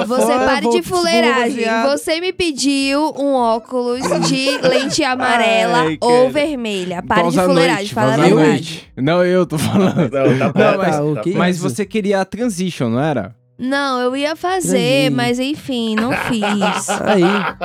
Você 0.07 0.17
fora, 0.23 0.47
pare 0.47 0.69
de 0.71 0.83
fuleiragem. 0.83 1.65
Você 1.91 2.21
me 2.21 2.33
pediu 2.41 3.13
um 3.19 3.35
óculos 3.35 4.01
de 4.27 4.57
lente 4.67 5.05
amarela 5.05 5.83
Ai, 5.83 5.99
ou 6.01 6.21
cara. 6.23 6.31
vermelha. 6.31 7.03
Pare 7.03 7.21
de 7.21 7.25
Pausa 7.25 7.43
à 7.43 7.45
fuleiragem, 7.45 7.89
fala 7.89 8.15
a 8.15 8.17
verdade. 8.17 8.91
Não, 8.97 9.23
eu 9.23 9.45
tô 9.45 9.59
falando. 9.59 10.11
Não, 10.11 10.53
tá 10.53 10.73
Não, 10.73 10.79
mas- 10.79 10.97
tá. 10.97 11.39
Mas 11.39 11.59
você 11.59 11.85
queria 11.85 12.21
a 12.23 12.25
Transition, 12.25 12.89
não 12.89 13.01
era? 13.01 13.35
Não, 13.59 14.01
eu 14.01 14.17
ia 14.17 14.35
fazer, 14.35 15.11
mas 15.11 15.39
enfim, 15.39 15.95
não 15.95 16.13
fiz. 16.13 16.89
Aí, 17.05 17.23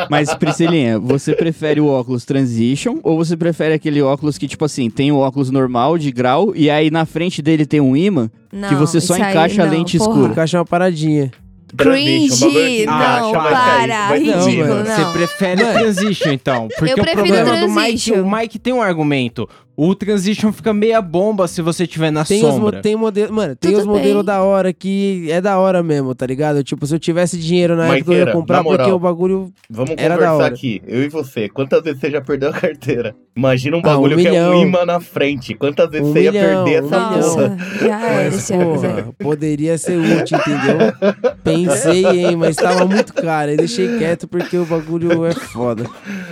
Mas, 0.09 0.33
Priscilinha, 0.35 0.99
você 0.99 1.33
prefere 1.33 1.79
o 1.79 1.87
óculos 1.87 2.25
Transition 2.25 2.97
ou 3.01 3.15
você 3.15 3.37
prefere 3.37 3.75
aquele 3.75 4.01
óculos 4.01 4.37
que, 4.37 4.45
tipo 4.45 4.65
assim, 4.65 4.89
tem 4.89 5.13
o 5.13 5.19
óculos 5.19 5.49
normal 5.49 5.97
de 5.97 6.11
grau 6.11 6.51
e 6.53 6.69
aí 6.69 6.91
na 6.91 7.05
frente 7.05 7.41
dele 7.41 7.65
tem 7.65 7.79
um 7.79 7.95
imã 7.95 8.29
Não, 8.51 8.67
que 8.67 8.75
você 8.75 8.99
só 8.99 9.13
isso 9.15 9.23
aí 9.23 9.31
encaixa 9.31 9.63
a 9.63 9.65
não, 9.67 9.71
lente 9.71 9.97
porra. 9.97 10.09
escura? 10.11 10.31
encaixa 10.33 10.57
uma 10.59 10.65
paradinha. 10.65 11.31
Transition, 11.75 12.47
o 12.47 12.51
Cringe, 12.51 12.85
não, 12.85 13.31
para, 13.31 14.07
vai 14.07 14.19
ridículo, 14.19 14.67
não. 14.67 14.75
mano. 14.75 14.85
Você 14.85 15.17
prefere. 15.17 15.65
Transition, 15.73 16.31
então. 16.31 16.67
Porque 16.77 16.93
Eu 16.93 16.97
o 16.97 17.01
prefiro 17.01 17.23
problema 17.23 17.57
do 17.57 17.67
Mike, 17.67 17.81
Transition. 17.81 18.21
o 18.21 18.31
Mike 18.31 18.59
tem 18.59 18.73
um 18.73 18.81
argumento. 18.81 19.49
O 19.77 19.93
Transition 19.93 20.51
fica 20.53 20.73
meia 20.73 21.01
bomba 21.01 21.47
se 21.47 21.61
você 21.61 21.85
tiver 21.85 22.11
na 22.11 22.23
Tem 22.23 22.43
os, 22.45 22.53
sombra. 22.53 22.81
tem 22.81 22.95
modelo, 22.95 23.33
mano, 23.33 23.55
tem 23.55 23.71
Tudo 23.71 23.81
os 23.81 23.85
modelos 23.85 24.23
da 24.25 24.41
hora 24.41 24.71
que 24.71 25.27
é 25.29 25.41
da 25.41 25.57
hora 25.59 25.83
mesmo, 25.83 26.15
tá 26.15 26.25
ligado? 26.25 26.63
Tipo, 26.63 26.85
se 26.87 26.95
eu 26.95 26.99
tivesse 26.99 27.37
dinheiro 27.37 27.75
na 27.75 27.95
época 27.95 28.13
eu 28.13 28.25
ia 28.25 28.31
comprar 28.31 28.57
na 28.57 28.63
porque 28.63 28.81
moral. 28.83 28.95
o 28.95 28.99
bagulho 28.99 29.53
Vamos 29.69 29.91
Era 29.97 30.09
da 30.15 30.27
conversar 30.27 30.33
hora. 30.35 30.47
aqui, 30.53 30.81
eu 30.87 31.03
e 31.03 31.09
você. 31.09 31.49
Quantas 31.49 31.83
vezes 31.83 31.99
você 31.99 32.09
já 32.11 32.21
perdeu 32.21 32.49
a 32.49 32.53
carteira? 32.53 33.15
Imagina 33.35 33.75
um 33.75 33.79
Ah, 33.83 33.89
um 33.89 33.93
bagulho 33.95 34.17
que 34.17 34.27
é 34.27 34.31
um 34.31 34.33
milhão. 34.51 34.61
imã 34.61 34.85
na 34.85 34.99
frente. 35.01 35.53
Quantas 35.55 35.89
vezes 35.89 36.07
Um 36.07 36.13
você 36.13 36.21
ia 36.23 36.31
milhão, 36.31 36.63
perder 36.63 36.83
um 36.83 36.87
essa 36.87 37.09
milhão. 37.09 37.33
porra? 37.33 37.57
Já 37.81 38.01
era 38.11 38.27
esse 38.29 38.53
porra, 38.53 39.07
poderia 39.19 39.77
ser 39.77 39.97
útil, 39.97 40.37
entendeu? 40.37 41.33
Pensei, 41.43 42.05
hein, 42.05 42.35
mas 42.37 42.55
tava 42.55 42.85
muito 42.85 43.13
caro. 43.13 43.51
Aí 43.51 43.57
deixei 43.57 43.97
quieto 43.97 44.27
porque 44.27 44.57
o 44.57 44.65
bagulho 44.65 45.25
é 45.25 45.33
foda. 45.33 45.83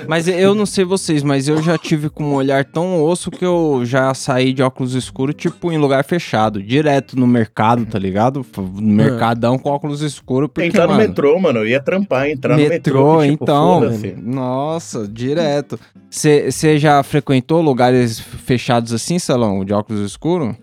Mas 0.07 0.27
eu 0.27 0.55
não 0.55 0.65
sei 0.65 0.85
vocês, 0.85 1.23
mas 1.23 1.47
eu 1.47 1.61
já 1.61 1.77
tive 1.77 2.09
com 2.09 2.23
um 2.23 2.33
olhar 2.35 2.63
tão 2.63 3.01
osso 3.03 3.29
que 3.33 3.45
eu 3.45 3.81
já 3.83 4.13
saí 4.13 4.53
de 4.53 4.61
óculos 4.63 4.93
escuros, 4.93 5.35
tipo, 5.35 5.71
em 5.71 5.77
lugar 5.77 6.03
fechado. 6.03 6.61
Direto 6.61 7.17
no 7.17 7.27
mercado, 7.27 7.85
tá 7.85 7.99
ligado? 7.99 8.45
No 8.57 8.81
mercadão 8.81 9.57
com 9.57 9.69
óculos 9.69 10.01
escuros. 10.01 10.49
Porque, 10.53 10.67
Entrar 10.67 10.87
no 10.87 10.93
mano, 10.93 11.07
metrô, 11.07 11.39
mano. 11.39 11.59
Eu 11.59 11.67
ia 11.67 11.81
trampar, 11.81 12.29
entrar 12.29 12.55
no 12.57 12.61
metrô, 12.61 13.17
metrô. 13.17 13.19
que, 13.19 13.31
tipo, 13.31 13.43
então. 13.43 13.81
Nossa, 14.23 15.07
direto. 15.07 15.79
Você 16.09 16.77
já 16.77 17.01
frequentou 17.03 17.61
lugares 17.61 18.19
fechados 18.19 18.93
assim, 18.93 19.17
salão, 19.19 19.65
de 19.65 19.73
óculos 19.73 20.01
escuros? 20.01 20.55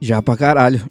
Já 0.00 0.22
pra 0.22 0.36
caralho. 0.36 0.82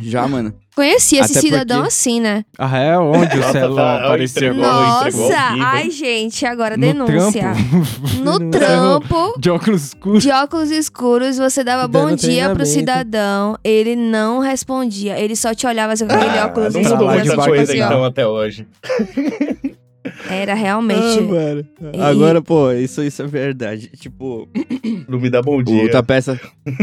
Já, 0.00 0.26
mano. 0.28 0.52
Conheci 0.74 1.16
esse 1.16 1.32
Até 1.38 1.40
cidadão 1.40 1.76
porque- 1.78 1.88
assim, 1.88 2.20
né? 2.20 2.44
Ah, 2.58 2.76
é? 2.78 2.98
Onde 2.98 3.36
o 3.36 3.40
Nossa, 3.40 3.52
salão 3.60 3.76
tá, 3.76 4.04
apareceu? 4.06 4.52
entregou. 4.52 4.68
Nossa, 4.72 5.08
entregou 5.08 5.32
ao 5.36 5.52
vivo, 5.52 5.64
ai 5.64 5.90
gente, 5.90 6.44
agora 6.46 6.76
No 6.76 6.80
denúncia. 6.80 7.52
trampo? 7.52 8.20
No 8.24 8.38
trampo, 8.50 9.34
De 9.38 9.50
óculos 9.50 9.84
escuros? 9.84 10.22
de 10.24 10.30
óculos 10.32 10.70
escuros, 10.72 11.38
você 11.38 11.62
dava 11.62 11.86
Dando 11.86 11.92
bom 12.10 12.16
dia 12.16 12.50
pro 12.50 12.64
treinamento. 12.64 12.66
cidadão, 12.66 13.56
ele 13.62 13.94
não 13.94 14.40
respondia, 14.40 15.16
ele 15.18 15.36
só 15.36 15.54
te 15.54 15.64
olhava 15.66 15.92
assim, 15.92 16.06
com 16.08 16.12
aquele 16.14 16.38
Ah, 16.38 16.46
óculos 16.46 16.74
não 16.74 16.82
mudou 16.82 16.96
escuros. 17.12 17.26
muita 17.28 17.44
coisa 17.48 17.62
assim, 17.72 17.80
ó. 17.80 17.86
então 17.86 18.04
até 18.04 18.26
hoje. 18.26 18.66
Era 20.28 20.54
realmente. 20.54 21.20
mano. 21.20 21.64
E- 21.94 22.00
Agora, 22.00 22.42
pô, 22.42 22.72
isso, 22.72 23.02
isso 23.02 23.22
é 23.22 23.26
verdade. 23.26 23.90
Tipo, 23.96 24.48
Não 25.08 25.18
me 25.18 25.30
dá 25.30 25.40
bom 25.40 25.58
o 25.58 25.62
dia. 25.62 25.90
Tapeça, 25.90 26.38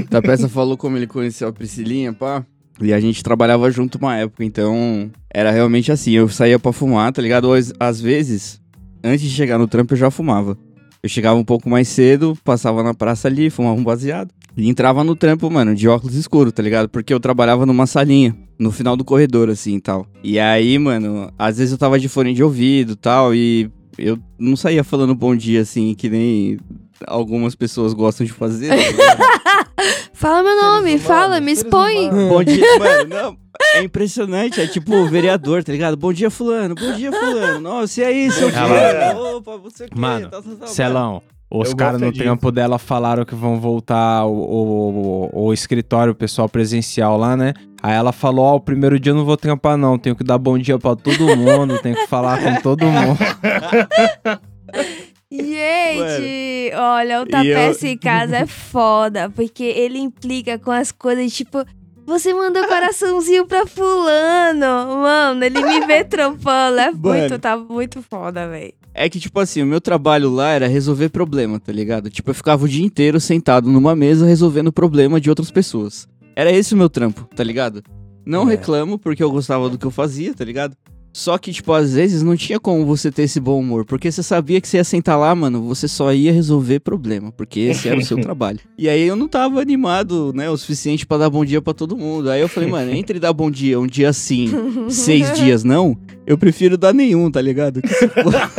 Tapeça 0.10 0.48
falou 0.50 0.76
como 0.78 0.98
ele 0.98 1.08
conheceu 1.08 1.48
a 1.50 1.54
Priscilinha, 1.54 2.14
pá. 2.14 2.44
E 2.84 2.94
a 2.94 3.00
gente 3.00 3.24
trabalhava 3.24 3.70
junto 3.72 3.98
uma 3.98 4.16
época, 4.18 4.44
então 4.44 5.10
era 5.34 5.52
realmente 5.52 5.92
assim. 5.92 6.12
Eu 6.12 6.28
saía 6.30 6.60
pra 6.60 6.74
fumar, 6.74 7.12
tá 7.12 7.22
ligado? 7.22 7.50
Às, 7.80 8.02
vezes, 8.02 8.62
antes 9.04 9.22
de 9.22 9.30
chegar 9.30 9.58
no 9.58 9.68
trampo, 9.68 9.94
eu 9.94 9.98
já 9.98 10.12
fumava. 10.12 10.58
Eu 11.04 11.10
chegava 11.10 11.38
um 11.38 11.44
pouco 11.44 11.70
mais 11.70 11.88
cedo, 11.88 12.38
passava 12.44 12.84
na 12.84 12.94
praça 12.94 13.28
ali, 13.28 13.50
fumava 13.50 13.80
um 13.80 13.84
baseado. 13.84 14.32
E 14.56 14.70
entrava 14.70 15.04
no 15.04 15.16
trampo, 15.16 15.50
mano, 15.50 15.74
de 15.74 15.88
óculos 15.88 16.16
escuros, 16.16 16.54
tá 16.54 16.62
ligado? 16.62 16.90
Porque 16.90 17.14
eu 17.14 17.20
trabalhava 17.20 17.66
numa 17.66 17.88
salinha, 17.88 18.36
no 18.60 18.72
final 18.72 18.98
do 18.98 19.06
corredor, 19.06 19.50
assim 19.50 19.76
e 19.76 19.82
tal. 19.82 20.06
E 20.24 20.38
aí, 20.40 20.78
mano, 20.78 21.32
às 21.40 21.58
vezes 21.58 21.72
eu 21.72 21.78
tava 21.78 21.98
de 21.98 22.10
fone 22.10 22.34
de 22.34 22.44
ouvido 22.44 22.96
tal, 22.96 23.34
e 23.34 23.72
eu 23.98 24.20
não 24.38 24.56
saía 24.56 24.84
falando 24.84 25.16
bom 25.16 25.36
dia, 25.36 25.62
assim, 25.62 25.94
que 25.94 26.10
nem 26.10 26.60
algumas 27.08 27.56
pessoas 27.56 27.94
gostam 27.94 28.26
de 28.26 28.32
fazer. 28.34 28.74
ligado? 28.76 29.18
Fala 30.14 30.44
meu 30.44 30.56
nome, 30.56 30.90
humanos, 30.92 31.02
fala, 31.02 31.40
me 31.42 31.52
expõe. 31.52 32.10
humanos. 32.10 32.30
Bom 32.30 32.44
dia, 32.44 32.66
mano. 32.78 33.10
Não, 33.10 33.38
é 33.76 33.82
impressionante. 33.84 34.62
É 34.62 34.68
tipo 34.68 34.94
o 34.96 35.08
vereador, 35.08 35.64
tá 35.64 35.72
ligado? 35.72 35.98
Bom 35.98 36.14
dia, 36.14 36.30
fulano. 36.30 36.76
Bom 36.76 36.94
dia, 36.94 37.12
fulano. 37.12 37.60
Nossa, 37.60 38.02
e 38.02 38.04
aí, 38.04 38.32
seu 38.32 38.52
dia? 38.52 39.18
Opa, 39.18 39.58
você 39.58 39.88
que 39.88 39.98
Mano, 40.00 40.30
tá, 40.30 40.40
tá, 40.42 40.50
tá, 40.60 40.68
Celão, 40.68 41.24
os 41.50 41.74
caras 41.74 42.00
no 42.00 42.12
disso. 42.12 42.24
trampo 42.24 42.52
dela 42.52 42.78
falaram 42.78 43.26
que 43.26 43.34
vão 43.34 43.60
voltar 43.60 44.26
o, 44.26 44.32
o, 44.32 45.30
o- 45.34 45.46
o 45.48 45.54
escritório, 45.54 46.12
o 46.14 46.16
pessoal 46.16 46.48
presencial 46.48 47.18
lá, 47.18 47.36
né? 47.36 47.54
Aí 47.82 47.96
ela 47.96 48.12
falou, 48.12 48.46
ó, 48.46 48.56
o 48.58 48.60
primeiro 48.62 49.00
dia 49.00 49.12
eu 49.12 49.16
não 49.16 49.26
vou 49.26 49.36
trampar 49.36 49.76
não, 49.76 49.98
tenho 49.98 50.16
que 50.16 50.24
dar 50.24 50.38
bom 50.38 50.56
dia 50.56 50.78
pra 50.78 50.96
todo 50.96 51.36
mundo, 51.36 51.80
tenho 51.80 51.96
que 51.96 52.06
falar 52.06 52.40
com 52.44 52.62
todo 52.62 52.86
mundo. 52.86 53.18
Gente, 55.32 56.74
olha, 56.76 57.22
o 57.22 57.24
E 57.24 57.28
Tapece 57.30 57.88
em 57.88 57.98
casa 57.98 58.38
é 58.38 58.46
foda, 58.48 59.30
porque 59.30 59.64
ele 59.64 59.98
implica 60.00 60.60
com 60.60 60.72
as 60.72 60.92
coisas, 60.92 61.32
tipo, 61.34 61.64
você 62.06 62.34
mandou 62.34 62.68
coraçãozinho 62.68 63.46
pra 63.46 63.66
fulano. 63.66 64.98
Mano, 65.02 65.44
ele 65.44 65.62
me 65.62 65.86
vê 65.86 66.04
trampando, 66.04 66.80
é 66.80 66.92
muito, 66.92 67.06
Mano. 67.08 67.40
tá 67.40 67.58
muito 67.58 68.02
foda, 68.02 68.48
velho. 68.48 68.74
É 68.94 69.08
que, 69.08 69.20
tipo 69.20 69.40
assim, 69.40 69.62
o 69.62 69.66
meu 69.66 69.80
trabalho 69.80 70.30
lá 70.30 70.50
era 70.50 70.68
resolver 70.68 71.08
problema, 71.10 71.60
tá 71.60 71.72
ligado? 71.72 72.10
Tipo, 72.10 72.32
eu 72.32 72.36
ficava 72.36 72.66
o 72.66 72.68
dia 72.68 72.84
inteiro 72.86 73.20
sentado 73.22 73.70
numa 73.72 73.96
mesa 73.96 74.26
resolvendo 74.26 74.72
problema 74.72 75.22
de 75.22 75.30
outras 75.30 75.50
pessoas. 75.50 76.08
Era 76.36 76.52
esse 76.52 76.74
o 76.74 76.78
meu 76.78 76.90
trampo, 76.90 77.24
tá 77.34 77.44
ligado? 77.44 77.82
Não 78.26 78.48
É. 78.50 78.52
reclamo, 78.52 79.00
porque 79.00 79.24
eu 79.24 79.32
gostava 79.32 79.70
do 79.70 79.78
que 79.78 79.86
eu 79.86 79.92
fazia, 79.92 80.34
tá 80.34 80.44
ligado? 80.44 80.76
Só 81.14 81.38
que, 81.38 81.52
tipo, 81.52 81.74
às 81.74 81.94
vezes 81.94 82.24
não 82.24 82.36
tinha 82.38 82.60
como 82.60 82.86
você 82.86 83.12
ter 83.12 83.24
esse 83.24 83.40
bom 83.40 83.60
humor, 83.60 83.84
porque 83.86 84.12
você 84.12 84.24
sabia 84.24 84.62
que 84.62 84.68
você 84.68 84.78
ia 84.78 84.84
sentar 84.84 85.20
lá, 85.20 85.34
mano, 85.36 85.62
você 85.64 85.88
só 85.88 86.14
ia 86.14 86.32
resolver 86.32 86.80
problema, 86.80 87.32
porque 87.32 87.60
esse 87.60 87.90
era 87.90 88.00
o 88.00 88.04
seu 88.06 88.18
trabalho. 88.22 88.60
E 88.78 88.88
aí 88.88 89.02
eu 89.08 89.16
não 89.16 89.28
tava 89.28 89.62
animado, 89.62 90.32
né, 90.34 90.50
o 90.50 90.56
suficiente 90.58 91.06
pra 91.06 91.18
dar 91.18 91.30
bom 91.30 91.44
dia 91.44 91.62
pra 91.62 91.74
todo 91.74 91.98
mundo. 91.98 92.30
Aí 92.30 92.40
eu 92.42 92.48
falei, 92.48 92.70
mano, 92.70 92.92
entre 92.96 93.20
dar 93.20 93.34
bom 93.34 93.52
dia 93.52 93.80
um 93.80 93.88
dia 93.88 94.14
sim, 94.14 94.50
seis 94.90 95.34
dias 95.38 95.64
não, 95.64 95.98
eu 96.26 96.38
prefiro 96.38 96.78
dar 96.78 96.94
nenhum, 96.94 97.30
tá 97.30 97.42
ligado? 97.42 97.82
Que 97.82 97.90
se 97.90 98.08
foda. 98.08 98.50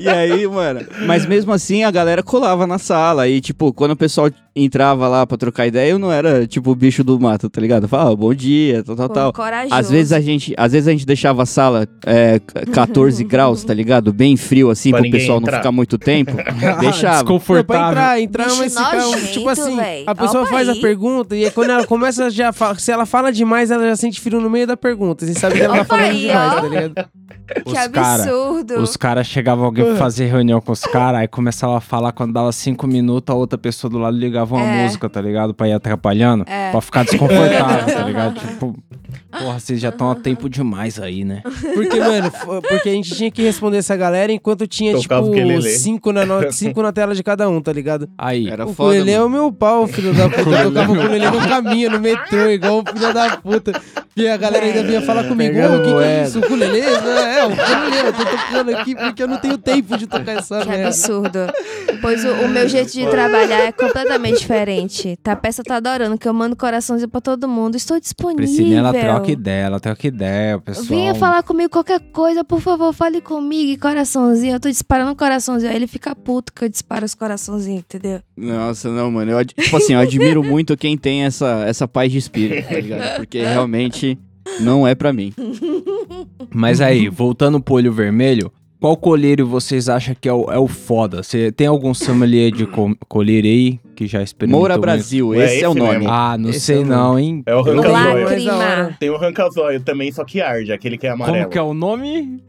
e 0.00 0.08
aí, 0.08 0.46
mano. 0.46 0.80
Mas 1.06 1.26
mesmo 1.26 1.52
assim, 1.52 1.84
a 1.84 1.90
galera 1.90 2.22
colava 2.22 2.66
na 2.66 2.78
sala. 2.78 3.28
E, 3.28 3.40
tipo, 3.40 3.72
quando 3.72 3.92
o 3.92 3.96
pessoal 3.96 4.30
entrava 4.56 5.06
lá 5.08 5.26
pra 5.26 5.36
trocar 5.36 5.66
ideia, 5.66 5.90
eu 5.90 5.98
não 5.98 6.10
era, 6.10 6.46
tipo, 6.46 6.70
o 6.70 6.74
bicho 6.74 7.02
do 7.04 7.18
mato, 7.20 7.50
tá 7.50 7.60
ligado? 7.60 7.86
Falava, 7.88 8.12
"Ah, 8.12 8.16
bom 8.16 8.32
dia, 8.32 8.82
tal, 8.82 8.96
tal, 8.96 9.08
Pô, 9.08 9.14
tal. 9.14 9.32
corajoso. 9.32 9.74
Às 9.74 9.90
vezes 9.90 10.12
a 10.12 10.20
gente, 10.20 10.54
às 10.56 10.72
vezes 10.72 10.88
a 10.88 10.92
gente 10.92 11.04
deixava 11.06 11.43
a 11.44 11.46
sala 11.46 11.86
é, 12.04 12.40
14 12.72 13.22
graus, 13.24 13.62
tá 13.64 13.72
ligado? 13.72 14.12
Bem 14.12 14.36
frio 14.36 14.68
assim, 14.70 14.90
Pra 14.90 15.00
pro 15.00 15.10
pessoal 15.10 15.38
não 15.40 15.46
entrar. 15.46 15.58
ficar 15.58 15.72
muito 15.72 15.96
tempo. 15.96 16.32
Deixava. 16.80 17.14
Não, 17.24 17.24
pra 17.24 17.36
Desconfortável. 17.36 17.90
entrar, 17.92 18.20
entrar, 18.20 18.44
Bicho 18.46 18.58
mas 18.58 18.76
ficar, 18.76 18.96
nojento, 18.96 19.32
tipo 19.32 19.48
assim, 19.48 19.76
véi. 19.76 20.04
a 20.06 20.14
pessoa 20.14 20.42
Opa 20.42 20.50
faz 20.52 20.68
a 20.68 20.72
aí. 20.72 20.80
pergunta 20.80 21.36
e 21.36 21.44
aí 21.44 21.50
quando 21.50 21.70
ela 21.70 21.86
começa 21.86 22.28
já 22.30 22.52
fa- 22.52 22.74
se 22.74 22.90
ela 22.90 23.06
fala 23.06 23.30
demais, 23.32 23.70
ela 23.70 23.86
já 23.86 23.96
sente 23.96 24.20
frio 24.20 24.40
no 24.40 24.50
meio 24.50 24.66
da 24.66 24.76
pergunta. 24.76 25.24
Você 25.24 25.34
sabe 25.34 25.54
que 25.56 25.62
ela 25.62 25.76
tá 25.76 25.82
Opa 25.82 25.96
falando 25.96 26.10
aí, 26.10 26.20
demais, 26.22 26.52
ó. 26.52 26.60
tá 26.60 26.68
ligado? 26.68 26.94
Que 27.46 27.62
Os 27.70 27.72
cara, 27.88 28.22
absurdo. 28.22 28.80
os 28.80 28.96
caras 28.96 29.26
chegavam 29.26 29.64
alguém 29.66 29.84
pra 29.84 29.96
fazer 29.96 30.26
reunião 30.26 30.60
com 30.60 30.72
os 30.72 30.80
caras, 30.80 31.20
aí 31.20 31.28
começava 31.28 31.76
a 31.76 31.80
falar, 31.80 32.10
quando 32.12 32.32
dava 32.32 32.50
cinco 32.52 32.86
minutos, 32.86 33.34
a 33.34 33.36
outra 33.36 33.58
pessoa 33.58 33.90
do 33.90 33.98
lado 33.98 34.16
ligava 34.16 34.54
uma 34.56 34.64
É. 34.64 34.82
música, 34.84 35.08
tá 35.10 35.20
ligado? 35.20 35.52
Pra 35.52 35.68
ir 35.68 35.72
atrapalhando, 35.72 36.44
É. 36.48 36.70
pra 36.70 36.80
ficar 36.80 37.04
desconfortável, 37.04 37.94
tá 37.94 38.02
ligado? 38.04 38.34
Tipo, 38.40 38.74
porra, 39.30 39.60
vocês 39.60 39.78
já 39.78 39.90
estão 39.90 40.10
há 40.10 40.14
tempo 40.14 40.48
demais 40.48 40.98
aí, 40.98 41.22
né? 41.24 41.42
Porque, 41.74 42.00
mano, 42.00 42.30
porque 42.68 42.88
a 42.88 42.92
gente 42.92 43.14
tinha 43.14 43.30
que 43.30 43.42
responder 43.42 43.76
essa 43.78 43.94
galera 43.96 44.32
enquanto 44.32 44.66
tinha, 44.66 44.92
Tocava 44.94 45.30
tipo, 45.30 45.62
cinco 45.62 46.12
na, 46.12 46.24
no- 46.24 46.50
cinco 46.50 46.82
na 46.82 46.92
tela 46.92 47.14
de 47.14 47.22
cada 47.22 47.46
um, 47.48 47.60
tá 47.60 47.72
ligado? 47.72 48.08
Aí, 48.16 48.48
Era 48.48 48.64
o 48.66 48.72
foda, 48.72 49.10
é 49.10 49.22
o 49.22 49.28
meu 49.28 49.52
pau, 49.52 49.86
filho 49.86 50.14
da 50.14 50.28
puta. 50.30 50.50
Eu 50.50 50.72
tocava 50.72 50.92
o 50.92 50.96
ukulele 50.98 51.30
no 51.30 51.40
caminho, 51.48 51.90
no 51.90 52.00
metrô, 52.00 52.48
igual 52.48 52.78
o 52.80 52.84
filho 52.90 53.12
da 53.12 53.36
puta. 53.36 53.72
E 54.16 54.28
a 54.28 54.36
galera 54.36 54.64
ainda 54.64 54.82
vinha 54.84 55.02
falar 55.02 55.24
comigo, 55.24 55.58
o 55.58 55.82
que, 55.82 55.92
que 55.92 56.04
é 56.04 56.24
isso? 56.24 56.38
Ukulele? 56.38 56.78
É, 56.80 57.33
o 57.42 57.46
ukulele, 57.52 58.06
eu 58.06 58.12
tô 58.12 58.24
tocando 58.24 58.76
aqui 58.76 58.94
porque 58.94 59.22
eu 59.22 59.28
não 59.28 59.38
tenho 59.38 59.58
tempo 59.58 59.96
de 59.96 60.06
tocar 60.06 60.32
essa 60.38 60.60
Que 60.60 60.68
merda. 60.68 60.88
absurdo. 60.88 61.38
Pois 62.00 62.24
o, 62.24 62.28
o 62.32 62.48
meu 62.48 62.68
jeito 62.68 62.92
de 62.92 63.06
trabalhar 63.08 63.60
é 63.60 63.72
completamente 63.72 64.38
diferente. 64.38 65.16
Tá, 65.22 65.32
a 65.32 65.36
peça 65.36 65.62
tá 65.62 65.76
adorando, 65.76 66.18
que 66.18 66.28
eu 66.28 66.34
mando 66.34 66.54
coraçãozinho 66.54 67.08
pra 67.08 67.20
todo 67.20 67.48
mundo. 67.48 67.76
Estou 67.76 67.98
disponível. 67.98 68.44
Priscilinha, 68.44 68.78
ela 68.80 68.92
troca 68.92 69.30
ideia, 69.30 69.64
ela 69.64 69.80
troca 69.80 70.06
ideia, 70.06 70.58
pessoal... 70.58 70.86
Venha 70.86 71.14
falar 71.14 71.42
comigo 71.42 71.70
qualquer 71.70 72.00
coisa, 72.12 72.44
por 72.44 72.60
favor, 72.60 72.92
fale 72.92 73.20
comigo. 73.20 73.70
E 73.70 73.76
coraçãozinho, 73.76 74.54
eu 74.56 74.60
tô 74.60 74.68
disparando 74.68 75.14
coraçãozinho. 75.16 75.70
Aí 75.70 75.76
ele 75.76 75.86
fica 75.86 76.14
puto 76.14 76.52
que 76.52 76.64
eu 76.64 76.68
disparo 76.68 77.04
os 77.04 77.14
coraçãozinhos, 77.14 77.80
entendeu? 77.80 78.20
Nossa, 78.36 78.88
não, 78.90 79.10
mano. 79.10 79.32
Eu, 79.32 79.44
tipo 79.44 79.76
assim, 79.76 79.94
eu 79.94 80.00
admiro 80.00 80.42
muito 80.42 80.76
quem 80.76 80.96
tem 80.96 81.24
essa, 81.24 81.64
essa 81.66 81.88
paz 81.88 82.12
de 82.12 82.18
espírito, 82.18 82.68
tá 82.68 82.74
ligado? 82.74 83.16
Porque 83.16 83.42
realmente 83.42 84.18
não 84.60 84.86
é 84.86 84.94
pra 84.94 85.12
mim. 85.12 85.32
Mas 86.52 86.80
aí, 86.80 87.08
voltando 87.08 87.60
pro 87.60 87.74
olho 87.74 87.92
vermelho, 87.92 88.52
qual 88.80 88.96
colírio 88.96 89.46
vocês 89.46 89.88
acham 89.88 90.14
que 90.20 90.28
é 90.28 90.32
o, 90.32 90.50
é 90.52 90.58
o 90.58 90.68
foda? 90.68 91.22
Você 91.22 91.50
tem 91.50 91.66
algum 91.66 91.94
sommelier 91.94 92.50
de 92.52 92.66
co 92.66 92.94
colírio 93.08 93.50
aí 93.50 93.80
que 93.96 94.06
já 94.06 94.22
experimentou? 94.22 94.60
Moura? 94.60 94.76
Brasil, 94.76 95.28
Ué, 95.28 95.44
esse 95.44 95.64
é 95.64 95.68
o 95.68 95.72
esse 95.72 95.78
nome. 95.80 95.98
mesmo. 95.98 96.10
Ah, 96.10 96.36
não 96.36 96.50
Esse 96.50 96.60
sei 96.60 96.82
é 96.82 96.84
não, 96.84 97.18
hein? 97.18 97.42
É 97.46 97.54
o 97.54 97.62
Rancazóio. 97.62 98.96
Tem 99.00 99.10
o 99.10 99.16
Rancazóio 99.16 99.80
também, 99.80 100.12
só 100.12 100.24
que 100.24 100.40
arde, 100.40 100.72
aquele 100.72 100.98
que 100.98 101.06
é 101.06 101.10
amarelo. 101.10 101.38
Como 101.38 101.50
que 101.50 101.58
é 101.58 101.62
o 101.62 101.72
nome? 101.74 102.42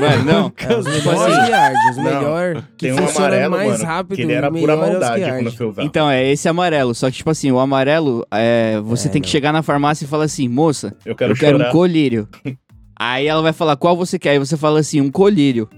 Mano, 0.00 0.24
não. 0.24 0.52
É, 0.56 0.76
os 0.78 0.84
Tipo 0.86 1.08
melhores 1.10 1.34
assim, 1.36 1.46
que 1.46 1.52
arde, 1.52 1.90
os 1.90 1.96
Não, 1.96 2.02
melhores 2.04 2.62
que 2.76 2.86
Tem 2.86 2.92
um 2.92 2.96
funcionam 2.98 3.26
amarelo, 3.28 3.56
mais 3.56 3.70
mano, 3.72 3.84
rápido 3.84 4.16
que 4.16 4.22
ele 4.22 4.32
era 4.32 4.50
pura 4.50 4.60
melhor 4.60 4.72
é 4.72 4.74
os 4.76 4.90
maldade 5.00 5.24
que 5.24 5.30
quando 5.30 5.50
você 5.52 5.64
usava. 5.64 5.86
Então, 5.86 6.10
é 6.10 6.30
esse 6.32 6.48
amarelo. 6.48 6.94
Só 6.94 7.10
que, 7.10 7.16
tipo 7.18 7.30
assim, 7.30 7.50
o 7.52 7.58
amarelo, 7.58 8.26
é, 8.32 8.80
você 8.80 9.08
É, 9.08 9.10
tem 9.12 9.22
que 9.22 9.28
não. 9.28 9.32
chegar 9.32 9.52
na 9.52 9.62
farmácia 9.62 10.04
e 10.04 10.08
falar 10.08 10.24
assim, 10.24 10.48
moça, 10.48 10.94
eu 11.06 11.14
quero 11.14 11.32
eu 11.32 11.36
quero 11.36 11.56
chorar. 11.58 11.68
um 11.68 11.72
colírio. 11.72 12.28
Aí 13.00 13.26
ela 13.28 13.40
vai 13.42 13.52
falar, 13.52 13.76
qual 13.76 13.96
você 13.96 14.18
quer? 14.18 14.30
Aí 14.30 14.38
você 14.40 14.56
fala 14.56 14.80
assim, 14.80 15.00
um 15.00 15.10
colírio. 15.10 15.68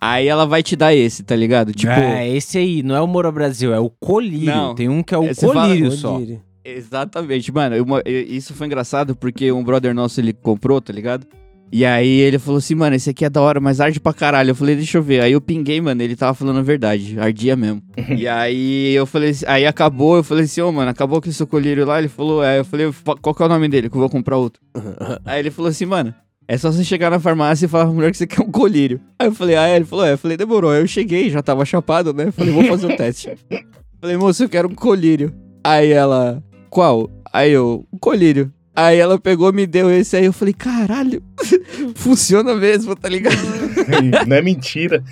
Aí 0.00 0.26
ela 0.26 0.44
vai 0.44 0.60
te 0.62 0.74
dar 0.74 0.92
esse, 0.92 1.22
tá 1.22 1.36
ligado? 1.36 1.72
Tipo, 1.72 1.92
é, 1.92 2.28
esse 2.28 2.58
aí, 2.58 2.82
não 2.82 2.96
é 2.96 3.00
o 3.00 3.06
Moura 3.06 3.30
Brasil, 3.30 3.72
é 3.72 3.78
o 3.78 3.88
colírio. 3.88 4.46
Não. 4.46 4.74
Tem 4.74 4.88
um 4.88 5.02
que 5.04 5.14
é 5.14 5.18
o 5.18 5.24
É, 5.24 5.32
você 5.32 5.46
fala- 5.46 5.68
colírio 5.68 5.90
só. 5.92 6.14
Colírio. 6.14 6.42
Exatamente, 6.64 7.52
mano. 7.52 7.76
eu- 7.76 7.86
eu- 8.04 8.22
isso 8.22 8.52
foi 8.54 8.66
engraçado 8.66 9.14
porque 9.14 9.52
um 9.52 9.62
brother 9.62 9.94
nosso 9.94 10.20
ele 10.20 10.32
comprou, 10.32 10.80
tá 10.80 10.92
ligado? 10.92 11.26
E 11.72 11.84
aí 11.84 12.20
ele 12.20 12.38
falou 12.38 12.58
assim, 12.58 12.74
mano, 12.74 12.94
esse 12.94 13.10
aqui 13.10 13.24
é 13.24 13.30
da 13.30 13.40
hora, 13.40 13.58
mas 13.60 13.80
arde 13.80 13.98
pra 13.98 14.12
caralho. 14.12 14.50
Eu 14.50 14.54
falei, 14.54 14.76
deixa 14.76 14.98
eu 14.98 15.02
ver. 15.02 15.20
Aí 15.20 15.32
eu 15.32 15.40
pinguei, 15.40 15.80
mano, 15.80 16.00
ele 16.02 16.14
tava 16.14 16.32
falando 16.32 16.60
a 16.60 16.62
verdade, 16.62 17.18
ardia 17.18 17.56
mesmo. 17.56 17.82
e 18.16 18.28
aí 18.28 18.94
eu 18.94 19.04
falei, 19.06 19.32
aí 19.46 19.66
acabou, 19.66 20.16
eu 20.16 20.22
falei 20.24 20.44
assim, 20.44 20.60
ô 20.60 20.70
mano, 20.70 20.90
acabou 20.90 21.20
com 21.20 21.28
esse 21.28 21.44
colírio 21.46 21.84
lá. 21.84 21.98
Ele 21.98 22.08
falou, 22.08 22.44
é, 22.44 22.60
eu 22.60 22.64
falei, 22.64 22.92
"Fa- 22.92 23.16
qual 23.20 23.34
que 23.34 23.42
é 23.42 23.46
o 23.46 23.48
nome 23.48 23.68
dele? 23.68 23.90
Que 23.90 23.96
eu 23.96 24.00
vou 24.00 24.08
comprar 24.10 24.36
outro. 24.36 24.62
aí 25.24 25.40
ele 25.40 25.50
falou 25.50 25.68
assim, 25.70 25.86
mano. 25.86 26.14
É 26.46 26.58
só 26.58 26.70
você 26.70 26.84
chegar 26.84 27.10
na 27.10 27.18
farmácia 27.18 27.64
e 27.64 27.68
falar 27.68 27.86
pra 27.86 27.94
mulher 27.94 28.10
que 28.10 28.18
você 28.18 28.26
quer 28.26 28.42
um 28.42 28.50
colírio. 28.50 29.00
Aí 29.18 29.26
eu 29.28 29.34
falei, 29.34 29.56
ah, 29.56 29.66
é? 29.66 29.76
ele 29.76 29.86
falou, 29.86 30.04
é. 30.04 30.12
Eu 30.12 30.18
falei, 30.18 30.36
demorou. 30.36 30.70
Aí 30.70 30.82
eu 30.82 30.86
cheguei, 30.86 31.30
já 31.30 31.42
tava 31.42 31.64
chapado, 31.64 32.12
né? 32.12 32.26
Eu 32.26 32.32
falei, 32.34 32.52
vou 32.52 32.64
fazer 32.64 32.86
o 32.92 32.96
teste. 32.96 33.30
falei, 33.98 34.16
moço, 34.18 34.44
eu 34.44 34.48
quero 34.50 34.68
um 34.68 34.74
colírio. 34.74 35.32
Aí 35.64 35.90
ela, 35.90 36.42
qual? 36.68 37.10
Aí 37.32 37.50
eu, 37.50 37.86
um 37.90 37.98
colírio. 37.98 38.52
Aí 38.76 38.98
ela 38.98 39.18
pegou, 39.18 39.52
me 39.52 39.66
deu 39.66 39.88
esse, 39.90 40.16
aí 40.16 40.24
eu 40.26 40.32
falei, 40.32 40.52
caralho, 40.52 41.22
funciona 41.94 42.54
mesmo, 42.54 42.94
tá 42.96 43.08
ligado? 43.08 43.36
Não 44.26 44.36
é 44.36 44.42
mentira. 44.42 45.02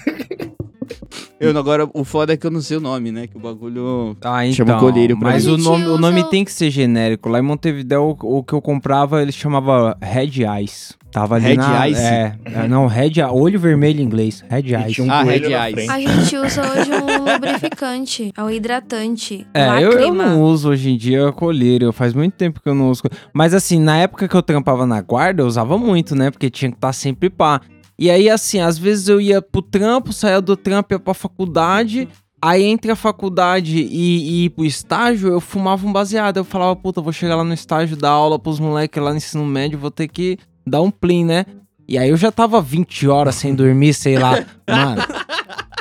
Eu, 1.38 1.56
agora, 1.58 1.88
o 1.92 2.04
foda 2.04 2.32
é 2.32 2.36
que 2.36 2.46
eu 2.46 2.50
não 2.50 2.60
sei 2.60 2.76
o 2.76 2.80
nome, 2.80 3.10
né? 3.10 3.26
Que 3.26 3.36
o 3.36 3.40
bagulho... 3.40 4.16
Ah, 4.22 4.46
então. 4.46 4.64
Chama 4.64 4.78
colírio 4.78 5.18
pra 5.18 5.30
mas 5.30 5.44
mim. 5.44 5.54
o 5.54 5.58
nome, 5.58 5.86
o 5.86 5.98
nome 5.98 6.22
tem 6.30 6.44
que 6.44 6.52
ser 6.52 6.70
genérico. 6.70 7.28
Lá 7.28 7.40
em 7.40 7.42
Montevideo, 7.42 8.16
o, 8.22 8.38
o 8.38 8.44
que 8.44 8.52
eu 8.52 8.62
comprava, 8.62 9.20
ele 9.20 9.32
chamava 9.32 9.96
Red 10.00 10.44
Eyes. 10.44 10.96
Tava 11.12 11.34
ali 11.34 11.48
Red 11.48 11.56
na... 11.56 11.86
Eyes? 11.86 11.98
É, 11.98 12.34
é, 12.46 12.66
não, 12.66 12.86
Red 12.86 13.20
Olho 13.30 13.60
vermelho 13.60 14.00
em 14.00 14.02
inglês. 14.02 14.42
Red 14.48 14.74
Eyes. 14.74 14.98
um 14.98 15.10
Ah, 15.10 15.22
Red 15.22 15.44
Eyes. 15.44 15.88
A 15.90 16.00
gente 16.00 16.36
usa 16.38 16.62
hoje 16.62 16.90
um 16.90 17.32
lubrificante, 17.32 18.32
é 18.34 18.42
um 18.42 18.48
hidratante. 18.48 19.46
É, 19.52 19.82
eu, 19.82 19.92
eu 19.92 20.14
não 20.14 20.40
uso 20.40 20.70
hoje 20.70 20.90
em 20.90 20.96
dia 20.96 21.30
colírio, 21.32 21.92
faz 21.92 22.14
muito 22.14 22.32
tempo 22.32 22.62
que 22.62 22.68
eu 22.68 22.74
não 22.74 22.90
uso. 22.90 23.02
Mas 23.30 23.52
assim, 23.52 23.78
na 23.78 23.98
época 23.98 24.26
que 24.26 24.34
eu 24.34 24.42
trampava 24.42 24.86
na 24.86 25.02
guarda, 25.02 25.42
eu 25.42 25.46
usava 25.46 25.76
muito, 25.76 26.14
né? 26.14 26.30
Porque 26.30 26.48
tinha 26.48 26.70
que 26.70 26.78
estar 26.78 26.94
sempre 26.94 27.28
pá. 27.28 27.60
E 27.98 28.10
aí, 28.10 28.30
assim, 28.30 28.60
às 28.60 28.78
vezes 28.78 29.06
eu 29.06 29.20
ia 29.20 29.42
pro 29.42 29.60
trampo, 29.60 30.14
saía 30.14 30.40
do 30.40 30.56
trampo, 30.56 30.94
ia 30.94 30.98
pra 30.98 31.12
faculdade. 31.12 32.08
Aí 32.40 32.64
entre 32.64 32.90
a 32.90 32.96
faculdade 32.96 33.78
e, 33.78 33.86
e 33.86 34.44
ir 34.46 34.50
pro 34.50 34.64
estágio, 34.64 35.28
eu 35.28 35.40
fumava 35.40 35.86
um 35.86 35.92
baseado. 35.92 36.38
Eu 36.38 36.44
falava, 36.44 36.74
puta, 36.74 37.02
vou 37.02 37.12
chegar 37.12 37.36
lá 37.36 37.44
no 37.44 37.52
estágio, 37.52 37.96
dar 37.96 38.10
aula 38.10 38.38
pros 38.38 38.58
moleques 38.58 39.00
lá 39.00 39.10
no 39.10 39.18
ensino 39.18 39.44
médio, 39.44 39.78
vou 39.78 39.90
ter 39.90 40.08
que 40.08 40.38
dar 40.66 40.82
um 40.82 40.90
plim, 40.90 41.24
né? 41.24 41.44
E 41.88 41.98
aí 41.98 42.08
eu 42.10 42.16
já 42.16 42.30
tava 42.32 42.60
20 42.60 43.08
horas 43.08 43.34
sem 43.34 43.54
dormir, 43.54 43.92
sei 43.94 44.16
lá. 44.18 44.44
Mano, 44.68 45.02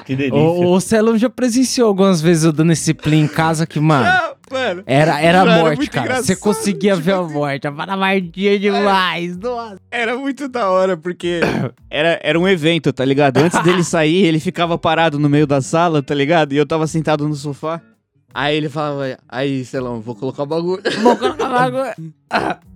Que 0.03 0.15
delícia. 0.15 0.37
o, 0.39 0.73
o 0.73 0.81
Celão 0.81 1.17
já 1.17 1.29
presenciou 1.29 1.87
algumas 1.87 2.21
vezes 2.21 2.43
eu 2.43 2.51
dando 2.51 2.71
esse 2.71 2.93
plim 2.93 3.21
em 3.21 3.27
casa 3.27 3.65
que, 3.67 3.79
mano. 3.79 4.09
mano, 4.51 4.83
Era, 4.85 5.21
era 5.21 5.41
a 5.41 5.61
morte, 5.61 5.77
muito 5.77 5.91
cara. 5.91 6.21
Você 6.21 6.35
conseguia 6.35 6.93
tipo 6.93 7.03
ver 7.05 7.13
a 7.13 7.19
assim. 7.21 7.33
morte. 7.33 7.67
A 7.67 7.71
Paramardia 7.71 8.59
demais. 8.59 9.37
Nossa. 9.37 9.77
era 9.91 10.17
muito 10.17 10.49
da 10.49 10.69
hora, 10.69 10.97
porque 10.97 11.39
era, 11.89 12.19
era 12.23 12.37
um 12.39 12.47
evento, 12.47 12.91
tá 12.91 13.05
ligado? 13.05 13.37
Antes 13.37 13.61
dele 13.63 13.83
sair, 13.85 14.25
ele 14.25 14.39
ficava 14.39 14.77
parado 14.77 15.17
no 15.19 15.29
meio 15.29 15.45
da 15.47 15.61
sala, 15.61 16.01
tá 16.01 16.15
ligado? 16.15 16.51
E 16.53 16.57
eu 16.57 16.65
tava 16.65 16.87
sentado 16.87 17.27
no 17.27 17.35
sofá. 17.35 17.79
Aí 18.33 18.55
ele 18.57 18.69
falava, 18.69 19.17
aí, 19.29 19.63
Celão, 19.63 20.01
vou 20.01 20.15
colocar 20.15 20.43
o 20.43 20.45
bagulho. 20.47 20.81
Vou 21.03 21.15
colocar 21.15 21.47
água. 21.47 21.93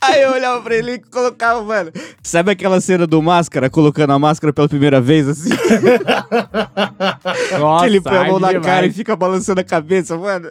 Aí 0.00 0.22
eu 0.22 0.32
olhava 0.32 0.60
pra 0.60 0.74
ele 0.74 0.92
e 0.92 0.98
colocava, 0.98 1.62
mano. 1.62 1.90
Sabe 2.22 2.50
aquela 2.50 2.80
cena 2.80 3.06
do 3.06 3.22
máscara, 3.22 3.70
colocando 3.70 4.12
a 4.12 4.18
máscara 4.18 4.52
pela 4.52 4.68
primeira 4.68 5.00
vez, 5.00 5.28
assim? 5.28 5.50
Nossa, 7.58 7.84
que 7.84 7.90
ele 7.90 8.00
põe 8.00 8.16
a 8.16 8.24
mão 8.24 8.38
na 8.38 8.48
arde 8.48 8.60
cara 8.60 8.78
e 8.78 8.80
demais. 8.82 8.96
fica 8.96 9.16
balançando 9.16 9.60
a 9.60 9.64
cabeça, 9.64 10.16
mano. 10.16 10.50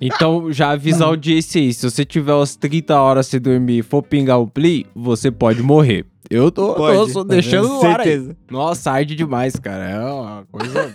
Então, 0.00 0.52
já 0.52 0.70
avisa 0.70 1.04
a 1.04 1.08
audiência 1.08 1.60
aí. 1.60 1.72
Se 1.72 1.90
você 1.90 2.04
tiver 2.04 2.34
umas 2.34 2.56
30 2.56 3.00
horas 3.00 3.26
sem 3.26 3.40
dormir 3.40 3.78
e 3.78 3.82
for 3.82 4.02
pingar 4.02 4.38
o 4.38 4.46
pli, 4.46 4.86
você 4.94 5.30
pode 5.30 5.62
morrer. 5.62 6.04
Eu 6.28 6.50
tô, 6.50 6.68
tô 6.68 6.74
Pode, 6.74 7.12
só 7.12 7.24
tá 7.24 7.34
deixando 7.34 7.68
no 7.68 7.86
ar 7.86 8.00
aí. 8.00 8.36
Nossa, 8.50 8.90
arde 8.90 9.14
demais, 9.14 9.56
cara. 9.56 9.88
É 9.88 9.98
uma 9.98 10.44
coisa... 10.50 10.92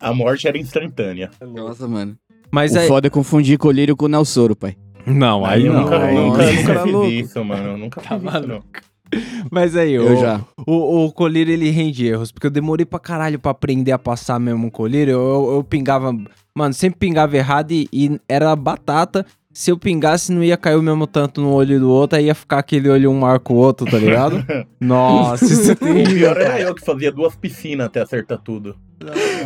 A 0.00 0.14
morte 0.14 0.48
era 0.48 0.56
instantânea. 0.56 1.30
Nossa, 1.40 1.86
mano. 1.86 2.16
Mas 2.50 2.74
o 2.74 2.78
aí... 2.78 2.88
foda 2.88 3.08
é 3.08 3.10
confundir 3.10 3.58
colírio 3.58 3.96
com 3.96 4.06
o 4.06 4.08
Nelsoro, 4.08 4.54
pai. 4.54 4.76
Não, 5.06 5.44
aí 5.46 5.66
eu 5.66 5.72
não. 5.72 5.82
nunca, 5.82 5.98
aí- 6.04 6.14
nunca, 6.14 6.42
fiz 6.44 6.92
louco. 6.92 7.08
isso, 7.10 7.44
mano. 7.44 7.68
Eu 7.70 7.78
nunca 7.78 8.00
fiz 8.00 8.08
Tá 8.10 8.16
isso, 8.16 8.24
não. 8.26 8.32
maluco. 8.32 8.66
Mas 9.52 9.76
aí, 9.76 9.92
Eu 9.94 10.14
o, 10.14 10.16
já. 10.20 10.40
O, 10.66 11.04
o 11.06 11.12
colírio, 11.12 11.52
ele 11.52 11.70
rende 11.70 12.06
erros, 12.06 12.32
porque 12.32 12.48
eu 12.48 12.50
demorei 12.50 12.84
pra 12.84 12.98
caralho 12.98 13.38
pra 13.38 13.52
aprender 13.52 13.92
a 13.92 13.98
passar 13.98 14.38
mesmo 14.40 14.66
um 14.66 14.70
colírio. 14.70 15.12
Eu, 15.12 15.20
eu, 15.20 15.54
eu 15.56 15.64
pingava, 15.64 16.12
mano, 16.54 16.74
sempre 16.74 16.98
pingava 16.98 17.36
errado 17.36 17.70
e, 17.70 17.88
e 17.92 18.20
era 18.28 18.54
batata. 18.56 19.24
Se 19.52 19.70
eu 19.70 19.78
pingasse, 19.78 20.32
não 20.32 20.42
ia 20.44 20.56
cair 20.56 20.76
o 20.76 20.82
mesmo 20.82 21.06
tanto 21.06 21.40
no 21.40 21.50
olho 21.54 21.78
do 21.80 21.88
outro, 21.90 22.18
aí 22.18 22.26
ia 22.26 22.34
ficar 22.34 22.58
aquele 22.58 22.90
olho 22.90 23.10
um 23.10 23.20
marca 23.20 23.50
o 23.52 23.56
outro, 23.56 23.86
tá 23.90 23.96
ligado? 23.96 24.44
Nossa, 24.78 25.44
isso 25.46 25.70
é 25.70 25.72
O 25.72 25.76
terrível. 25.76 26.14
pior 26.14 26.36
era 26.36 26.60
eu 26.60 26.74
que 26.74 26.84
fazia 26.84 27.10
duas 27.10 27.34
piscinas 27.36 27.86
até 27.86 28.02
acertar 28.02 28.38
tudo. 28.38 28.76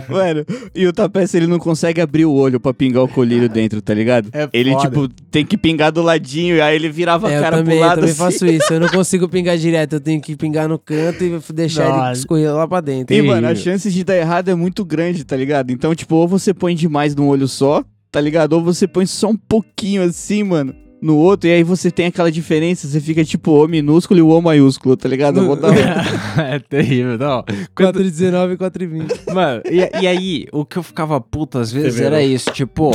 Mano, 0.09 0.45
e 0.75 0.87
o 0.87 0.93
Tapete, 0.93 1.37
ele 1.37 1.47
não 1.47 1.59
consegue 1.59 2.01
abrir 2.01 2.25
o 2.25 2.33
olho 2.33 2.61
pra 2.61 2.73
pingar 2.73 3.03
o 3.03 3.09
colírio 3.09 3.49
dentro, 3.51 3.81
tá 3.83 3.93
ligado? 3.93 4.29
É 4.33 4.49
ele, 4.53 4.73
foda. 4.73 4.89
tipo, 4.89 5.09
tem 5.31 5.45
que 5.45 5.57
pingar 5.59 5.91
do 5.93 6.03
ladinho, 6.03 6.57
e 6.57 6.61
aí 6.61 6.75
ele 6.77 6.89
virava 6.89 7.31
É, 7.31 7.35
a 7.35 7.39
eu 7.39 7.43
cara 7.43 7.57
também, 7.59 7.77
pro 7.77 7.85
eu 7.85 7.89
lado 7.89 7.95
também 8.01 8.11
assim. 8.11 8.19
faço 8.19 8.47
isso. 8.51 8.73
Eu 8.73 8.81
não 8.81 8.89
consigo 8.89 9.29
pingar 9.29 9.57
direto. 9.59 9.95
Eu 9.95 10.01
tenho 10.01 10.21
que 10.21 10.37
pingar 10.37 10.69
no 10.69 10.79
canto 10.79 11.25
e 11.25 11.39
deixar 11.53 11.89
ele 12.07 12.13
escorrer 12.13 12.53
lá 12.55 12.67
pra 12.67 12.81
dentro. 12.81 13.15
E, 13.15 13.23
mano, 13.23 13.47
a 13.49 13.55
chance 13.55 13.91
de 13.91 14.05
dar 14.05 14.17
errado 14.17 14.49
é 14.49 14.55
muito 14.55 14.85
grande, 14.85 15.25
tá 15.25 15.37
ligado? 15.37 15.71
Então, 15.71 15.95
tipo, 15.95 16.15
ou 16.17 16.29
você 16.29 16.55
põe 16.55 16.75
demais 16.75 17.15
num 17.15 17.29
olho 17.29 17.49
só, 17.49 17.85
tá 18.11 18.21
ligado? 18.21 18.53
Ou 18.55 18.63
você 18.63 18.87
põe 18.87 19.07
só 19.07 19.29
um 19.29 19.37
pouquinho 19.37 20.03
assim, 20.03 20.43
mano. 20.43 20.75
No 21.03 21.17
outro, 21.17 21.49
e 21.49 21.53
aí 21.53 21.63
você 21.63 21.91
tem 21.91 22.07
aquela 22.07 22.31
diferença, 22.31 22.87
você 22.87 23.01
fica 23.01 23.25
tipo 23.25 23.53
O 23.53 23.67
minúsculo 23.69 24.19
e 24.19 24.23
o 24.23 24.29
O 24.29 24.41
maiúsculo, 24.43 24.97
tá 24.97 25.09
ligado? 25.09 25.41
Eu 25.41 25.51
um- 25.53 25.57
é 26.41 26.59
terrível, 26.59 27.17
não. 27.19 27.45
Quando- 27.75 27.99
4,19 28.01 28.53
e 28.53 28.57
4,20. 28.57 29.33
Mano, 29.35 29.63
e, 29.71 30.03
e 30.03 30.07
aí, 30.07 30.47
o 30.53 30.65
que 30.65 30.77
eu 30.77 30.83
ficava 30.83 31.21
puto 31.21 31.59
às 31.59 31.73
vezes 31.73 32.01
era 32.01 32.23
isso, 32.23 32.51
tipo, 32.53 32.91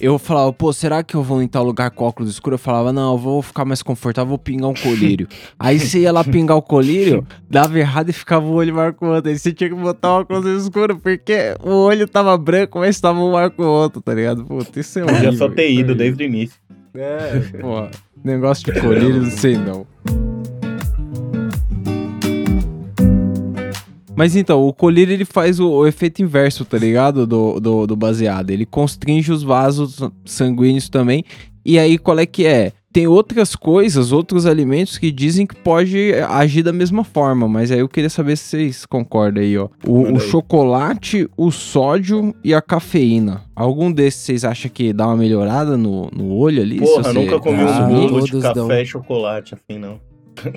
eu 0.00 0.18
falava, 0.18 0.52
pô, 0.52 0.72
será 0.72 1.02
que 1.02 1.14
eu 1.14 1.22
vou 1.22 1.42
em 1.42 1.48
tal 1.48 1.64
lugar 1.64 1.90
com 1.90 2.04
óculos 2.04 2.30
escuros? 2.30 2.58
Eu 2.60 2.64
falava, 2.64 2.92
não, 2.92 3.12
eu 3.12 3.18
vou 3.18 3.42
ficar 3.42 3.64
mais 3.64 3.82
confortável, 3.82 4.28
vou 4.28 4.38
pingar 4.38 4.68
um 4.70 4.74
colírio. 4.74 5.26
aí 5.58 5.78
você 5.80 6.00
ia 6.00 6.12
lá 6.12 6.22
pingar 6.24 6.56
o 6.56 6.62
colírio, 6.62 7.26
dava 7.48 7.78
errado 7.78 8.10
e 8.10 8.12
ficava 8.12 8.46
o 8.46 8.52
olho 8.52 8.74
maior 8.74 8.92
que 8.92 9.04
o 9.04 9.08
outro. 9.08 9.30
Aí 9.30 9.38
você 9.38 9.52
tinha 9.52 9.68
que 9.70 9.76
botar 9.76 10.08
o 10.16 10.20
óculos 10.20 10.62
escuro, 10.62 10.98
porque 10.98 11.54
o 11.62 11.70
olho 11.86 12.06
tava 12.08 12.36
branco, 12.36 12.78
mas 12.78 13.00
tava 13.00 13.18
um 13.20 13.32
maior 13.32 13.50
que 13.50 13.60
o 13.60 13.66
outro, 13.66 14.00
tá 14.00 14.14
ligado? 14.14 14.44
Puta, 14.44 14.78
isso 14.80 14.98
é 14.98 15.04
horrível. 15.04 15.32
só 15.32 15.48
ter 15.48 15.70
ido 15.72 15.94
desde 15.94 16.22
o 16.22 16.26
início. 16.26 16.56
É, 16.94 17.40
pô, 17.60 17.88
negócio 18.24 18.72
de 18.72 18.80
colírio, 18.80 19.22
não 19.22 19.30
sei 19.30 19.56
não. 19.56 19.86
Mas 24.18 24.34
então, 24.34 24.66
o 24.66 24.72
colírio 24.72 25.12
ele 25.12 25.24
faz 25.24 25.60
o, 25.60 25.70
o 25.70 25.86
efeito 25.86 26.20
inverso, 26.20 26.64
tá 26.64 26.76
ligado? 26.76 27.24
Do, 27.24 27.60
do, 27.60 27.86
do 27.86 27.96
baseado. 27.96 28.50
Ele 28.50 28.66
constringe 28.66 29.30
os 29.30 29.44
vasos 29.44 30.00
sanguíneos 30.24 30.88
também. 30.88 31.24
E 31.64 31.78
aí, 31.78 31.96
qual 31.96 32.18
é 32.18 32.26
que 32.26 32.44
é? 32.44 32.72
Tem 32.90 33.06
outras 33.06 33.54
coisas, 33.54 34.12
outros 34.12 34.46
alimentos 34.46 34.96
que 34.96 35.10
dizem 35.12 35.46
que 35.46 35.54
pode 35.54 36.12
agir 36.28 36.62
da 36.62 36.72
mesma 36.72 37.04
forma, 37.04 37.46
mas 37.46 37.70
aí 37.70 37.80
eu 37.80 37.88
queria 37.88 38.08
saber 38.08 38.36
se 38.36 38.44
vocês 38.44 38.86
concordam 38.86 39.42
aí, 39.42 39.58
ó. 39.58 39.68
O, 39.86 40.14
o 40.14 40.18
chocolate, 40.18 41.28
o 41.36 41.50
sódio 41.50 42.34
e 42.42 42.54
a 42.54 42.62
cafeína. 42.62 43.42
Algum 43.54 43.92
desses 43.92 44.22
vocês 44.22 44.44
acham 44.44 44.70
que 44.70 44.92
dá 44.92 45.06
uma 45.06 45.16
melhorada 45.16 45.76
no, 45.76 46.10
no 46.10 46.34
olho 46.34 46.62
ali? 46.62 46.78
Porra, 46.78 47.02
você 47.02 47.12
nunca 47.12 47.38
comi 47.38 47.62
consumir? 47.64 47.94
um 47.94 48.08
bolo 48.08 48.24
de 48.24 48.30
Todos 48.30 48.42
café 48.42 48.54
dão. 48.54 48.72
e 48.80 48.86
chocolate 48.86 49.54
assim, 49.54 49.78
não. 49.78 50.00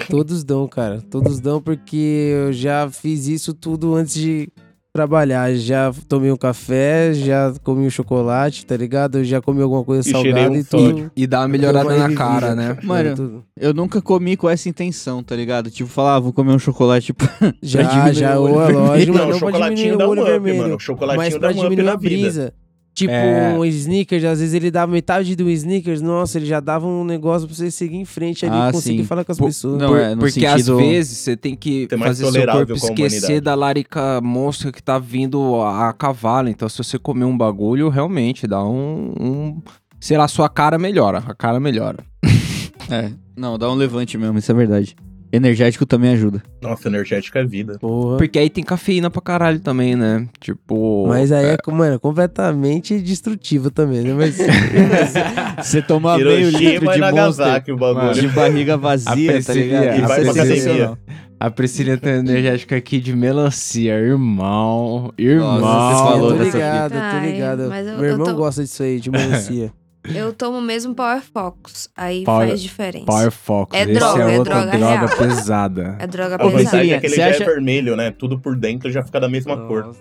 Todos 0.09 0.43
dão, 0.43 0.67
cara. 0.67 1.01
Todos 1.01 1.39
dão 1.39 1.61
porque 1.61 2.32
eu 2.47 2.53
já 2.53 2.89
fiz 2.89 3.27
isso 3.27 3.53
tudo 3.53 3.95
antes 3.95 4.13
de 4.13 4.47
trabalhar. 4.93 5.53
Já 5.55 5.91
tomei 6.07 6.31
um 6.31 6.37
café, 6.37 7.13
já 7.13 7.53
comi 7.63 7.85
um 7.85 7.89
chocolate, 7.89 8.65
tá 8.65 8.75
ligado? 8.75 9.23
Já 9.23 9.41
comi 9.41 9.61
alguma 9.61 9.83
coisa 9.83 10.07
E 10.07 10.11
salgada 10.11 10.51
um 10.51 10.55
e 10.55 10.63
tudo. 10.63 10.81
sódio. 10.89 11.11
E 11.15 11.25
dá 11.27 11.39
uma 11.39 11.47
Deu 11.47 11.51
melhorada 11.59 11.87
uma 11.95 12.07
na 12.07 12.15
cara, 12.15 12.55
né? 12.55 12.77
Mano, 12.83 13.15
Tudo. 13.15 13.43
Eu 13.57 13.73
nunca 13.73 14.01
comi 14.01 14.35
com 14.35 14.49
essa 14.49 14.67
intenção, 14.67 15.23
tá 15.23 15.35
ligado? 15.35 15.69
Tipo, 15.71 15.89
falar, 15.89 16.15
ah, 16.15 16.19
vou 16.19 16.33
comer 16.33 16.51
um 16.51 16.59
chocolate, 16.59 17.07
tipo, 17.07 17.23
Já, 17.61 17.81
diminuir 17.89 18.13
já, 18.13 18.39
o 18.39 18.43
olho 18.43 18.53
ou 18.53 18.61
é 18.63 18.67
vermelho. 18.67 18.87
lógico, 18.87 19.17
Não, 19.17 19.27
mas 19.27 19.27
o 19.27 19.31
não 19.31 19.39
pra 19.39 19.47
chocolatinho 19.51 19.75
diminuir 19.77 19.97
dá 19.97 20.05
o 20.05 20.07
um 20.07 20.11
olho 20.11 20.21
up, 20.21 20.29
vermelho. 20.31 20.57
mano. 20.57 20.77
Mas 21.17 21.37
pra 21.37 21.51
diminuir 21.51 21.89
a 21.89 21.95
vida. 21.95 21.97
brisa. 21.97 22.53
Tipo, 22.93 23.13
É. 23.13 23.53
um 23.57 23.63
sneakers, 23.63 24.23
às 24.25 24.39
vezes 24.39 24.53
ele 24.53 24.69
dá 24.69 24.85
metade 24.85 25.33
do 25.35 25.49
sneakers, 25.49 26.01
nossa, 26.01 26.37
ele 26.37 26.45
já 26.45 26.59
dava 26.59 26.85
um 26.85 27.05
negócio 27.05 27.47
pra 27.47 27.55
você 27.55 27.71
seguir 27.71 27.95
em 27.95 28.03
frente 28.05 28.45
ali 28.45 28.53
Ah, 28.55 28.67
e 28.69 28.71
conseguir 28.73 28.97
sim. 28.99 29.05
falar 29.05 29.23
com 29.23 29.31
as 29.31 29.37
Pô, 29.37 29.45
pessoas. 29.45 29.79
Não, 29.81 29.87
Por- 29.89 29.99
é, 29.99 30.09
no 30.13 30.17
porque 30.17 30.31
sentido- 30.41 30.73
às 30.77 30.85
vezes 30.85 31.17
você 31.19 31.37
tem 31.37 31.55
que 31.55 31.87
mais 31.97 32.19
fazer 32.19 32.31
seu 32.31 32.45
corpo 32.51 32.73
esquecer 32.73 33.39
da 33.39 33.55
larica 33.55 34.19
monstra 34.21 34.71
que 34.73 34.83
tá 34.83 34.99
vindo 34.99 35.55
a, 35.61 35.87
a 35.89 35.93
cavalo. 35.93 36.49
Então, 36.49 36.67
se 36.67 36.77
você 36.77 36.99
comer 36.99 37.23
um 37.25 37.37
bagulho, 37.37 37.87
realmente 37.87 38.45
dá 38.45 38.61
um, 38.63 39.13
um- 39.19 39.61
Sei 39.99 40.17
lá, 40.17 40.27
sua 40.27 40.49
cara 40.49 40.77
melhora. 40.77 41.19
A 41.25 41.33
cara 41.33 41.59
melhora. 41.59 41.99
É, 42.89 43.09
não, 43.37 43.57
dá 43.57 43.71
um 43.71 43.75
levante 43.75 44.17
mesmo, 44.17 44.37
isso 44.37 44.51
é 44.51 44.55
verdade. 44.55 44.97
Energético 45.34 45.86
também 45.86 46.11
ajuda. 46.11 46.43
Nossa, 46.61 46.88
energético 46.89 47.38
é 47.38 47.45
vida. 47.45 47.77
Porra. 47.79 48.17
Porque 48.17 48.38
aí 48.38 48.49
tem 48.49 48.63
cafeína 48.63 49.09
pra 49.09 49.21
caralho 49.21 49.59
também, 49.59 49.95
né? 49.95 50.27
Tipo. 50.39 51.05
Mas 51.07 51.32
aí 51.32 51.45
é, 51.45 51.57
mano, 51.71 51.99
completamente 51.99 52.99
destrutivo 52.99 53.71
também, 53.71 54.01
né? 54.01 54.13
Mas 54.13 54.38
Você 55.63 55.82
tomar 55.82 56.17
meio 56.17 56.49
litro 56.49 56.79
de 56.79 56.86
monster 56.86 56.99
Nagasaki 56.99 57.71
o 57.71 57.77
bagulho. 57.77 58.13
de 58.13 58.27
barriga 58.27 58.77
vazia, 58.77 59.41
tá 59.43 59.53
ligado? 59.53 59.84
E 59.86 60.01
a 60.03 60.07
vai 60.07 60.21
pra 60.21 60.32
academia. 60.32 60.97
A 61.39 61.49
Priscila 61.49 61.97
tem 61.97 62.13
energética 62.15 62.75
aqui 62.75 62.99
de 62.99 63.15
melancia, 63.15 63.93
irmão. 63.95 65.11
Irmão. 65.17 65.59
Nossa, 65.59 65.95
você 65.97 66.01
eu 66.03 66.05
falou 66.11 66.32
tô 66.32 66.38
dessa 66.43 66.57
ligado, 66.57 66.93
eu 66.93 66.99
tô 66.99 67.05
Ai, 67.05 67.32
ligado. 67.32 67.61
eu- 67.63 67.69
Meu 67.69 67.79
eu 68.03 68.05
irmão 68.11 68.25
tô- 68.27 68.36
gosta 68.36 68.61
disso 68.63 68.84
aí, 68.84 68.99
de 68.99 69.09
melancia. 69.11 69.71
Eu 70.04 70.34
tomo 70.34 70.60
mesmo 70.62 70.95
Power 70.95 71.22
Focus. 71.22 71.88
Aí 71.95 72.24
Power- 72.24 72.47
faz 72.49 72.62
diferença. 72.62 73.06
Power 73.06 73.32
Focus. 73.32 73.78
É 73.80 73.84
Esse 73.84 73.93
droga, 73.93 74.24
é 74.24 74.34
é 74.36 74.39
outra 74.39 74.56
droga 74.56 74.78
droga 74.78 74.95
real. 75.06 75.18
pesada. 75.18 75.95
É 75.99 76.08
droga 76.08 76.36
A 76.36 76.39
pesada. 76.39 76.56
Priscilinha, 76.58 76.95
é 76.95 76.99
que 76.99 77.06
ele 77.06 77.14
você 77.16 77.22
já 77.22 77.30
acha- 77.30 77.43
é 77.43 77.45
vermelho, 77.45 77.95
né? 77.95 78.10
Tudo 78.12 78.39
por 78.39 78.56
dentro 78.56 78.89
já 78.91 79.04
fica 79.04 79.20
da 79.20 79.30
mesma 79.30 79.56
cor. 79.68 79.95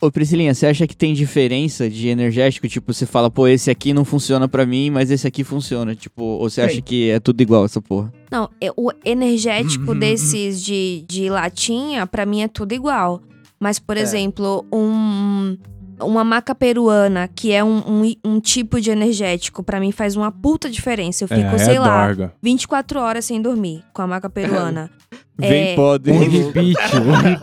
Ô 0.00 0.10
Priscilinha, 0.12 0.54
você 0.54 0.66
acha 0.66 0.86
que 0.86 0.96
tem 0.96 1.12
diferença 1.14 1.90
de 1.90 2.06
energético? 2.08 2.68
Tipo, 2.68 2.94
você 2.94 3.04
fala, 3.06 3.28
pô, 3.28 3.48
esse 3.48 3.68
aqui 3.70 3.92
não 3.92 4.04
funciona 4.04 4.46
pra 4.48 4.64
mim, 4.64 4.88
mas 4.90 5.10
esse 5.10 5.26
aqui 5.26 5.42
funciona. 5.42 5.94
Tipo, 5.96 6.22
ou 6.22 6.48
você 6.48 6.60
Tem. 6.60 6.70
acha 6.70 6.80
que 6.80 7.10
é 7.10 7.18
tudo 7.18 7.40
igual 7.40 7.64
essa 7.64 7.82
porra? 7.82 8.12
Não, 8.30 8.48
é- 8.60 8.70
o 8.76 8.92
energético 9.04 9.94
desses 9.98 10.62
de, 10.62 11.04
de 11.08 11.28
latinha, 11.28 12.06
pra 12.06 12.24
mim 12.24 12.42
é 12.42 12.48
tudo 12.48 12.72
igual. 12.72 13.20
Mas, 13.58 13.80
por 13.80 13.96
É. 13.96 14.00
exemplo, 14.00 14.64
um, 14.72 15.56
uma 16.00 16.24
maca 16.24 16.54
peruana, 16.54 17.28
que 17.28 17.52
é 17.52 17.62
um, 17.62 17.78
um, 17.78 18.14
um 18.24 18.40
tipo 18.40 18.80
de 18.80 18.90
energético, 18.90 19.62
pra 19.62 19.80
mim 19.80 19.92
faz 19.92 20.16
uma 20.16 20.30
puta 20.30 20.68
diferença. 20.70 21.24
Eu 21.24 21.28
fico, 21.28 21.40
é, 21.54 21.58
sei 21.58 21.76
é 21.76 21.80
lá, 21.80 22.06
dorga. 22.06 22.32
24 22.42 23.00
horas 23.00 23.24
sem 23.24 23.40
dormir 23.40 23.82
com 23.92 24.02
a 24.02 24.06
maca 24.06 24.28
peruana. 24.30 24.90
Vem 25.40 25.68
É, 25.68 25.76
pode. 25.76 26.10
O 26.10 26.18
repeat. 26.18 26.76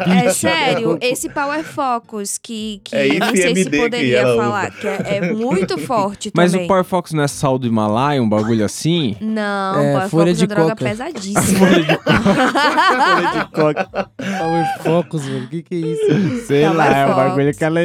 É 0.05 0.29
sério, 0.29 0.97
esse 0.99 1.29
Power 1.29 1.63
Focus, 1.63 2.37
que, 2.37 2.81
que 2.83 2.93
É 2.93 3.07
nem 3.07 3.35
sei 3.37 3.55
se 3.55 3.69
poderia 3.69 4.21
falar, 4.35 4.69
que 4.69 4.85
é, 4.85 4.99
é 5.15 5.33
muito 5.33 5.77
forte 5.77 6.29
Mas 6.35 6.51
também. 6.51 6.65
o 6.65 6.67
Power 6.67 6.83
Fox 6.83 7.13
não 7.13 7.23
é 7.23 7.27
sal 7.29 7.57
do 7.57 7.65
Himalaia, 7.65 8.21
um 8.21 8.27
bagulho 8.27 8.65
assim? 8.65 9.15
Não, 9.21 9.79
É, 9.79 9.93
Power 9.93 10.09
folha 10.09 10.25
Focus 10.25 10.37
de 10.39 10.43
é 10.43 10.47
droga 10.47 10.69
coca. 10.71 10.85
pesadíssima. 10.85 11.67
Power 13.51 14.65
Focus, 14.83 15.27
mano, 15.29 15.45
o 15.45 15.47
que 15.47 15.63
que 15.63 15.75
é 15.75 15.77
isso? 15.77 16.45
Sei 16.47 16.63
Power 16.63 16.77
lá, 16.77 16.97
é 16.97 17.05
um 17.05 17.15
bagulho 17.15 17.53
que 17.53 17.63
ela... 17.63 17.79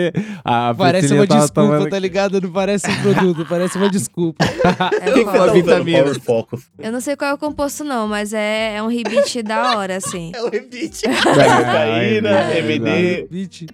A 0.44 0.59
Parece 0.76 1.12
uma 1.14 1.26
tava 1.26 1.40
desculpa, 1.40 1.62
tomando- 1.72 1.90
tá 1.90 1.98
ligado? 1.98 2.40
Não 2.40 2.50
parece 2.50 2.90
um 2.90 3.02
produto, 3.02 3.46
parece 3.48 3.76
uma 3.76 3.88
desculpa. 3.90 4.44
É 5.00 5.10
que 5.12 5.24
tá 5.24 5.32
usando 5.44 5.52
vitamina. 5.54 6.14
Focus? 6.20 6.62
Eu 6.78 6.92
não 6.92 7.00
sei 7.00 7.16
qual 7.16 7.30
é 7.30 7.34
o 7.34 7.38
composto, 7.38 7.82
não, 7.84 8.06
mas 8.06 8.32
é, 8.32 8.76
é 8.76 8.82
um 8.82 8.88
rebite 8.88 9.42
da 9.42 9.76
hora, 9.76 9.96
assim. 9.96 10.32
É 10.36 10.42
o 10.42 10.50
rebite. 10.50 11.02
Cocaína, 11.06 12.28
é, 12.52 12.58
MD. 12.58 13.28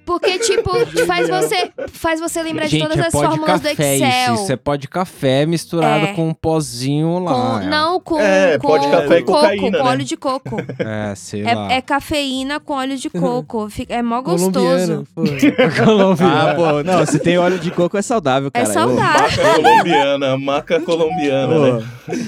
Porque, 0.05 0.39
tipo, 0.39 0.71
faz 1.07 1.29
você, 1.29 1.71
faz 1.89 2.21
você 2.21 2.43
lembrar 2.43 2.65
de 2.67 2.73
Gente, 2.73 2.83
todas 2.83 2.97
é 2.99 3.01
as 3.01 3.07
de 3.07 3.13
fórmulas 3.13 3.61
do 3.61 3.69
Excel. 3.69 4.35
isso. 4.35 4.43
Isso 4.45 4.53
é 4.53 4.57
pó 4.57 4.77
de 4.77 4.89
café 4.89 5.47
misturado 5.47 6.07
É. 6.07 6.13
com 6.15 6.29
um 6.29 6.35
pozinho 6.35 7.19
lá. 7.19 7.33
Com, 7.33 7.59
é. 7.63 7.67
não, 7.67 8.01
com, 8.01 8.21
É, 8.21 8.59
com 8.59 8.69
pó 8.69 8.79
de 8.79 8.89
café 8.91 9.23
coco, 9.23 9.33
cocaína, 9.41 9.63
com 9.79 9.85
né? 9.85 9.91
óleo 9.91 10.05
de 10.05 10.17
coco. 10.17 10.57
É, 10.79 11.15
sei 11.15 11.43
lá. 11.43 11.73
É, 11.73 11.77
é 11.79 11.81
cafeína 11.81 12.61
com 12.61 12.75
óleo 12.75 12.97
de 12.97 13.09
coco. 13.11 13.69
É 13.89 14.03
mó 14.03 14.21
gostoso. 14.21 15.05
Colombiano. 15.15 16.17
pô. 16.17 16.25
Ah, 16.25 16.55
pô, 16.55 16.76
não, 16.83 17.07
se 17.07 17.19
tem 17.19 17.39
óleo 17.39 17.59
de 17.59 17.71
coco 17.71 17.97
é 17.97 18.03
saudável, 18.03 18.49
É 18.53 18.61
cara. 18.63 18.67
saudável. 18.67 19.45
Maca 19.45 19.55
colombiana, 19.63 20.39
maca 20.39 20.81
colombiana, 20.81 21.79
né? 21.79 21.87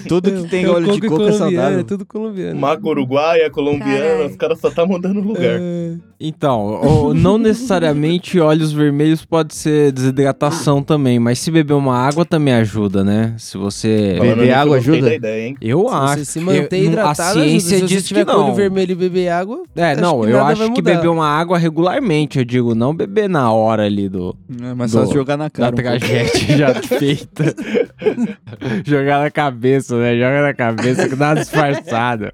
tudo 0.08 0.30
que 0.30 0.48
tem 0.48 0.64
É 0.64 0.68
óleo 0.70 0.92
de 0.92 1.00
coco 1.08 1.22
é 1.26 1.32
saudável. 1.32 1.80
É 1.80 1.82
tudo 1.84 2.04
colombiano. 2.06 2.58
Maca 2.58 2.86
uruguaia, 2.88 3.50
colombiana, 3.50 4.24
os 4.26 4.36
caras 4.36 4.58
só 4.60 4.70
tá 4.70 4.84
mudando 4.86 5.20
lugar. 5.20 5.42
É. 5.60 5.94
Então, 6.20 7.12
não 7.14 7.38
necessariamente 7.38 8.40
olhos 8.40 8.72
vermelhos 8.72 9.24
pode 9.24 9.54
ser 9.54 9.92
desidratação 9.92 10.82
também, 10.82 11.18
mas 11.18 11.38
se 11.38 11.48
beber 11.50 11.74
uma 11.74 11.96
água 11.96 12.24
também 12.24 12.54
ajuda, 12.54 13.04
né? 13.04 13.34
Se 13.38 13.56
você... 13.56 14.14
Beber 14.18 14.34
Falando 14.36 14.50
água 14.52 14.76
ajuda? 14.78 15.00
da 15.02 15.14
ideia? 15.14 15.54
Eu 15.60 15.88
Se 15.88 15.94
acho. 15.94 16.18
você 16.18 16.24
se 16.24 16.40
manter 16.40 16.78
Eu- 16.80 16.84
hidratado, 16.86 17.38
a 17.38 17.42
ciência 17.44 17.76
ajuda. 17.76 17.88
Se 17.88 17.94
diz 17.94 18.02
você 18.02 18.08
tiver 18.08 18.24
que 18.24 18.30
com 18.32 18.36
o 18.36 18.40
olho 18.40 18.48
não. 18.48 18.54
vermelho 18.54 18.92
e 18.92 18.94
beber 18.96 19.28
água, 19.28 19.62
É, 19.76 19.92
acho 19.92 20.00
não, 20.00 20.20
que 20.22 20.30
eu 20.30 20.44
acho 20.44 20.72
que 20.72 20.82
beber 20.82 21.08
uma 21.08 21.28
água 21.28 21.56
regularmente, 21.56 22.38
eu 22.38 22.44
digo, 22.44 22.74
não 22.74 22.92
beber 22.94 23.28
na 23.28 23.52
hora 23.52 23.84
ali 23.84 24.08
do 24.08 24.34
É 24.62 24.74
mais 24.74 24.92
fácil 24.92 25.08
Do- 25.08 25.14
jogar 25.14 25.36
na 25.36 25.44
da 25.44 25.50
cara. 25.50 25.68
um 25.68 25.74
pouco. 25.74 25.82
tragédia 25.98 26.56
já 26.56 26.74
feita. 26.82 27.54
Jogar 28.84 29.22
na 29.22 29.30
cabeça, 29.30 29.96
né? 29.98 30.14
Joga 30.16 30.42
na 30.42 30.54
cabeça 30.54 31.08
que 31.08 31.14
dá 31.16 31.28
uma 31.30 31.34
disfarçada. 31.36 32.32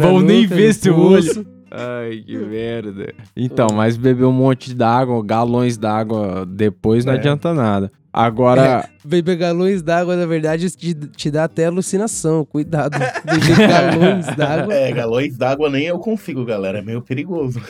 Vão 0.00 0.20
nem 0.20 0.42
nuca, 0.44 0.54
ver 0.54 0.72
seu 0.74 0.94
pulso. 0.94 1.40
olho. 1.40 1.46
Ai, 1.70 2.22
que 2.24 2.36
merda. 2.38 3.12
Então, 3.36 3.66
mas 3.74 3.96
beber 3.96 4.24
um 4.24 4.32
monte 4.32 4.72
d'água, 4.74 5.22
galões 5.24 5.76
d'água 5.76 6.46
depois 6.46 7.04
não 7.04 7.12
É. 7.14 7.16
adianta 7.16 7.52
nada. 7.52 7.90
Agora, 8.12 8.88
Beber 9.04 9.36
galões 9.36 9.82
d'água, 9.82 10.16
na 10.16 10.24
verdade, 10.24 10.70
te, 10.70 10.94
te 10.94 11.30
dá 11.30 11.44
até 11.44 11.66
alucinação. 11.66 12.46
Cuidado. 12.46 12.96
Beber 13.24 13.68
galões 13.68 14.26
d'água. 14.36 14.72
É, 14.74 14.92
galões 14.92 15.36
d'água 15.36 15.68
nem 15.68 15.84
eu 15.86 15.98
consigo, 15.98 16.42
galera. 16.44 16.78
É 16.78 16.82
meio 16.82 17.02
perigoso. 17.02 17.60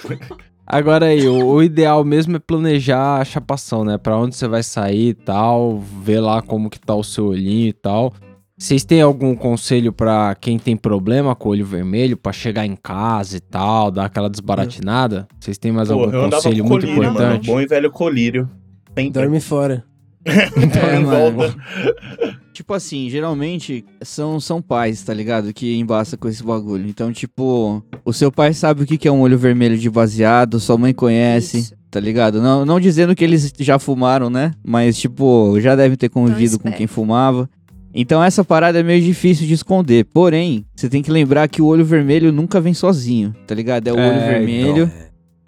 Agora 0.66 1.06
aí, 1.06 1.26
o, 1.26 1.46
o 1.46 1.62
ideal 1.62 2.04
mesmo 2.04 2.36
é 2.36 2.38
planejar 2.38 3.20
a 3.20 3.24
chapação, 3.24 3.84
né? 3.84 3.96
Pra 3.96 4.16
onde 4.16 4.36
você 4.36 4.48
vai 4.48 4.62
sair 4.62 5.10
e 5.10 5.14
tal, 5.14 5.78
ver 5.78 6.20
lá 6.20 6.42
como 6.42 6.68
que 6.68 6.78
tá 6.78 6.94
o 6.94 7.04
seu 7.04 7.26
olhinho 7.26 7.68
e 7.68 7.72
tal. 7.72 8.12
Vocês 8.58 8.84
têm 8.84 9.02
algum 9.02 9.34
conselho 9.36 9.92
pra 9.92 10.34
quem 10.34 10.58
tem 10.58 10.74
problema 10.76 11.34
com 11.34 11.50
o 11.50 11.52
olho 11.52 11.66
vermelho, 11.66 12.16
pra 12.16 12.32
chegar 12.32 12.64
em 12.64 12.74
casa 12.74 13.36
e 13.36 13.40
tal, 13.40 13.90
dar 13.90 14.06
aquela 14.06 14.30
desbaratinada? 14.30 15.28
Vocês 15.38 15.58
têm 15.58 15.70
mais 15.70 15.88
Pô, 15.88 15.94
algum 15.94 16.30
conselho 16.30 16.62
com 16.64 16.70
muito 16.70 16.86
colírio, 16.86 17.02
mano. 17.04 17.16
importante? 17.18 17.46
Bom 17.46 17.60
e 17.60 17.66
velho 17.66 17.90
colírio. 17.90 18.48
Sempre. 18.96 19.10
Dorme 19.20 19.40
fora. 19.40 19.84
É, 20.92 20.96
em 20.98 21.04
mano. 21.04 21.32
volta. 21.32 21.56
Tipo 22.52 22.72
assim, 22.74 23.08
geralmente 23.10 23.84
são, 24.02 24.40
são 24.40 24.62
pais, 24.62 25.02
tá 25.02 25.12
ligado? 25.12 25.52
Que 25.52 25.76
embaça 25.76 26.16
com 26.16 26.26
esse 26.28 26.42
bagulho. 26.42 26.88
Então, 26.88 27.12
tipo, 27.12 27.82
o 28.04 28.12
seu 28.12 28.32
pai 28.32 28.52
sabe 28.54 28.82
o 28.82 28.86
que 28.86 28.96
que 28.98 29.06
é 29.06 29.12
um 29.12 29.20
olho 29.20 29.36
vermelho 29.38 29.76
de 29.76 29.90
baseado, 29.90 30.58
sua 30.58 30.78
mãe 30.78 30.92
conhece, 30.94 31.58
Isso. 31.58 31.74
tá 31.90 32.00
ligado? 32.00 32.40
Não, 32.40 32.64
não 32.64 32.80
dizendo 32.80 33.14
que 33.14 33.22
eles 33.22 33.52
já 33.58 33.78
fumaram, 33.78 34.30
né? 34.30 34.52
Mas, 34.64 34.96
tipo, 34.98 35.60
já 35.60 35.76
devem 35.76 35.96
ter 35.98 36.08
convivido 36.08 36.58
com 36.58 36.72
quem 36.72 36.86
fumava. 36.86 37.48
Então, 37.98 38.22
essa 38.22 38.44
parada 38.44 38.78
é 38.80 38.82
meio 38.82 39.02
difícil 39.02 39.46
de 39.46 39.54
esconder. 39.54 40.04
Porém, 40.04 40.66
você 40.74 40.88
tem 40.88 41.02
que 41.02 41.10
lembrar 41.10 41.48
que 41.48 41.62
o 41.62 41.66
olho 41.66 41.84
vermelho 41.84 42.32
nunca 42.32 42.60
vem 42.60 42.74
sozinho, 42.74 43.34
tá 43.46 43.54
ligado? 43.54 43.88
É 43.88 43.92
o 43.92 43.98
É, 43.98 44.08
olho 44.08 44.48
então. 44.50 44.90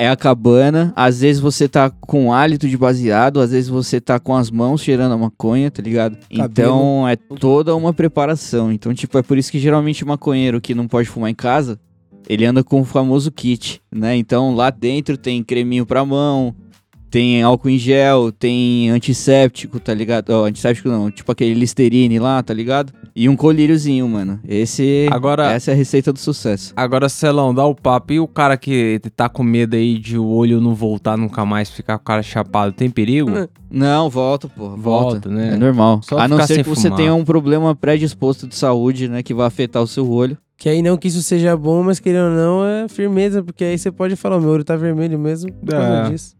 É 0.00 0.08
a 0.08 0.14
cabana, 0.14 0.92
às 0.94 1.22
vezes 1.22 1.40
você 1.42 1.68
tá 1.68 1.90
com 1.90 2.32
hálito 2.32 2.68
de 2.68 2.76
baseado, 2.76 3.40
às 3.40 3.50
vezes 3.50 3.68
você 3.68 4.00
tá 4.00 4.20
com 4.20 4.36
as 4.36 4.48
mãos 4.48 4.80
cheirando 4.80 5.10
a 5.12 5.18
maconha, 5.18 5.72
tá 5.72 5.82
ligado? 5.82 6.16
Então 6.30 7.06
é 7.08 7.16
toda 7.16 7.74
uma 7.74 7.92
preparação. 7.92 8.70
Então, 8.72 8.94
tipo, 8.94 9.18
é 9.18 9.22
por 9.22 9.36
isso 9.36 9.50
que 9.50 9.58
geralmente 9.58 10.04
o 10.04 10.06
maconheiro 10.06 10.60
que 10.60 10.72
não 10.72 10.86
pode 10.86 11.08
fumar 11.08 11.30
em 11.30 11.34
casa, 11.34 11.80
ele 12.28 12.44
anda 12.44 12.62
com 12.62 12.80
o 12.80 12.84
famoso 12.84 13.32
kit, 13.32 13.82
né? 13.90 14.14
Então 14.16 14.54
lá 14.54 14.70
dentro 14.70 15.16
tem 15.18 15.42
creminho 15.42 15.84
pra 15.84 16.04
mão, 16.04 16.54
tem 17.10 17.42
álcool 17.42 17.70
em 17.70 17.78
gel, 17.78 18.30
tem 18.32 18.90
antisséptico, 18.90 19.80
tá 19.80 19.92
ligado? 19.94 20.30
Ó, 20.30 20.44
antisséptico 20.44 20.88
não, 20.88 21.10
tipo 21.10 21.30
aquele 21.32 21.54
Listerine 21.54 22.18
lá, 22.18 22.42
tá 22.42 22.52
ligado? 22.54 22.92
E 23.16 23.28
um 23.28 23.34
colíriozinho, 23.34 24.08
mano. 24.08 24.38
Esse, 24.46 25.08
Agora- 25.10 25.50
essa 25.52 25.70
é 25.72 25.74
a 25.74 25.76
receita 25.76 26.12
do 26.12 26.18
sucesso. 26.18 26.72
Agora, 26.76 27.08
Celão, 27.08 27.52
dá 27.52 27.64
o 27.66 27.74
papo. 27.74 28.12
E 28.12 28.20
o 28.20 28.28
cara 28.28 28.56
que 28.56 29.00
tá 29.16 29.28
com 29.28 29.42
medo 29.42 29.74
aí 29.74 29.98
de 29.98 30.16
o 30.16 30.24
olho 30.26 30.60
não 30.60 30.72
voltar 30.74 31.16
nunca 31.16 31.44
mais, 31.44 31.68
ficar 31.68 31.98
com 31.98 32.02
o 32.02 32.06
cara 32.06 32.22
chapado, 32.22 32.72
tem 32.72 32.88
perigo? 32.88 33.30
Não, 33.70 34.08
volta, 34.08 34.48
porra. 34.48 34.76
Volta, 34.76 35.10
Volta, 35.14 35.28
né? 35.30 35.54
É 35.54 35.56
normal. 35.56 36.00
Só 36.04 36.16
a 36.18 36.28
não 36.28 36.36
ficar 36.36 36.46
ser 36.46 36.54
sem 36.54 36.62
que 36.62 36.68
você 36.70 36.82
fumar. 36.82 36.96
tenha 36.96 37.14
um 37.14 37.24
problema 37.24 37.74
predisposto 37.74 38.46
de 38.46 38.54
saúde, 38.54 39.08
né? 39.08 39.22
Que 39.22 39.34
vai 39.34 39.46
afetar 39.48 39.82
o 39.82 39.86
seu 39.86 40.08
olho. 40.08 40.38
Que 40.56 40.68
aí 40.68 40.80
não 40.82 40.96
que 40.96 41.08
isso 41.08 41.22
seja 41.22 41.56
bom, 41.56 41.82
mas 41.82 41.98
querendo 42.00 42.30
ou 42.30 42.36
não, 42.36 42.64
é 42.64 42.88
firmeza, 42.88 43.42
porque 43.42 43.64
aí 43.64 43.76
você 43.78 43.90
pode 43.92 44.14
falar, 44.16 44.40
meu 44.40 44.50
olho 44.50 44.64
tá 44.64 44.76
vermelho 44.76 45.18
mesmo 45.18 45.52
por 45.52 45.70
causa 45.70 45.86
É. 46.06 46.10
disso. 46.10 46.37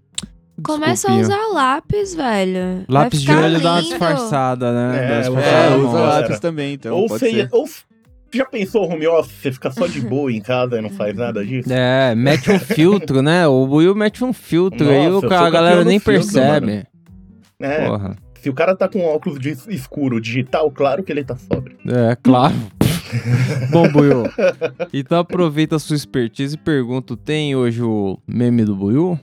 Começa 0.62 1.10
a 1.10 1.16
usar 1.16 1.46
lápis, 1.52 2.14
velho. 2.14 2.84
Lápis 2.88 3.22
de 3.22 3.30
olho 3.30 3.60
dá 3.60 3.74
uma 3.74 3.82
disfarçada, 3.82 4.72
né? 4.72 5.22
É, 5.22 5.26
é, 5.26 5.76
usa 5.76 5.98
lápis. 6.00 6.40
também, 6.40 6.74
então. 6.74 6.96
ou, 6.96 7.08
ser. 7.18 7.48
ou 7.52 7.68
já 8.32 8.44
pensou 8.44 8.84
home 8.90 9.06
office? 9.06 9.32
Você 9.40 9.52
fica 9.52 9.70
só 9.70 9.86
de 9.86 10.00
boa 10.00 10.30
em 10.32 10.40
casa 10.40 10.78
e 10.78 10.82
não 10.82 10.90
faz 10.90 11.16
nada 11.16 11.44
disso? 11.44 11.72
É, 11.72 12.14
mete 12.14 12.50
um 12.50 12.58
filtro, 12.58 13.22
né? 13.22 13.46
O 13.46 13.64
Will 13.64 13.94
mete 13.94 14.24
um 14.24 14.32
filtro 14.32 14.88
aí 14.90 15.08
o 15.08 15.14
eu 15.14 15.22
ca- 15.22 15.38
sou 15.38 15.46
a 15.46 15.50
galera 15.50 15.84
nem 15.84 15.98
filtro, 15.98 16.22
percebe. 16.24 16.86
É, 17.60 17.86
Porra. 17.86 18.16
se 18.40 18.50
o 18.50 18.54
cara 18.54 18.76
tá 18.76 18.88
com 18.88 19.04
óculos 19.04 19.38
de 19.40 19.56
escuro 19.68 20.20
digital, 20.20 20.70
claro 20.70 21.02
que 21.02 21.10
ele 21.10 21.24
tá 21.24 21.36
sóbrio. 21.36 21.76
É, 21.86 22.16
claro. 22.22 22.54
Bom, 23.70 23.88
Buiu. 23.88 24.24
Então 24.92 25.18
aproveita 25.18 25.76
a 25.76 25.78
sua 25.78 25.96
expertise 25.96 26.54
e 26.56 26.58
pergunta: 26.58 27.16
tem 27.16 27.56
hoje 27.56 27.82
o 27.82 28.18
meme 28.26 28.64
do 28.64 28.76
Buiu? 28.76 29.18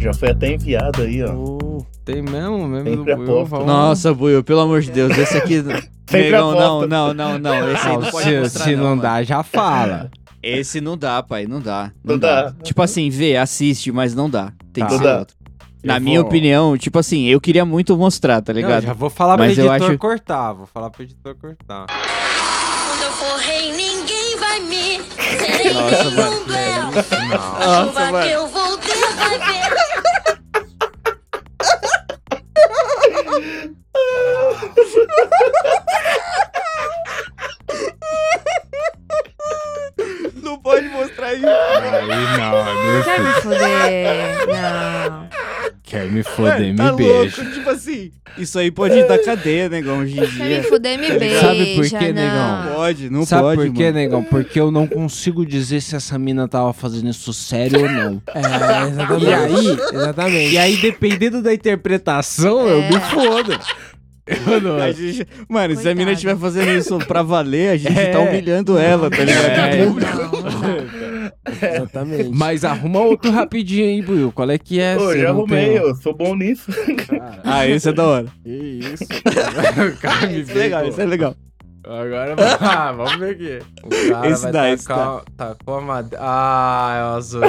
Já 0.00 0.14
foi 0.14 0.30
até 0.30 0.54
enviado 0.54 1.02
aí, 1.02 1.22
ó. 1.24 1.32
Oh, 1.34 1.78
Tem 2.04 2.22
mesmo 2.22 2.56
o 2.56 2.66
meme 2.68 2.90
Sempre 2.96 3.14
do 3.14 3.16
Buiu? 3.24 3.44
Vamos- 3.44 3.66
Nossa, 3.66 4.14
Buiu, 4.14 4.44
pelo 4.44 4.60
amor 4.60 4.80
de 4.80 4.90
Deus, 4.90 5.16
esse 5.16 5.36
aqui. 5.36 5.62
Negão, 6.10 6.52
não, 6.52 6.86
não, 6.86 7.12
não, 7.14 7.38
não. 7.38 7.72
Esse 7.72 7.84
Não, 7.86 7.94
não 8.00 8.02
se 8.04 8.12
mostrar, 8.12 8.48
se 8.48 8.76
não, 8.76 8.84
mano. 8.84 9.02
dá, 9.02 9.22
já 9.22 9.42
fala. 9.42 10.10
Esse 10.42 10.80
não 10.80 10.96
dá, 10.96 11.22
pai, 11.22 11.46
não 11.46 11.60
dá. 11.60 11.90
Não 12.02 12.16
dá. 12.18 12.54
Tipo 12.62 12.80
assim, 12.80 13.10
vê, 13.10 13.36
assiste, 13.36 13.90
mas 13.92 14.14
não 14.14 14.30
dá. 14.30 14.52
Tem 14.72 14.84
que 14.86 14.90
Tá. 14.92 14.98
ser 14.98 15.04
Não 15.04 15.12
dá. 15.12 15.18
outro. 15.18 15.36
Na 15.84 15.96
Eu 15.96 16.00
minha 16.00 16.20
vou- 16.20 16.28
opinião, 16.28 16.76
tipo 16.78 16.98
assim, 16.98 17.26
eu 17.26 17.40
queria 17.40 17.64
muito 17.64 17.96
mostrar, 17.96 18.40
tá 18.40 18.52
Não, 18.52 18.60
ligado? 18.60 18.84
já 18.84 18.92
vou 18.92 19.10
falar 19.10 19.36
Mas 19.36 19.54
pro 19.54 19.62
eu 19.64 19.68
editor 19.72 19.88
acho- 19.90 19.98
cortar. 19.98 20.52
Vou 20.52 20.66
falar 20.66 20.90
pro 20.90 21.02
editor 21.02 21.34
cortar. 21.36 21.86
Quando 21.86 23.02
eu 23.02 23.12
for 23.12 23.38
rei, 23.40 23.70
ninguém 23.72 24.27
vai 24.38 24.60
me 24.60 24.98
ter 25.02 25.66
em 25.66 25.74
Nossa, 25.74 26.04
nenhum 26.04 26.16
mano. 26.16 26.44
Não. 26.46 26.88
A 26.98 27.84
chuva 27.84 28.22
que 28.22 28.30
eu 28.30 28.46
vou 28.48 28.78
ter 28.78 28.96
vai 29.16 29.38
ver. 29.38 29.78
Não 40.42 40.58
pode 40.60 40.88
mostrar 40.88 41.34
isso. 41.34 41.46
Aí 41.46 41.90
não, 42.38 43.02
Quer 43.04 43.20
meu 43.20 43.28
me 43.28 43.32
filho. 43.34 43.42
foder? 43.42 44.46
Não. 44.46 45.28
Quer 45.88 46.06
me 46.10 46.22
foder, 46.22 46.60
me 46.70 46.76
tá 46.76 46.92
beija. 46.92 47.12
louco, 47.42 47.54
tipo 47.54 47.70
assim. 47.70 48.10
Isso 48.36 48.58
aí 48.58 48.70
pode 48.70 49.02
dar 49.04 49.18
cadeia, 49.18 49.70
negão, 49.70 50.00
hoje 50.00 50.12
em 50.12 50.16
Quer 50.20 50.32
me 50.32 50.48
dia. 50.48 50.62
foder, 50.64 50.98
me 50.98 51.18
beija. 51.18 51.40
Sabe 51.40 51.74
por 51.76 51.88
quê, 51.88 52.12
não. 52.12 52.12
negão? 52.12 52.74
Pode, 52.74 53.10
não 53.10 53.24
Sabe 53.24 53.42
pode, 53.42 53.56
por 53.70 53.72
quê, 53.74 53.82
mano. 53.84 53.94
negão? 53.94 54.22
Porque 54.22 54.60
eu 54.60 54.70
não 54.70 54.86
consigo 54.86 55.46
dizer 55.46 55.80
se 55.80 55.96
essa 55.96 56.18
mina 56.18 56.46
tava 56.46 56.72
fazendo 56.74 57.08
isso 57.08 57.32
sério 57.32 57.80
ou 57.80 57.88
não. 57.90 58.22
é, 58.34 58.88
exatamente. 58.88 59.24
E 59.24 59.32
aí? 59.34 59.78
Exatamente. 59.94 60.52
E 60.54 60.58
aí, 60.58 60.76
dependendo 60.76 61.42
da 61.42 61.54
interpretação, 61.54 62.68
eu 62.68 62.82
É. 62.82 62.88
me 62.90 63.00
fodo. 63.00 63.58
Eu 64.46 64.60
não- 64.60 64.76
A 64.76 64.92
gente- 64.92 65.26
mano, 65.48 65.74
se 65.74 65.88
a 65.88 65.94
mina 65.94 66.12
estiver 66.12 66.36
fazendo 66.36 66.70
isso 66.72 66.98
pra 66.98 67.22
valer, 67.22 67.70
a 67.70 67.76
gente 67.78 67.98
É. 67.98 68.10
tá 68.10 68.18
humilhando 68.18 68.76
ela, 68.76 69.08
tá 69.08 69.24
ligado? 69.24 69.48
É. 69.48 69.86
Não, 69.86 69.94
não 69.94 69.98
Exatamente. 71.48 72.30
Mas 72.32 72.64
arruma 72.64 73.00
outro 73.00 73.30
rapidinho 73.30 73.86
aí, 73.86 74.02
Buiu. 74.02 74.30
Qual 74.32 74.50
é 74.50 74.58
que 74.58 74.78
é? 74.80 74.96
Pô, 74.96 75.06
Você 75.06 75.20
já 75.20 75.30
arrumei, 75.30 75.64
tem- 75.66 75.76
eu 75.76 75.94
sou 75.96 76.14
bom 76.14 76.34
nisso. 76.34 76.70
Ah, 77.44 77.66
esse 77.66 77.88
é 77.88 77.92
da 77.92 78.04
hora. 78.04 78.26
Que 78.42 78.50
isso? 78.50 79.04
o 79.96 80.00
cara 80.00 80.26
me 80.26 80.40
Esse 80.40 80.50
é 80.52 80.54
legal, 80.54 80.86
esse 80.88 81.00
é 81.00 81.06
legal. 81.06 81.34
Agora 81.88 82.36
ah, 82.60 82.92
vamos 82.92 83.16
ver 83.16 83.30
aqui. 83.30 83.60
O 83.82 83.88
cara 84.10 84.28
Esse 84.28 84.42
vai 84.42 84.52
dá, 84.52 84.70
esse 84.70 84.86
tacar, 84.86 85.22
tacou 85.38 85.76
a 85.76 85.80
madeira. 85.80 86.18
Ah, 86.22 86.96
é 86.98 87.02
o 87.02 87.16
azul. 87.16 87.40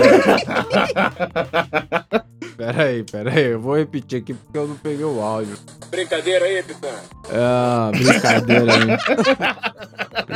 pera 2.56 2.84
aí, 2.84 3.04
pera 3.04 3.34
aí. 3.34 3.52
Eu 3.52 3.60
vou 3.60 3.76
repetir 3.76 4.20
aqui 4.22 4.34
porque 4.34 4.58
eu 4.58 4.66
não 4.66 4.76
peguei 4.76 5.04
o 5.04 5.20
áudio. 5.22 5.58
Brincadeira 5.92 6.46
aí, 6.46 6.64
Pitã. 6.64 6.88
Ah, 7.30 7.92
brincadeira 7.94 8.74
aí. 8.74 8.98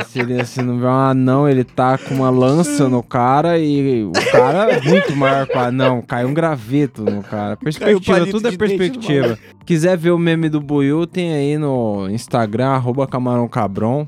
Esse 0.02 0.20
ele, 0.20 0.44
se 0.46 0.62
não 0.62 0.80
vê 0.80 0.86
um 0.86 0.90
anão, 0.90 1.48
ele 1.48 1.64
tá 1.64 1.98
com 1.98 2.16
uma 2.16 2.30
lança 2.30 2.90
no 2.90 3.02
cara 3.04 3.58
e 3.58 4.04
o 4.04 4.12
cara 4.32 4.72
é 4.72 4.82
muito 4.82 5.16
maior 5.16 5.48
que 5.48 5.58
o 5.58 5.62
anão. 5.62 6.02
Caiu 6.02 6.28
um 6.28 6.34
graveto 6.34 7.04
no 7.04 7.24
cara. 7.24 7.56
Perspectiva, 7.56 8.26
tudo 8.26 8.48
é 8.48 8.52
de 8.52 8.58
perspectiva. 8.58 9.38
Quiser 9.66 9.98
ver 9.98 10.12
o 10.12 10.18
meme 10.18 10.50
do 10.50 10.60
Buiu, 10.60 11.08
tem 11.08 11.34
aí 11.34 11.58
no 11.58 12.10
Instagram, 12.10 12.70
arroba 12.70 13.08
Camarão 13.08 13.48
Cabron. 13.94 14.08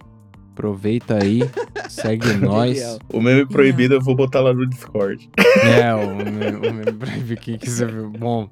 Aproveita 0.53 1.21
aí, 1.21 1.41
segue 1.89 2.33
nós. 2.38 2.97
O 3.11 3.19
meme 3.21 3.45
proibido 3.45 3.95
eu 3.95 4.01
vou 4.01 4.15
botar 4.15 4.39
lá 4.39 4.53
no 4.53 4.65
Discord. 4.65 5.29
É, 5.65 5.93
o 5.93 6.15
meme, 6.15 6.57
o 6.57 6.73
meme 6.73 6.91
breve, 6.91 7.36
quem 7.38 7.57
quiser 7.57 7.89
ver. 7.89 8.07
Bom, 8.07 8.49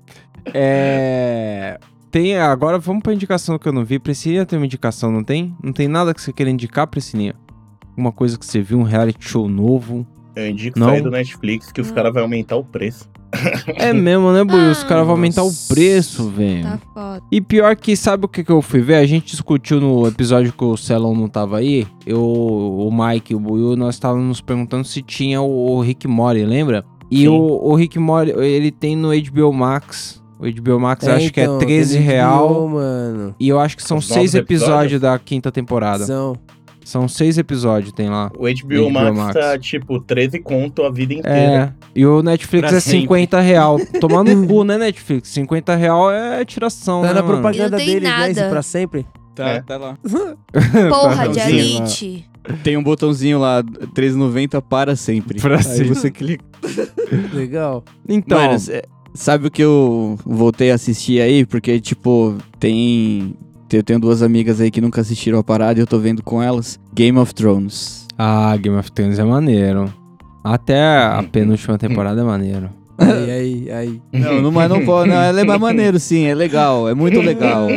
é... 0.54 1.78
Tem, 2.10 2.38
agora 2.38 2.80
vamos 2.80 3.04
pra 3.04 3.14
indicação 3.14 3.60
que 3.60 3.68
eu 3.68 3.74
não 3.74 3.84
vi. 3.84 4.00
Priscilinha 4.00 4.46
tem 4.46 4.58
uma 4.58 4.66
indicação, 4.66 5.12
não 5.12 5.24
tem? 5.24 5.56
Não 5.62 5.74
tem 5.74 5.88
nada 5.88 6.14
que 6.14 6.22
você 6.22 6.32
queira 6.32 6.50
indicar, 6.50 6.88
Priscilinha? 6.88 7.36
Uma 7.96 8.12
coisa 8.12 8.38
que 8.38 8.46
você 8.46 8.62
viu, 8.62 8.80
um 8.80 8.84
reality 8.84 9.24
show 9.28 9.50
novo? 9.50 10.08
Eu 10.36 10.50
indico 10.50 10.80
Não. 10.80 10.88
sair 10.88 11.02
do 11.02 11.12
Netflix 11.12 11.72
que 11.72 11.80
os 11.82 11.92
caras 11.92 12.14
vão 12.14 12.24
aumentar 12.24 12.56
o 12.56 12.64
preço. 12.64 13.08
É 13.76 13.92
mesmo, 13.94 14.32
né, 14.32 14.44
Buiu? 14.44 14.70
Os 14.72 14.84
Ah, 14.84 14.88
caras 14.88 15.06
vão 15.06 15.16
aumentar 15.16 15.44
o 15.44 15.52
preço, 15.68 16.30
velho. 16.30 16.64
Tá 16.64 16.80
foda. 16.94 17.22
E 17.32 17.42
pior 17.42 17.76
que, 17.76 17.96
sabe 17.96 18.26
o 18.26 18.28
que, 18.28 18.44
que 18.44 18.52
eu 18.52 18.62
fui 18.62 18.80
ver? 18.82 18.96
A 18.96 19.06
gente 19.08 19.32
discutiu 19.32 19.82
no 19.82 20.08
episódio 20.08 20.54
que 20.54 20.64
o 20.64 20.78
Celão 20.78 21.16
não 21.16 21.28
tava 21.28 21.58
aí. 21.58 21.88
Eu, 22.06 22.22
o 22.24 22.90
Mike 22.92 23.34
e 23.34 23.36
o 23.36 23.40
Buiu, 23.40 23.76
nós 23.76 23.96
estávamos 23.96 24.26
nos 24.28 24.42
perguntando 24.42 24.86
se 24.88 25.02
tinha 25.02 25.42
o, 25.42 25.78
o 25.78 25.82
Rick 25.82 26.08
Mori, 26.08 26.46
lembra? 26.46 26.86
E 27.10 27.22
Sim. 27.22 27.28
o, 27.30 27.36
o 27.72 27.76
Rick 27.76 27.98
Mori, 27.98 28.32
ele 28.32 28.70
tem 28.72 28.96
no 28.96 29.10
HBO 29.10 29.52
Max. 29.52 30.22
O 30.40 30.46
HBO 30.52 30.80
Max 30.80 31.06
eu 31.08 31.14
acho 31.14 31.32
que 31.32 31.40
é 31.40 31.44
então, 31.46 31.58
13 31.60 31.94
tem 31.98 32.02
HBO, 32.04 32.12
real. 32.12 32.68
mano. 32.70 33.36
E 33.40 33.48
eu 33.50 33.60
acho 33.60 33.76
que 33.78 33.84
são 33.84 33.98
Os 33.98 34.06
seis 34.08 34.36
episódios 34.36 34.72
episódios? 34.94 35.02
da 35.02 35.18
quinta 35.18 35.52
temporada. 35.52 36.06
São. 36.06 36.36
São 36.94 37.08
seis 37.08 37.40
episódios, 37.40 37.92
tem 37.92 38.08
lá. 38.08 38.30
O 38.38 38.44
HBO, 38.44 38.84
HBO 38.84 38.92
Max, 38.92 39.18
Max. 39.18 39.34
tá 39.34 39.58
tipo 39.58 40.00
13 40.00 40.38
conto 40.38 40.84
a 40.84 40.92
vida 40.92 41.12
inteira. 41.16 41.74
É. 41.76 41.90
E 41.96 42.06
o 42.06 42.22
Netflix 42.22 42.68
Pra 42.70 42.78
é 42.78 42.80
sempre. 42.80 43.00
50 43.02 43.40
real. 43.40 43.80
Tomar 44.00 44.24
no 44.24 44.48
cu, 44.48 44.64
né, 44.64 44.78
Netflix? 44.78 45.30
50 45.30 45.76
real 45.76 46.12
é 46.12 46.46
tiração, 46.46 47.02
Tá 47.02 47.08
né, 47.08 47.14
na 47.16 47.24
mano? 47.24 47.34
propaganda 47.42 47.78
deles, 47.78 48.04
né? 48.04 48.10
Nada. 48.36 48.48
pra 48.48 48.62
sempre. 48.62 49.08
Tá, 49.34 49.50
É. 49.50 49.62
tá 49.64 49.76
lá. 49.78 49.98
Porra 50.90 51.30
de 51.30 51.40
elite. 51.40 52.30
Tem 52.64 52.78
um 52.78 52.84
botãozinho 52.84 53.40
lá, 53.40 53.64
13,90 53.64 54.62
para 54.62 54.96
sempre. 54.96 55.42
Pra 55.42 55.56
Aí 55.58 55.64
sempre. 55.64 55.88
você 55.96 56.12
clica. 56.12 56.46
Legal. 57.34 57.84
Então, 58.08 58.38
Mano, 58.40 58.60
sabe 59.16 59.48
o 59.48 59.52
que 59.52 59.64
eu 59.64 60.16
voltei 60.24 60.70
a 60.70 60.76
assistir 60.76 61.20
aí? 61.22 61.44
Porque, 61.44 61.80
tipo, 61.80 62.36
tem. 62.60 63.34
Eu 63.78 63.84
tenho 63.84 64.00
duas 64.00 64.22
amigas 64.22 64.62
aí 64.62 64.70
que 64.70 64.82
nunca 64.82 65.02
assistiram 65.02 65.40
a 65.40 65.44
parada 65.44 65.80
e 65.80 65.82
eu 65.84 65.88
tô 65.88 65.98
vendo 66.00 66.22
com 66.24 66.42
elas. 66.42 66.80
Game 66.94 67.18
of 67.18 67.34
Thrones. 67.34 68.08
Ah, 68.18 68.56
Game 68.58 68.78
of 68.78 68.92
Thrones 68.92 69.20
é 69.20 69.24
maneiro. 69.24 69.92
Até 70.44 70.80
a 70.80 71.24
penúltima 71.24 71.78
temporada 71.78 72.22
é 72.22 72.24
maneiro. 72.24 72.70
Aí, 72.98 73.32
aí, 73.32 73.72
aí. 73.72 74.02
Não, 74.14 74.42
não, 74.42 74.52
mas 74.52 74.70
não 74.70 74.86
pode. 74.86 75.10
Não, 75.10 75.16
ela 75.16 75.42
é 75.42 75.44
mais 75.44 75.60
maneiro, 75.60 76.00
sim. 76.00 76.26
É 76.26 76.36
legal. 76.36 76.88
É 76.88 76.94
muito 76.94 77.20
legal. 77.20 77.68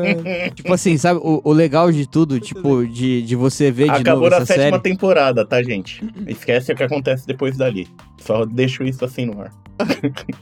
tipo 0.54 0.72
assim, 0.72 0.96
sabe? 0.96 1.20
O, 1.22 1.42
o 1.44 1.52
legal 1.52 1.92
de 1.92 2.08
tudo, 2.08 2.40
tipo, 2.40 2.86
de, 2.86 3.22
de 3.22 3.36
você 3.36 3.70
ver 3.70 3.84
de 3.84 3.90
Acabou 3.90 4.22
novo 4.22 4.30
na 4.30 4.36
essa 4.38 4.46
sétima 4.46 4.78
série. 4.78 4.82
temporada, 4.82 5.44
tá, 5.44 5.62
gente? 5.62 6.02
Esquece 6.26 6.72
o 6.72 6.76
que 6.76 6.82
acontece 6.82 7.26
depois 7.26 7.56
dali. 7.56 7.86
Só 8.18 8.46
deixo 8.46 8.82
isso 8.82 9.04
assim 9.04 9.26
no 9.26 9.42
ar. 9.42 9.52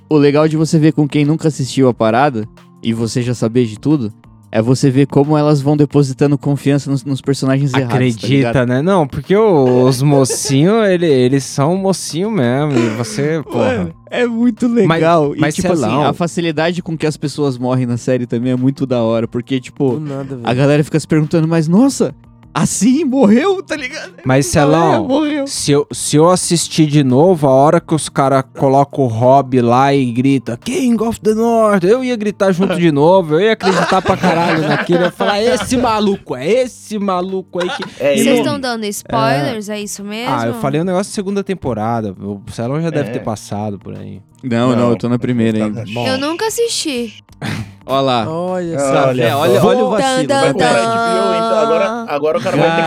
O 0.08 0.16
legal 0.16 0.46
de 0.46 0.56
você 0.56 0.78
ver 0.78 0.92
com 0.92 1.08
quem 1.08 1.24
nunca 1.24 1.48
assistiu 1.48 1.88
a 1.88 1.94
parada 1.94 2.46
e 2.82 2.92
você 2.92 3.22
já 3.22 3.34
saber 3.34 3.66
de 3.66 3.78
tudo. 3.78 4.12
É 4.53 4.61
você 4.61 4.90
ver 4.90 5.07
como 5.07 5.38
elas 5.38 5.61
vão 5.62 5.76
depositando 5.76 6.36
confiança 6.36 6.90
nos, 6.90 7.05
nos 7.05 7.20
personagens 7.20 7.72
errados. 7.72 7.88
tá 7.90 7.94
Acredita, 7.96 8.26
ligado? 8.26 8.66
né? 8.68 8.82
Não, 8.82 9.07
porque 9.07 9.36
os 9.36 10.03
mocinhos, 10.03 10.88
ele, 10.88 11.07
eles 11.07 11.44
são 11.44 11.76
mocinho 11.76 12.30
mesmo. 12.30 12.72
E 12.76 12.88
você, 12.96 13.40
porra. 13.44 13.94
É 14.11 14.26
muito 14.26 14.66
legal. 14.66 15.34
mas 15.38 15.57
e, 15.57 15.62
tipo 15.62 15.72
assim, 15.72 16.03
a 16.03 16.12
facilidade 16.12 16.82
com 16.82 16.98
que 16.98 17.07
as 17.07 17.16
pessoas 17.16 17.57
morrem 17.57 17.86
na 17.86 17.96
série 17.96 18.26
também 18.26 18.51
é 18.51 18.57
muito 18.57 18.84
da 18.84 19.01
hora. 19.03 19.28
Porque, 19.28 19.61
tipo, 19.61 20.01
nada, 20.01 20.40
a 20.42 20.53
galera 20.53 20.82
fica 20.82 20.98
se 20.98 21.07
perguntando, 21.07 21.46
mas 21.46 21.68
nossa, 21.68 22.12
assim 22.53 23.05
morreu, 23.05 23.62
tá 23.62 23.76
ligado? 23.76 24.12
Mas, 24.24 24.46
É, 24.48 24.51
Celão, 24.51 25.07
morreu. 25.07 25.46
se 25.46 25.72
eu, 25.72 25.86
se 25.92 26.16
eu 26.16 26.28
assistir 26.28 26.86
de 26.86 27.03
novo, 27.05 27.46
a 27.46 27.51
hora 27.51 27.80
que 27.80 27.94
os 27.94 28.09
caras 28.09 28.44
colocam 28.59 29.05
o 29.05 29.07
Rob 29.09 29.61
lá 29.61 29.94
e 29.94 30.11
grita 30.12 30.57
King 30.57 31.03
of 31.03 31.20
the 31.20 31.34
North, 31.34 31.84
eu 31.84 32.03
ia 32.05 32.16
gritar 32.16 32.53
junto 32.53 32.76
de 32.76 32.90
novo, 32.92 33.34
eu 33.34 33.40
ia 33.40 33.53
acreditar 33.53 34.03
pra 34.03 34.16
caralho 34.16 34.66
naquilo. 34.68 35.01
Eu 35.01 35.05
ia 35.07 35.11
falar, 35.12 35.42
esse 35.42 35.76
maluco, 35.76 36.34
é 36.36 36.46
esse 36.48 36.98
maluco 36.98 37.62
aí 37.62 37.70
que. 37.70 37.82
É, 37.98 38.16
Vocês 38.16 38.38
estão 38.38 38.59
dando 38.61 38.84
spoilers, 38.86 39.68
é, 39.68 39.80
isso 39.80 40.03
mesmo? 40.05 40.34
Ah, 40.34 40.46
eu 40.46 40.55
falei 40.55 40.80
um 40.80 40.84
negócio 40.84 41.11
de 41.11 41.14
segunda 41.14 41.42
temporada. 41.44 42.12
O 42.20 42.40
Celão 42.53 42.80
já 42.82 42.90
deve 42.90 43.11
É. 43.11 43.12
ter 43.12 43.20
passado 43.20 43.78
por 43.78 43.96
aí. 43.96 44.20
Não, 44.42 44.70
não, 44.70 44.76
Não, 44.76 44.90
eu 44.90 44.96
tô 44.96 45.09
na 45.09 45.18
primeira 45.18 45.59
tá- 45.59 45.64
ainda. 45.66 45.84
Eu 46.09 46.18
nunca 46.18 46.46
assisti. 46.46 47.14
Olha 47.87 48.01
lá. 48.01 48.31
Olha 48.31 48.78
só. 48.78 49.09
olha 49.09 49.22
É, 49.24 49.35
olha, 49.35 49.64
olha 49.64 49.85
o 49.85 49.91
vacilo. 49.91 50.28
Vai 50.28 50.53
comprar. 50.53 50.72
HBO, 50.72 51.35
então 51.35 51.59
agora, 51.59 52.05
agora 52.09 52.39
o 52.39 52.43
cara 52.43 52.57
vai 52.57 52.76
ter 52.76 52.83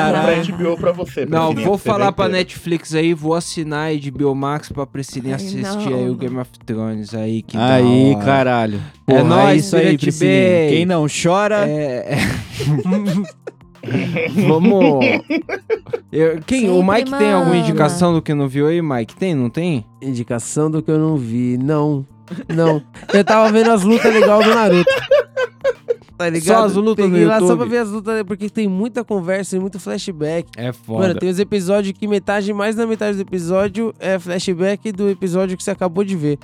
que 0.46 0.52
comprar 0.52 0.58
HBO 0.58 0.78
pra 0.78 0.92
você. 0.92 1.26
Não, 1.26 1.48
Priscilinha, 1.48 1.68
vou 1.70 1.80
pra 1.80 1.94
falar 1.94 2.12
pra. 2.12 2.30
Netflix 2.30 2.96
aí, 2.96 3.14
vou 3.14 3.34
assinar 3.34 3.90
a 3.92 4.12
HBO 4.12 4.34
Max 4.36 4.70
pra 4.70 4.86
Priscilinha 4.86 5.36
assistir 5.36 5.90
não. 5.90 5.98
aí 5.98 6.10
o 6.10 6.16
Game 6.16 6.38
of 6.38 6.52
Thrones 6.66 7.14
aí. 7.14 7.42
Que 7.42 7.58
Aí, 7.58 8.16
caralho. 8.24 8.80
É 9.08 9.12
Porra, 9.12 9.24
nóis, 9.24 9.50
é 9.50 9.56
isso 9.56 9.76
aí, 9.76 9.98
Priscilinha. 9.98 10.70
Quem 10.70 10.86
não 10.86 11.06
chora... 11.08 11.68
É. 11.68 12.18
Vamos. 14.48 15.04
Eu- 16.12 16.40
quem, 16.46 16.70
o 16.70 16.76
Sempre 16.78 16.96
Mike 16.96 17.18
tem 17.18 17.34
alguma 17.34 17.58
indicação 17.58 18.14
do 18.14 18.22
que 18.22 18.34
não 18.34 18.48
viu 18.48 18.68
aí, 18.68 18.82
Mike? 18.82 19.16
Tem, 19.16 19.36
não 19.36 19.50
tem? 19.50 19.86
Indicação 20.02 20.72
do 20.72 20.82
que 20.82 20.90
eu 20.90 21.00
não 21.00 21.18
vi. 21.18 21.58
Não. 21.58 22.06
Não. 22.48 22.82
Eu 23.14 23.24
tava 23.24 23.52
vendo 23.52 23.72
as 23.72 23.84
lutas 23.84 24.14
legais 24.14 24.46
do 24.46 24.54
Naruto. 24.54 24.92
Tá 26.18 26.30
ligado? 26.30 26.58
Só 26.58 26.66
as 26.66 26.74
lutas 26.76 27.06
no 27.06 27.12
Peguei 27.12 27.26
lá 27.26 27.40
só 27.40 27.46
YouTube? 27.46 27.58
pra 27.58 27.68
ver 27.68 27.78
as 27.80 27.90
lutas, 27.90 28.24
porque 28.24 28.50
tem 28.50 28.68
muita 28.68 29.04
conversa 29.04 29.58
e 29.58 29.60
muito 29.60 29.80
flashback. 29.80 30.48
É 30.56 30.72
foda. 30.72 31.08
Mano, 31.08 31.20
tem 31.20 31.30
os 31.30 31.40
episódios 31.40 31.98
que 31.98 32.08
metade, 32.08 32.54
mais 32.54 32.76
da 32.76 32.86
metade 32.86 33.18
do 33.18 33.22
episódio 33.22 33.94
é 34.00 34.20
flashback 34.20 34.92
do 34.92 35.10
episódio 35.10 35.58
que 35.58 35.64
você 35.64 35.72
acabou 35.72 36.04
de 36.04 36.16
ver. 36.16 36.38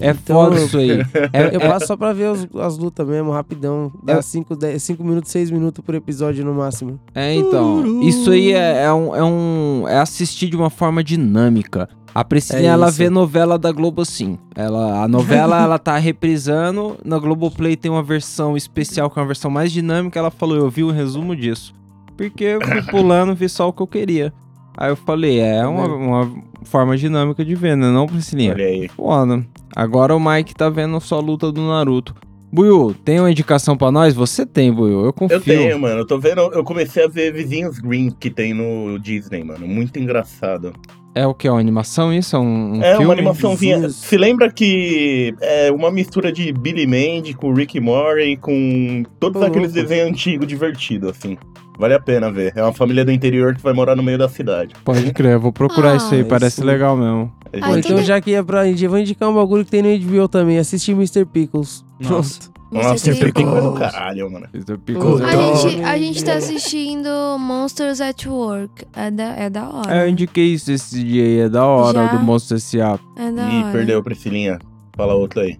É 0.00 0.10
Então, 0.10 0.36
foda 0.36 0.60
isso 0.60 0.76
aí. 0.78 0.90
É, 1.32 1.54
Eu 1.54 1.60
é- 1.60 1.68
passo 1.68 1.86
só 1.86 1.96
pra 1.96 2.12
ver 2.12 2.30
os- 2.30 2.48
as 2.60 2.76
lutas 2.78 3.06
mesmo, 3.06 3.30
rapidão. 3.30 3.92
Dá 4.02 4.14
Eu- 4.14 4.22
5 4.22 4.56
minutos, 5.04 5.30
6 5.30 5.50
minutos 5.50 5.84
por 5.84 5.94
episódio 5.94 6.44
no 6.44 6.54
máximo. 6.54 6.98
É, 7.14 7.34
então. 7.34 8.02
Isso 8.02 8.30
aí 8.30 8.52
é, 8.52 8.84
é 8.84 8.92
um, 8.92 9.14
é 9.16 9.22
um. 9.24 9.84
É 9.88 9.98
assistir 9.98 10.48
de 10.48 10.56
uma 10.56 10.70
forma 10.70 11.02
dinâmica. 11.04 11.88
A 12.14 12.22
Priscilinha, 12.22 12.68
É 12.68 12.72
ela 12.72 12.90
vê 12.90 13.08
novela 13.08 13.58
da 13.58 13.72
Globo 13.72 14.04
sim. 14.04 14.38
Ela, 14.54 15.02
a 15.02 15.08
novela, 15.08 15.56
ela 15.64 15.78
tá 15.78 15.96
reprisando. 15.96 16.96
Na 17.04 17.18
Globoplay 17.18 17.74
tem 17.76 17.90
uma 17.90 18.02
versão 18.02 18.54
especial, 18.56 19.08
que 19.08 19.18
é 19.18 19.22
uma 19.22 19.26
versão 19.28 19.50
mais 19.50 19.72
dinâmica. 19.72 20.18
Ela 20.18 20.30
falou, 20.30 20.56
eu 20.56 20.68
vi 20.68 20.82
o 20.84 20.90
resumo 20.90 21.34
disso. 21.34 21.72
Porque 22.14 22.44
eu 22.44 22.60
fui 22.60 22.82
pulando, 22.82 23.34
vi 23.34 23.48
só 23.48 23.68
o 23.68 23.72
que 23.72 23.80
eu 23.82 23.86
queria. 23.86 24.32
Aí 24.76 24.90
eu 24.90 24.96
falei, 24.96 25.38
é 25.38 25.66
uma, 25.66 25.86
uma 25.86 26.42
forma 26.64 26.96
dinâmica 26.96 27.44
de 27.44 27.54
ver, 27.54 27.76
né? 27.76 27.90
Não, 27.90 28.06
Priscilinha? 28.06 28.52
Olha 28.52 28.66
aí. 28.66 28.88
Foda. 28.88 29.44
Agora 29.74 30.14
o 30.14 30.20
Mike 30.20 30.54
tá 30.54 30.68
vendo 30.68 30.98
só 31.00 31.18
a 31.18 31.20
luta 31.20 31.50
do 31.52 31.60
Naruto. 31.60 32.14
Buiu, 32.52 32.94
tem 33.04 33.18
uma 33.18 33.30
indicação 33.30 33.76
pra 33.76 33.90
nós? 33.90 34.12
Você 34.14 34.44
tem, 34.44 34.70
Buiu. 34.70 35.06
Eu 35.06 35.12
confio. 35.12 35.36
Eu 35.36 35.40
tenho, 35.40 35.80
mano. 35.80 36.00
Eu 36.00 36.06
tô 36.06 36.18
vendo. 36.18 36.40
Eu 36.52 36.62
comecei 36.62 37.04
a 37.04 37.08
ver 37.08 37.32
Vizinhos 37.32 37.78
Green 37.78 38.10
que 38.10 38.28
tem 38.28 38.52
no 38.52 38.98
Disney, 38.98 39.42
mano. 39.42 39.66
Muito 39.66 39.98
engraçado. 39.98 40.74
É 41.14 41.26
o 41.26 41.34
que? 41.34 41.48
Uma 41.48 41.60
animação 41.60 42.12
isso? 42.12 42.34
É 42.34 42.38
um, 42.38 42.78
um 42.78 42.82
é 42.82 42.90
filme? 42.92 43.04
uma 43.04 43.12
animaçãozinha. 43.12 43.74
Vizinhos. 43.76 43.96
Se 43.96 44.16
lembra 44.16 44.50
que 44.50 45.34
é 45.40 45.70
uma 45.70 45.90
mistura 45.90 46.32
de 46.32 46.50
Billy 46.52 46.86
Mandy 46.86 47.34
com 47.34 47.52
Rick 47.52 47.78
Morty, 47.80 48.38
com 48.40 49.02
todos 49.20 49.42
Ô, 49.42 49.44
aqueles 49.44 49.74
louco. 49.74 49.88
desenhos 49.88 50.08
antigos 50.08 50.46
divertidos, 50.46 51.10
assim. 51.10 51.36
Vale 51.78 51.94
a 51.94 52.00
pena 52.00 52.30
ver. 52.30 52.52
É 52.56 52.62
uma 52.62 52.72
família 52.72 53.04
do 53.04 53.10
interior 53.12 53.54
que 53.54 53.62
vai 53.62 53.72
morar 53.72 53.94
no 53.96 54.02
meio 54.02 54.16
da 54.18 54.28
cidade. 54.28 54.74
Pode 54.84 55.12
crer, 55.12 55.32
eu 55.32 55.40
vou 55.40 55.52
procurar 55.52 55.92
Ah, 55.92 55.96
isso 55.96 56.14
aí, 56.14 56.20
isso. 56.20 56.28
parece 56.28 56.62
legal 56.62 56.96
mesmo. 56.96 57.30
É 57.52 57.58
Ah, 57.60 57.72
gente- 57.74 57.92
então, 57.92 58.02
já 58.04 58.20
que 58.20 58.34
é 58.34 58.42
pra 58.42 58.66
Índia, 58.66 58.88
vou 58.88 58.98
indicar 58.98 59.28
um 59.28 59.34
bagulho 59.34 59.64
que 59.64 59.70
tem 59.70 59.82
no 59.82 59.88
HBO 59.88 60.28
também. 60.28 60.58
Assistir 60.58 60.92
Mr. 60.92 61.24
Pickles. 61.26 61.84
Nossa. 62.00 62.50
Nossa. 62.72 63.12
Pickles 63.12 63.54
é 63.58 63.60
do 63.60 63.72
caralho, 63.72 64.30
mano. 64.30 64.46
É 64.52 64.58
A 64.58 65.36
gente, 65.36 65.84
a 65.84 65.98
gente 65.98 66.24
tá 66.24 66.34
assistindo 66.34 67.08
Monsters 67.38 68.00
at 68.00 68.24
Work. 68.26 68.84
É 68.96 69.10
da, 69.10 69.24
é 69.36 69.50
da 69.50 69.68
hora. 69.68 69.94
É, 69.94 70.04
eu 70.04 70.08
indiquei 70.08 70.46
isso 70.54 70.72
esse 70.72 71.02
dia 71.04 71.22
aí, 71.22 71.38
é 71.40 71.48
da 71.48 71.66
hora, 71.66 72.06
Já? 72.06 72.14
do 72.14 72.24
Monstro 72.24 72.56
S.A. 72.56 72.98
É 73.16 73.30
da 73.30 73.48
Ih, 73.48 73.62
hora. 73.62 73.72
perdeu, 73.72 74.02
Priscilinha. 74.02 74.58
Fala 74.96 75.14
outro 75.14 75.40
aí. 75.40 75.56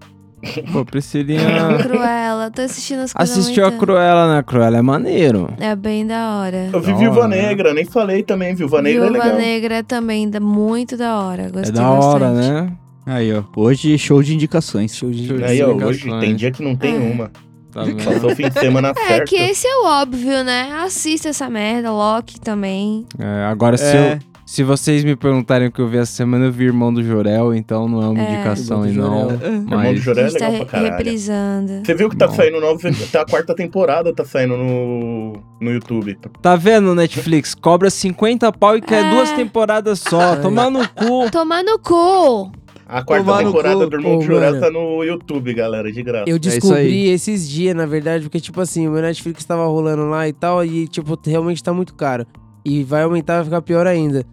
Pô, 0.73 0.83
Priscilinha 0.83 1.39
Cruella. 1.81 2.51
Tô 2.51 2.61
assistindo 2.63 2.99
as 3.01 3.13
coisas 3.13 3.37
assistiu 3.37 3.65
a 3.65 3.69
muito- 3.69 3.79
Cruella, 3.79 4.35
né? 4.35 4.43
Cruella 4.43 4.77
é 4.77 4.81
maneiro. 4.81 5.53
É 5.57 5.73
bem 5.75 6.05
da 6.05 6.39
hora. 6.39 6.69
Eu 6.73 6.81
vi 6.81 6.91
Da 6.91 6.97
Viúva 6.97 7.19
hora, 7.21 7.27
né? 7.29 7.41
Negra, 7.47 7.73
nem 7.73 7.85
falei 7.85 8.23
também. 8.23 8.53
Viúva 8.53 8.81
Negra 8.81 9.03
Viúva 9.05 9.19
é 9.19 9.23
legal. 9.23 9.39
Negra 9.39 9.75
é 9.75 9.83
também 9.83 10.29
da, 10.29 10.39
muito 10.41 10.97
da 10.97 11.17
hora. 11.19 11.43
Gostei 11.43 11.69
é 11.69 11.71
da 11.71 11.89
hora, 11.91 12.25
bastante. 12.31 12.49
né? 12.51 12.73
Aí, 13.05 13.33
ó. 13.33 13.43
Hoje, 13.55 13.97
show 13.97 14.21
de 14.23 14.33
indicações. 14.33 14.95
Show 14.95 15.11
de 15.11 15.27
de 15.27 15.43
Aí, 15.43 15.61
ó, 15.61 15.71
Indicações. 15.71 16.03
hoje 16.05 16.19
tem 16.19 16.35
dia 16.35 16.51
que 16.51 16.63
não 16.63 16.75
tem 16.75 16.95
É. 16.95 16.99
uma. 17.13 17.31
Tá? 17.71 17.81
Passou 18.05 18.31
o 18.31 18.35
fim 18.35 18.47
de 18.49 18.59
semana 18.59 18.93
É 18.95 19.07
certo. 19.07 19.29
que 19.29 19.35
esse 19.35 19.65
é 19.67 19.75
o 19.77 19.85
óbvio, 19.85 20.43
né? 20.43 20.71
Assista 20.83 21.29
essa 21.29 21.49
merda, 21.49 21.91
Loki 21.91 22.39
também. 22.39 23.05
É, 23.17 23.45
agora, 23.45 23.75
se, 23.77 23.97
É. 23.97 24.13
eu, 24.13 24.19
se 24.45 24.61
vocês 24.63 25.03
me 25.03 25.15
perguntarem 25.15 25.69
o 25.69 25.71
que 25.71 25.81
eu 25.81 25.87
vi 25.87 25.97
essa 25.97 26.11
semana, 26.11 26.45
eu 26.45 26.51
vi 26.51 26.65
Irmão 26.65 26.93
do 26.93 27.03
Jorel, 27.03 27.51
então 27.55 27.87
não 27.89 27.99
é 28.03 28.07
uma 28.09 28.21
É. 28.21 28.31
indicação 28.35 28.81
do 28.81 28.93
não. 28.93 28.93
Jorel. 28.93 29.39
Irmão 29.41 29.63
do 29.65 29.75
Mas 29.75 29.99
Jorel 30.01 30.23
a 30.23 30.27
é 30.27 30.29
gente 30.29 30.39
tá 30.39 30.47
legal 30.49 30.65
pra 30.67 30.79
caralho. 30.79 30.97
reprisando. 30.97 31.81
Você 31.83 31.93
viu 31.95 32.09
que 32.11 32.15
tá 32.15 32.27
Não. 32.27 32.35
saindo 32.35 32.61
novo, 32.61 32.79
tá 33.11 33.21
a 33.21 33.25
quarta 33.25 33.55
temporada, 33.55 34.13
tá 34.13 34.23
saindo 34.23 34.55
no, 34.55 35.33
no 35.59 35.71
YouTube. 35.71 36.15
tá 36.43 36.55
vendo, 36.55 36.93
Netflix? 36.93 37.55
Cobra 37.55 37.89
50 37.89 38.51
pau 38.51 38.77
e 38.77 38.81
quer 38.81 39.03
É. 39.03 39.09
duas 39.09 39.31
temporadas 39.31 39.99
só. 39.99 40.35
Tomar 40.35 40.69
no 40.69 40.87
cu. 40.89 41.31
Tomar 41.31 41.63
no 41.63 41.79
cu! 41.79 42.51
A 42.93 43.03
quarta 43.03 43.25
Tomar 43.25 43.43
temporada 43.43 43.83
cu. 43.85 43.89
do 43.89 43.95
Irmão 43.97 44.15
Ô, 44.15 44.19
do 44.19 44.25
Jorel 44.25 44.51
mano. 44.51 44.61
tá 44.61 44.71
no 44.71 45.03
YouTube, 45.03 45.53
galera, 45.53 45.91
de 45.91 46.03
graça. 46.03 46.29
Eu 46.29 46.37
isso 46.37 46.49
descobri 46.49 47.07
esses 47.09 47.49
dias, 47.49 47.75
na 47.75 47.87
verdade, 47.87 48.23
porque, 48.23 48.39
tipo 48.39 48.61
assim, 48.61 48.87
o 48.87 48.91
meu 48.91 49.01
Netflix 49.01 49.43
tava 49.43 49.65
rolando 49.65 50.05
lá 50.07 50.27
e 50.27 50.33
tal, 50.33 50.63
e, 50.63 50.87
tipo, 50.87 51.19
realmente 51.25 51.63
tá 51.63 51.73
muito 51.73 51.95
caro. 51.95 52.25
E 52.63 52.83
vai 52.83 53.01
aumentar, 53.01 53.35
vai 53.37 53.45
ficar 53.45 53.61
pior 53.63 53.87
ainda. 53.87 54.23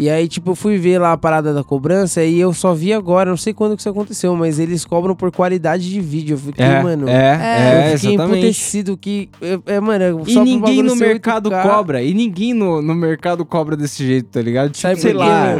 E 0.00 0.08
aí, 0.08 0.26
tipo, 0.26 0.52
eu 0.52 0.54
fui 0.54 0.78
ver 0.78 0.98
lá 0.98 1.12
a 1.12 1.16
parada 1.18 1.52
da 1.52 1.62
cobrança 1.62 2.24
e 2.24 2.40
eu 2.40 2.52
só 2.54 2.72
vi 2.72 2.92
agora, 2.92 3.28
não 3.28 3.36
sei 3.36 3.52
quando 3.52 3.74
que 3.76 3.82
isso 3.82 3.88
aconteceu, 3.90 4.34
mas 4.34 4.58
eles 4.58 4.84
cobram 4.84 5.14
por 5.14 5.30
qualidade 5.30 5.88
de 5.90 6.00
vídeo. 6.00 6.34
Eu 6.34 6.38
fiquei, 6.38 6.64
É, 6.64 6.82
mano. 6.82 7.08
é, 7.08 7.12
É, 7.12 7.92
eu 7.92 7.98
fiquei 7.98 8.14
exatamente. 8.14 8.38
emputecido 8.38 8.96
que. 8.96 9.28
É, 9.66 9.74
é, 9.74 9.80
mano, 9.80 10.22
E 10.26 10.32
só 10.32 10.40
pro 10.40 10.44
ninguém 10.50 10.82
no 10.82 10.96
mercado 10.96 11.50
8K, 11.50 11.62
cobra. 11.62 12.02
E 12.02 12.14
ninguém 12.14 12.54
no, 12.54 12.80
no 12.80 12.94
mercado 12.94 13.44
cobra 13.44 13.76
desse 13.76 14.04
jeito, 14.06 14.30
tá 14.30 14.40
ligado? 14.40 14.68
Tipo, 14.70 14.80
Sabe 14.80 15.00
sei 15.00 15.12
lá. 15.12 15.54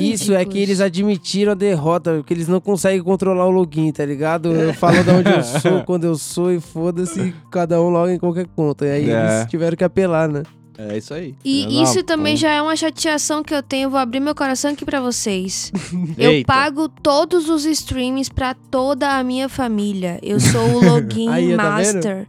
Isso 0.00 0.34
é 0.34 0.44
que 0.44 0.58
eles 0.58 0.80
admitiram 0.80 1.52
a 1.52 1.54
derrota, 1.54 2.14
porque 2.16 2.34
eles 2.34 2.48
não 2.48 2.60
conseguem 2.60 3.02
controlar 3.02 3.46
o 3.46 3.50
login, 3.50 3.92
tá 3.92 4.04
ligado? 4.04 4.52
Eu 4.52 4.74
falo 4.74 5.02
de 5.04 5.10
onde 5.10 5.30
eu 5.30 5.42
sou, 5.42 5.82
quando 5.86 6.04
eu 6.04 6.16
sou 6.16 6.52
e 6.52 6.60
foda-se, 6.60 7.32
cada 7.50 7.80
um 7.80 7.88
loga 7.90 8.12
em 8.12 8.18
qualquer 8.18 8.46
conta. 8.56 8.86
E 8.86 8.90
aí 8.90 9.10
É. 9.10 9.36
eles 9.38 9.46
tiveram 9.50 9.76
que 9.76 9.84
apelar, 9.84 10.28
né? 10.28 10.42
É 10.80 10.96
isso 10.96 11.12
aí. 11.12 11.34
E 11.44 11.64
da 11.66 11.82
isso 11.82 12.02
também 12.04 12.34
puta. 12.34 12.42
já 12.46 12.52
é 12.54 12.62
uma 12.62 12.76
chateação 12.76 13.42
que 13.42 13.52
eu 13.52 13.62
tenho. 13.62 13.90
Vou 13.90 13.98
abrir 13.98 14.20
meu 14.20 14.34
coração 14.34 14.70
aqui 14.70 14.84
pra 14.84 15.00
vocês. 15.00 15.72
eu 16.16 16.30
Eita. 16.30 16.46
pago 16.46 16.88
todos 16.88 17.48
os 17.48 17.64
streams 17.64 18.30
pra 18.32 18.54
toda 18.54 19.18
a 19.18 19.24
minha 19.24 19.48
família. 19.48 20.20
Eu 20.22 20.38
sou 20.38 20.62
o 20.76 20.78
login 20.84 21.28
Aí, 21.28 21.56
tá 21.56 21.62
master. 21.64 22.26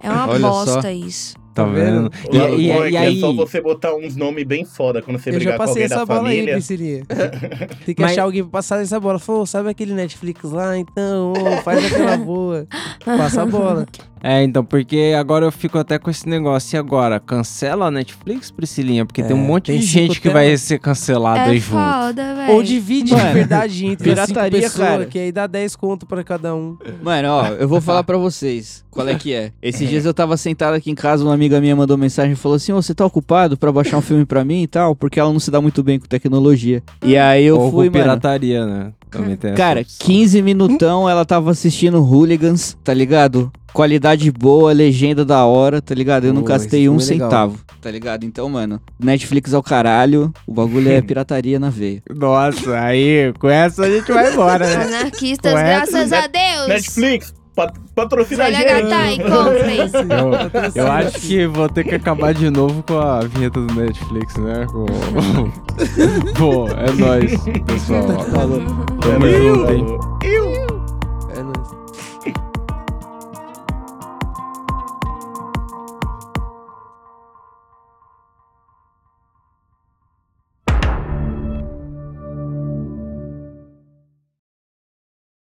É 0.00 0.10
uma 0.10 0.26
Olha 0.28 0.40
bosta 0.40 0.82
só. 0.82 0.90
isso. 0.90 1.40
Tá 1.54 1.64
vendo? 1.64 2.10
O 2.32 2.36
lado 2.36 2.54
E, 2.58 2.66
e- 2.66 2.70
é 2.70 2.90
e 2.90 2.96
aí... 2.96 3.18
é 3.18 3.20
só 3.20 3.30
você 3.32 3.60
botar 3.60 3.94
uns 3.94 4.16
nomes 4.16 4.42
bem 4.44 4.64
foda 4.64 5.02
quando 5.02 5.18
você 5.18 5.28
Eu 5.28 5.34
já 5.34 5.38
brigar 5.38 5.58
com 5.58 5.64
passei 5.66 5.82
alguém 5.84 5.88
da 5.88 5.94
essa 5.96 6.06
bola 6.06 6.20
aí, 6.28 6.34
família. 6.36 6.54
Priscilinha. 6.54 7.04
Tem 7.84 7.94
que 7.94 8.02
Mas- 8.02 8.12
achar 8.12 8.22
alguém 8.22 8.42
pra 8.42 8.50
passar 8.50 8.80
essa 8.82 8.98
bola. 8.98 9.18
Falou, 9.18 9.44
sabe 9.46 9.68
aquele 9.68 9.92
Netflix 9.92 10.42
lá? 10.50 10.76
Então, 10.78 11.34
ô, 11.34 11.62
faz 11.62 11.84
aquela 11.84 12.16
boa. 12.16 12.66
Passa 13.04 13.42
a 13.42 13.46
bola. 13.46 13.86
É, 14.22 14.42
então, 14.44 14.64
porque 14.64 15.14
agora 15.18 15.44
eu 15.44 15.50
fico 15.50 15.76
até 15.78 15.98
com 15.98 16.08
esse 16.08 16.28
negócio. 16.28 16.76
E 16.76 16.78
agora, 16.78 17.18
cancela 17.18 17.86
a 17.86 17.90
Netflix, 17.90 18.50
Priscilinha? 18.52 19.04
Porque 19.04 19.22
tem 19.22 19.34
um 19.34 19.42
É, 19.42 19.46
monte 19.46 19.66
tem 19.72 19.80
de 19.80 19.84
gente 19.86 20.20
que 20.20 20.30
vai 20.30 20.56
ser 20.56 20.78
cancelada 20.78 21.40
É 21.40 21.44
aí 21.50 21.58
junto. 21.58 21.82
foda. 21.82 22.22
Ou 22.50 22.62
divide 22.62 23.10
de 23.10 23.16
Mano, 23.16 23.32
verdade 23.32 23.86
entre 23.86 24.04
pirataria, 24.14 24.60
pessoas, 24.60 24.88
cara. 24.88 25.06
que 25.06 25.18
aí 25.18 25.32
dá 25.32 25.46
10 25.48 25.74
conto 25.74 26.06
pra 26.06 26.22
cada 26.22 26.54
um. 26.54 26.76
Mano, 27.02 27.28
ó, 27.30 27.46
eu 27.48 27.66
vou 27.66 27.80
falar 27.80 28.04
pra 28.04 28.16
vocês 28.16 28.84
qual 28.90 29.08
é 29.08 29.14
que 29.16 29.32
é. 29.34 29.50
Esses 29.60 29.88
dias 29.88 30.04
eu 30.04 30.14
tava 30.14 30.36
sentado 30.36 30.74
aqui 30.74 30.90
em 30.90 30.94
casa, 30.94 31.24
uma 31.24 31.34
amiga 31.34 31.60
minha 31.60 31.74
mandou 31.74 31.98
mensagem 31.98 32.32
e 32.32 32.36
falou 32.36 32.56
assim: 32.56 32.72
Ô, 32.72 32.80
você 32.80 32.94
tá 32.94 33.04
ocupado 33.04 33.56
pra 33.56 33.72
baixar 33.72 33.96
um 33.98 34.02
filme 34.02 34.24
pra 34.24 34.44
mim 34.44 34.62
e 34.62 34.66
tal? 34.68 34.94
Porque 34.94 35.18
ela 35.18 35.32
não 35.32 35.40
se 35.40 35.50
dá 35.50 35.60
muito 35.60 35.82
bem 35.82 35.98
com 35.98 36.06
tecnologia. 36.06 36.80
E 37.04 37.16
aí 37.16 37.44
eu 37.44 37.58
Ou 37.58 37.70
fui, 37.72 37.88
com 37.90 37.96
mano. 37.98 38.04
pirataria, 38.04 38.64
né? 38.66 38.92
Também 39.12 39.36
tem 39.36 39.50
essa 39.50 39.56
Cara, 39.56 39.80
opção. 39.82 40.06
15 40.06 40.42
minutão 40.42 41.08
ela 41.08 41.24
tava 41.24 41.50
assistindo 41.50 42.02
Hooligans, 42.02 42.76
tá 42.82 42.92
ligado? 42.94 43.52
Qualidade 43.72 44.30
boa, 44.30 44.72
legenda 44.72 45.24
da 45.24 45.44
hora, 45.46 45.80
tá 45.80 45.94
ligado? 45.94 46.24
Eu 46.24 46.34
não 46.34 46.42
Pô, 46.42 46.48
gastei 46.48 46.88
um 46.88 46.96
é 46.96 46.98
legal. 46.98 47.06
centavo, 47.30 47.58
tá 47.80 47.90
ligado? 47.90 48.24
Então, 48.24 48.48
mano, 48.48 48.80
Netflix 48.98 49.54
ao 49.54 49.62
caralho, 49.62 50.32
o 50.46 50.52
bagulho 50.52 50.90
é 50.90 51.00
pirataria 51.02 51.58
na 51.58 51.70
veia. 51.70 52.02
Nossa, 52.14 52.78
aí 52.78 53.32
com 53.38 53.48
essa 53.48 53.84
a 53.84 53.90
gente 53.90 54.10
vai 54.12 54.32
embora, 54.32 54.66
né? 54.66 54.84
Anarquistas, 54.98 55.52
Correto. 55.52 55.90
graças 55.92 56.12
a 56.12 56.26
Deus. 56.26 56.68
Netflix, 56.68 57.34
pat 57.54 57.74
patrocina 57.94 58.44
a 58.44 58.50
gente. 58.50 58.70
Eu, 60.74 60.82
eu 60.82 60.92
acho 60.92 61.20
que 61.20 61.46
vou 61.46 61.68
ter 61.68 61.84
que 61.84 61.94
acabar 61.94 62.32
de 62.32 62.50
novo 62.50 62.82
com 62.82 62.98
a 62.98 63.20
vinheta 63.20 63.60
do 63.60 63.74
Netflix, 63.74 64.36
né? 64.36 64.66
Com... 64.66 64.86
Pô, 66.36 66.68
é 66.68 66.92
nóis, 66.92 67.32
pessoal. 67.66 68.24
Falou. 68.30 68.62
Tamo 69.00 69.28
junto, 69.28 69.72
hein? 69.72 69.86
Falou. 69.86 70.51